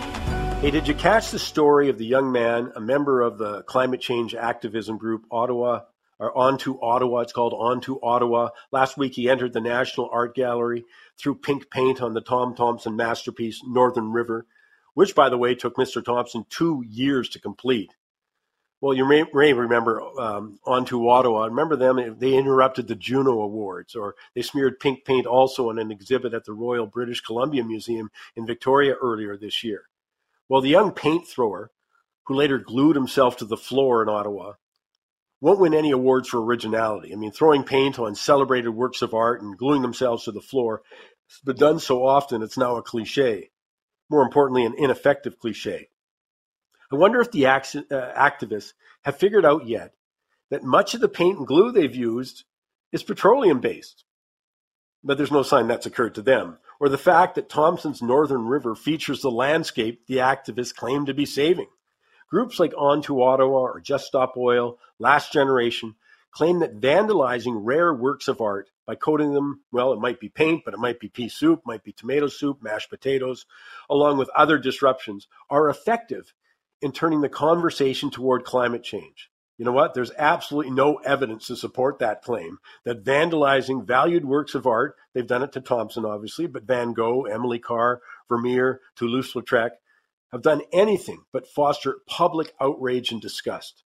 Hey, 0.62 0.72
did 0.72 0.88
you 0.88 0.96
catch 0.96 1.30
the 1.30 1.38
story 1.38 1.90
of 1.90 2.00
the 2.00 2.08
young 2.08 2.32
man, 2.32 2.72
a 2.76 2.82
member 2.82 3.22
of 3.22 3.38
the 3.38 3.62
climate 3.64 4.02
change 4.02 4.34
activism 4.34 4.98
group 4.98 5.26
Ottawa 5.30 5.82
or 6.24 6.38
On 6.38 6.58
to 6.60 6.82
Ottawa. 6.82 7.20
It's 7.20 7.34
called 7.34 7.54
On 7.54 7.82
to 7.82 8.00
Ottawa. 8.02 8.50
Last 8.72 8.98
week 8.98 9.16
he 9.16 9.30
entered 9.30 9.52
the 9.52 9.60
National 9.60 10.10
Art 10.10 10.34
Gallery, 10.34 10.86
through 11.20 11.36
pink 11.36 11.70
paint 11.70 12.02
on 12.02 12.14
the 12.14 12.22
Tom 12.22 12.56
Thomson 12.56 12.96
masterpiece, 12.96 13.62
Northern 13.66 14.12
River, 14.14 14.46
which, 14.94 15.16
by 15.16 15.28
the 15.28 15.38
way, 15.38 15.54
took 15.54 15.76
Mr. 15.76 16.04
Thomson 16.04 16.46
two 16.50 16.82
years 16.88 17.28
to 17.30 17.42
complete. 17.42 17.94
Well, 18.80 18.94
you 18.94 19.06
may, 19.06 19.26
may 19.34 19.52
remember 19.52 20.02
um, 20.18 20.60
On 20.66 20.86
to 20.86 21.10
Ottawa. 21.10 21.46
Remember 21.46 21.76
them? 21.76 22.18
They 22.20 22.36
interrupted 22.36 22.88
the 22.88 22.96
Juno 22.96 23.42
Awards, 23.42 23.94
or 23.94 24.16
they 24.34 24.42
smeared 24.42 24.80
pink 24.80 25.04
paint 25.04 25.26
also 25.26 25.70
on 25.70 25.80
an 25.80 25.92
exhibit 25.92 26.34
at 26.34 26.46
the 26.46 26.54
Royal 26.54 26.86
British 26.86 27.20
Columbia 27.20 27.66
Museum 27.66 28.12
in 28.36 28.46
Victoria 28.46 28.96
earlier 29.02 29.36
this 29.36 29.62
year. 29.62 29.84
Well, 30.48 30.62
the 30.62 30.70
young 30.70 30.94
paint 30.94 31.28
thrower, 31.28 31.72
who 32.28 32.36
later 32.36 32.60
glued 32.60 32.96
himself 32.96 33.36
to 33.38 33.46
the 33.46 33.58
floor 33.58 34.02
in 34.04 34.08
Ottawa, 34.08 34.54
won't 35.44 35.60
win 35.60 35.74
any 35.74 35.92
awards 35.92 36.30
for 36.30 36.42
originality. 36.42 37.12
I 37.12 37.18
mean, 37.18 37.34
throwing 37.34 37.66
paint 37.66 38.00
on 38.00 38.16
celebrated 38.16 38.70
works 38.70 39.02
of 39.02 39.14
art 39.14 39.42
and 39.42 39.58
gluing 39.58 39.82
themselves 39.82 40.24
to 40.24 40.32
the 40.32 40.40
floor 40.40 40.82
has 41.28 41.40
been 41.44 41.58
done 41.58 41.80
so 41.80 42.06
often 42.06 42.42
it's 42.42 42.58
now 42.58 42.78
a 42.78 42.82
cliche. 42.82 43.52
More 44.10 44.24
importantly, 44.24 44.64
an 44.64 44.74
ineffective 44.78 45.38
cliche. 45.40 45.90
I 46.90 46.96
wonder 46.96 47.20
if 47.20 47.32
the 47.32 47.46
uh, 47.46 47.60
activists 47.60 48.72
have 49.02 49.18
figured 49.18 49.44
out 49.44 49.68
yet 49.68 49.94
that 50.50 50.64
much 50.64 50.94
of 50.94 51.02
the 51.02 51.10
paint 51.10 51.40
and 51.40 51.46
glue 51.46 51.74
they've 51.74 51.94
used 51.94 52.46
is 52.94 53.04
petroleum 53.04 53.60
based. 53.60 54.06
But 55.04 55.18
there's 55.18 55.30
no 55.30 55.44
sign 55.44 55.68
that's 55.68 55.86
occurred 55.86 56.16
to 56.16 56.22
them. 56.22 56.58
Or 56.80 56.88
the 56.88 56.98
fact 56.98 57.36
that 57.36 57.50
Thomson's 57.50 58.02
Northern 58.02 58.48
River 58.48 58.76
features 58.76 59.22
the 59.22 59.30
landscape 59.30 60.08
the 60.08 60.18
activists 60.18 60.74
claim 60.74 61.06
to 61.08 61.14
be 61.14 61.26
saving. 61.26 61.68
Groups 62.30 62.60
like 62.60 62.74
On 62.78 63.02
to 63.04 63.22
Ottawa 63.22 63.60
or 63.60 63.80
Just 63.80 64.06
Stop 64.06 64.36
Oil, 64.38 64.78
Last 65.00 65.32
Generation, 65.32 65.96
claim 66.32 66.60
that 66.60 66.80
vandalizing 66.80 67.60
rare 67.62 67.94
works 67.94 68.28
of 68.28 68.42
art 68.42 68.70
by 68.86 68.96
coating 68.96 69.34
them, 69.34 69.62
well, 69.72 69.94
it 69.94 70.00
might 70.00 70.20
be 70.20 70.30
paint, 70.30 70.64
but 70.66 70.74
it 70.74 70.80
might 70.80 71.00
be 71.00 71.08
pea 71.08 71.30
soup, 71.30 71.62
might 71.66 71.84
be 71.84 71.94
tomato 71.94 72.28
soup, 72.28 72.62
mashed 72.62 72.90
potatoes, 72.90 73.46
along 73.90 74.18
with 74.18 74.30
other 74.36 74.58
disruptions, 74.58 75.28
are 75.50 75.70
effective 75.70 76.34
in 76.82 76.92
turning 76.92 77.22
the 77.22 77.30
conversation 77.30 78.10
toward 78.10 78.44
climate 78.44 78.84
change. 78.84 79.30
You 79.58 79.66
know 79.66 79.72
what? 79.72 79.94
There's 79.94 80.12
absolutely 80.18 80.72
no 80.72 80.96
evidence 80.96 81.48
to 81.48 81.56
support 81.56 82.00
that 82.00 82.24
claim 82.24 82.58
that 82.84 83.06
vandalizing 83.06 83.86
valued 83.86 84.26
works 84.26 84.56
of 84.56 84.66
art, 84.66 84.96
they've 85.14 85.26
done 85.26 85.44
it 85.44 85.52
to 85.54 85.62
Thomson, 85.62 86.06
obviously, 86.06 86.48
but 86.48 86.64
Van 86.64 86.94
Gogh, 86.94 87.26
Emily 87.26 87.60
Carr, 87.60 88.02
Vermeer, 88.28 88.82
Toulouse 88.96 89.34
Lautrec, 89.34 89.70
have 90.34 90.42
done 90.42 90.64
anything 90.74 91.24
but 91.32 91.48
foster 91.48 92.00
public 92.08 92.54
outrage 92.60 93.12
and 93.12 93.22
disgust. 93.22 93.84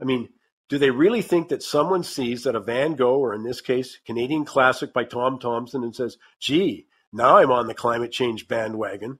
I 0.00 0.04
mean, 0.04 0.28
do 0.68 0.78
they 0.78 0.90
really 0.90 1.22
think 1.22 1.48
that 1.48 1.62
someone 1.62 2.04
sees 2.04 2.44
that 2.44 2.54
a 2.54 2.60
Van 2.60 2.94
Gogh, 2.94 3.18
or 3.18 3.34
in 3.34 3.42
this 3.42 3.62
case, 3.62 3.98
Canadian 4.06 4.44
classic 4.44 4.92
by 4.92 5.04
Tom 5.04 5.38
Thomson, 5.38 5.82
and 5.82 5.96
says, 5.96 6.18
gee, 6.38 6.86
now 7.10 7.38
I'm 7.38 7.50
on 7.50 7.66
the 7.66 7.74
climate 7.74 8.12
change 8.12 8.46
bandwagon? 8.46 9.18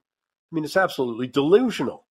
I 0.51 0.55
mean, 0.55 0.63
it's 0.63 0.77
absolutely 0.77 1.27
delusional. 1.27 2.05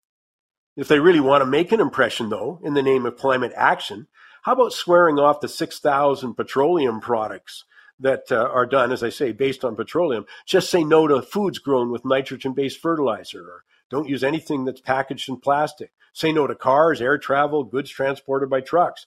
If 0.76 0.88
they 0.88 1.00
really 1.00 1.20
want 1.20 1.44
to 1.44 1.46
make 1.46 1.72
an 1.72 1.80
impression, 1.80 2.30
though, 2.30 2.60
in 2.64 2.74
the 2.74 2.84
name 2.84 3.06
of 3.06 3.16
climate 3.16 3.54
action, 3.56 4.08
How 4.42 4.54
about 4.54 4.72
swearing 4.72 5.20
off 5.20 5.42
the 5.42 5.50
6,000 5.50 6.34
petroleum 6.36 7.02
products 7.02 7.66
that 8.00 8.32
uh, 8.32 8.38
are 8.38 8.66
done, 8.66 8.92
as 8.92 9.04
I 9.04 9.10
say, 9.10 9.34
based 9.34 9.66
on 9.66 9.76
petroleum? 9.76 10.26
Just 10.46 10.70
say 10.70 10.84
no 10.84 11.08
to 11.08 11.22
foods 11.22 11.60
grown 11.60 11.92
with 11.92 12.06
nitrogen 12.06 12.54
based 12.54 12.80
fertilizer, 12.80 13.42
or 13.42 13.64
don't 13.90 14.10
use 14.10 14.24
anything 14.24 14.66
that's 14.66 14.82
packaged 14.82 15.30
in 15.30 15.40
plastic. 15.40 15.92
Say 16.14 16.32
no 16.32 16.48
to 16.48 16.56
cars, 16.56 17.02
air 17.02 17.18
travel, 17.18 17.64
goods 17.64 17.90
transported 17.90 18.50
by 18.50 18.62
trucks. 18.62 19.06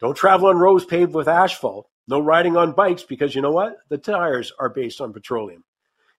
Don't 0.00 0.16
travel 0.16 0.48
on 0.48 0.58
roads 0.58 0.84
paved 0.84 1.14
with 1.14 1.28
asphalt. 1.28 1.88
No 2.06 2.20
riding 2.20 2.56
on 2.56 2.72
bikes 2.72 3.02
because 3.02 3.34
you 3.34 3.42
know 3.42 3.52
what? 3.52 3.76
The 3.88 3.98
tires 3.98 4.52
are 4.58 4.68
based 4.68 5.00
on 5.00 5.12
petroleum. 5.12 5.64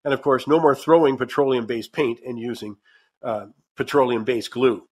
And 0.03 0.13
of 0.13 0.21
course, 0.21 0.47
no 0.47 0.59
more 0.59 0.75
throwing 0.75 1.17
petroleum 1.17 1.65
based 1.65 1.91
paint 1.91 2.19
and 2.25 2.39
using 2.39 2.77
uh, 3.23 3.47
petroleum 3.75 4.23
based 4.23 4.51
glue. 4.51 4.87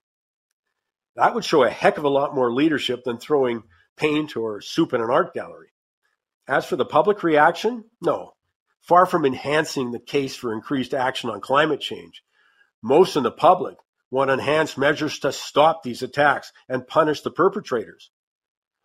That 1.16 1.36
would 1.36 1.46
show 1.46 1.64
a 1.64 1.70
heck 1.70 1.98
of 1.98 2.04
a 2.04 2.10
lot 2.10 2.36
more 2.36 2.52
leadership 2.52 3.04
than 3.04 3.18
throwing 3.18 3.64
paint 3.98 4.38
or 4.38 4.62
soup 4.62 4.94
in 4.94 5.02
an 5.02 5.10
art 5.10 5.34
gallery. 5.34 5.70
As 6.48 6.66
for 6.66 6.76
the 6.76 6.86
public 6.86 7.24
reaction, 7.24 7.86
no. 8.02 8.34
Far 8.82 9.06
from 9.06 9.26
enhancing 9.26 9.91
the 9.91 10.00
case 10.00 10.36
for 10.36 10.54
increased 10.54 10.94
action 10.94 11.30
on 11.30 11.41
climate 11.41 11.82
change, 11.82 12.24
most 12.81 13.15
in 13.15 13.23
the 13.23 13.31
public 13.31 13.77
want 14.11 14.31
enhanced 14.31 14.77
measures 14.77 15.19
to 15.19 15.31
stop 15.31 15.84
these 15.84 16.01
attacks 16.01 16.51
and 16.68 16.88
punish 16.88 17.22
the 17.22 17.31
perpetrators. 17.31 18.11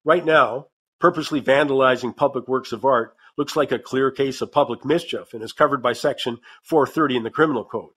Right 0.04 0.24
now, 0.24 0.66
purposely 1.00 1.40
vandalizing 1.40 2.16
public 2.16 2.46
works 2.46 2.72
of 2.72 2.84
art 2.84 3.16
looks 3.36 3.56
like 3.56 3.72
a 3.72 3.78
clear 3.78 4.10
case 4.10 4.40
of 4.40 4.52
public 4.52 4.84
mischief 4.84 5.32
and 5.32 5.42
is 5.42 5.52
covered 5.52 5.82
by 5.82 5.92
Section 5.92 6.38
430 6.62 7.16
in 7.16 7.22
the 7.22 7.30
Criminal 7.30 7.64
Code. 7.64 7.92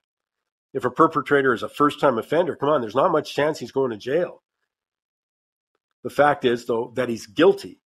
If 0.73 0.85
a 0.85 0.91
perpetrator 0.91 1.53
is 1.53 1.63
a 1.63 1.69
first 1.69 1.99
time 1.99 2.17
offender, 2.17 2.55
come 2.55 2.69
on, 2.69 2.81
there's 2.81 2.95
not 2.95 3.11
much 3.11 3.33
chance 3.33 3.59
he's 3.59 3.71
going 3.71 3.91
to 3.91 3.97
jail. 3.97 4.41
The 6.03 6.09
fact 6.09 6.45
is, 6.45 6.65
though, 6.65 6.91
that 6.95 7.09
he's 7.09 7.25
guilty, 7.25 7.81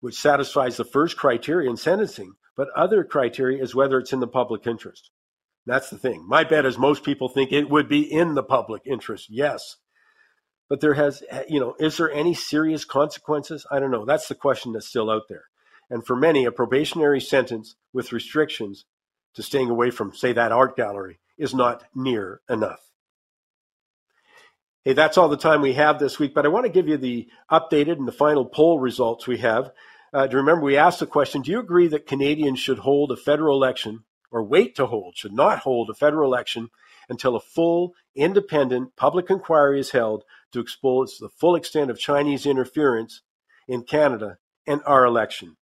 which 0.00 0.20
satisfies 0.20 0.76
the 0.76 0.84
first 0.84 1.16
criteria 1.16 1.70
in 1.70 1.76
sentencing, 1.76 2.34
but 2.56 2.68
other 2.74 3.04
criteria 3.04 3.62
is 3.62 3.74
whether 3.74 3.98
it's 3.98 4.12
in 4.12 4.20
the 4.20 4.26
public 4.26 4.66
interest. 4.66 5.10
That's 5.66 5.90
the 5.90 5.98
thing. 5.98 6.26
My 6.28 6.44
bet 6.44 6.66
is 6.66 6.76
most 6.76 7.04
people 7.04 7.28
think 7.28 7.52
it 7.52 7.70
would 7.70 7.88
be 7.88 8.00
in 8.00 8.34
the 8.34 8.42
public 8.42 8.82
interest. 8.84 9.28
Yes. 9.30 9.76
But 10.68 10.80
there 10.80 10.94
has, 10.94 11.22
you 11.48 11.60
know, 11.60 11.74
is 11.78 11.96
there 11.96 12.10
any 12.10 12.34
serious 12.34 12.84
consequences? 12.84 13.66
I 13.70 13.80
don't 13.80 13.90
know. 13.90 14.04
That's 14.04 14.28
the 14.28 14.34
question 14.34 14.72
that's 14.72 14.88
still 14.88 15.10
out 15.10 15.22
there. 15.28 15.44
And 15.90 16.06
for 16.06 16.16
many, 16.16 16.44
a 16.44 16.52
probationary 16.52 17.20
sentence 17.20 17.76
with 17.92 18.12
restrictions 18.12 18.84
to 19.34 19.42
staying 19.42 19.70
away 19.70 19.90
from, 19.90 20.14
say, 20.14 20.32
that 20.32 20.52
art 20.52 20.76
gallery 20.76 21.20
is 21.36 21.54
not 21.54 21.84
near 21.94 22.40
enough. 22.48 22.80
Hey, 24.84 24.92
that's 24.92 25.16
all 25.16 25.28
the 25.28 25.36
time 25.36 25.62
we 25.62 25.74
have 25.74 25.98
this 25.98 26.18
week, 26.18 26.34
but 26.34 26.44
I 26.44 26.50
want 26.50 26.66
to 26.66 26.72
give 26.72 26.88
you 26.88 26.96
the 26.96 27.28
updated 27.50 27.96
and 27.96 28.06
the 28.06 28.12
final 28.12 28.44
poll 28.44 28.78
results 28.78 29.26
we 29.26 29.38
have. 29.38 29.70
Uh, 30.12 30.28
remember, 30.30 30.62
we 30.62 30.76
asked 30.76 31.00
the 31.00 31.06
question 31.06 31.42
Do 31.42 31.50
you 31.50 31.58
agree 31.58 31.88
that 31.88 32.06
Canadians 32.06 32.60
should 32.60 32.78
hold 32.78 33.10
a 33.10 33.16
federal 33.16 33.56
election 33.56 34.04
or 34.34 34.42
wait 34.42 34.74
to 34.74 34.86
hold, 34.86 35.16
should 35.16 35.32
not 35.32 35.60
hold 35.60 35.88
a 35.88 35.94
federal 35.94 36.28
election 36.28 36.68
until 37.08 37.36
a 37.36 37.40
full, 37.40 37.94
independent 38.16 38.96
public 38.96 39.30
inquiry 39.30 39.78
is 39.78 39.92
held 39.92 40.24
to 40.50 40.58
expose 40.58 41.18
the 41.18 41.28
full 41.28 41.54
extent 41.54 41.88
of 41.88 42.00
Chinese 42.00 42.44
interference 42.44 43.22
in 43.68 43.84
Canada 43.84 44.38
and 44.66 44.80
our 44.86 45.04
election. 45.04 45.56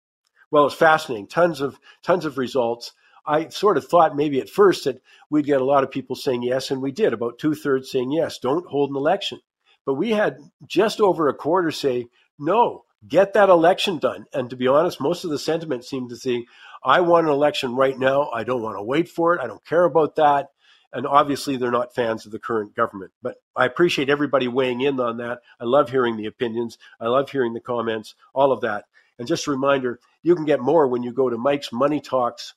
Well, 0.51 0.67
it's 0.67 0.75
fascinating. 0.75 1.27
Tons 1.27 1.61
of 1.61 1.79
tons 2.03 2.25
of 2.25 2.37
results. 2.37 2.93
I 3.25 3.49
sort 3.49 3.77
of 3.77 3.87
thought 3.87 4.15
maybe 4.15 4.39
at 4.39 4.49
first 4.49 4.83
that 4.83 5.01
we'd 5.31 5.45
get 5.45 5.61
a 5.61 5.65
lot 5.65 5.83
of 5.83 5.89
people 5.89 6.15
saying 6.15 6.43
yes, 6.43 6.69
and 6.69 6.79
we 6.79 6.91
did. 6.91 7.11
About 7.11 7.39
two 7.39 7.55
thirds 7.55 7.89
saying 7.91 8.11
yes, 8.11 8.37
don't 8.37 8.67
hold 8.67 8.91
an 8.91 8.95
election. 8.95 9.39
But 9.83 9.95
we 9.95 10.11
had 10.11 10.37
just 10.67 11.01
over 11.01 11.27
a 11.27 11.33
quarter 11.33 11.71
say 11.71 12.05
no, 12.37 12.85
get 13.07 13.33
that 13.33 13.49
election 13.49 13.97
done. 13.97 14.25
And 14.31 14.49
to 14.51 14.55
be 14.55 14.67
honest, 14.67 15.01
most 15.01 15.23
of 15.23 15.31
the 15.31 15.39
sentiment 15.39 15.85
seemed 15.85 16.09
to 16.09 16.15
say, 16.15 16.45
I 16.83 17.01
want 17.01 17.27
an 17.27 17.33
election 17.33 17.75
right 17.75 17.97
now. 17.97 18.29
I 18.29 18.43
don't 18.43 18.61
want 18.61 18.77
to 18.77 18.83
wait 18.83 19.09
for 19.09 19.35
it. 19.35 19.41
I 19.41 19.47
don't 19.47 19.65
care 19.65 19.83
about 19.83 20.15
that. 20.15 20.47
And 20.91 21.05
obviously, 21.05 21.57
they're 21.57 21.71
not 21.71 21.93
fans 21.93 22.25
of 22.25 22.31
the 22.31 22.39
current 22.39 22.75
government. 22.75 23.11
But 23.21 23.35
I 23.55 23.65
appreciate 23.65 24.09
everybody 24.09 24.47
weighing 24.47 24.81
in 24.81 24.99
on 24.99 25.17
that. 25.17 25.39
I 25.59 25.65
love 25.65 25.89
hearing 25.91 26.17
the 26.17 26.25
opinions. 26.25 26.77
I 26.99 27.07
love 27.07 27.29
hearing 27.29 27.53
the 27.53 27.59
comments, 27.59 28.15
all 28.33 28.51
of 28.51 28.61
that. 28.61 28.85
And 29.19 29.27
just 29.27 29.47
a 29.47 29.51
reminder, 29.51 29.99
you 30.23 30.35
can 30.35 30.45
get 30.45 30.61
more 30.61 30.87
when 30.87 31.03
you 31.03 31.11
go 31.11 31.29
to 31.29 31.37
Mike's 31.37 31.71
Money 31.71 31.99
Talks 31.99 32.53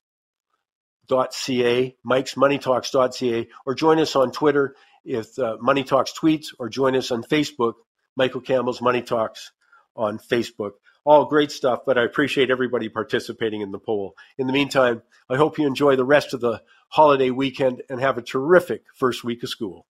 ca, 1.11 1.97
Mike's 2.05 2.36
Money 2.36 2.59
Talks.ca, 2.59 3.49
or 3.66 3.74
join 3.74 3.99
us 3.99 4.16
on 4.16 4.32
Twitter 4.32 4.74
if 5.05 5.39
uh, 5.39 5.57
Money 5.61 5.85
Talks 5.85 6.12
tweets, 6.19 6.49
or 6.59 6.69
join 6.69 6.97
us 6.97 7.11
on 7.11 7.23
Facebook, 7.24 7.74
Michael 8.16 8.40
Campbell's 8.40 8.81
Money 8.81 9.03
Talks 9.03 9.53
on 9.97 10.19
Facebook. 10.19 10.73
All 11.05 11.24
great 11.24 11.51
stuff, 11.51 11.81
but 11.85 11.99
I 11.99 12.05
appreciate 12.05 12.51
everybody 12.51 12.89
participating 12.89 13.61
in 13.61 13.73
the 13.73 13.79
poll. 13.79 14.15
In 14.39 14.47
the 14.47 14.53
meantime, 14.53 15.03
I 15.29 15.37
hope 15.37 15.59
you 15.59 15.66
enjoy 15.66 15.97
the 15.97 16.05
rest 16.05 16.33
of 16.33 16.41
the 16.41 16.62
holiday 16.89 17.31
weekend 17.31 17.83
and 17.91 18.01
have 18.01 18.19
a 18.19 18.23
terrific 18.23 18.85
first 18.95 19.24
week 19.24 19.43
of 19.43 19.49
school. 19.49 19.87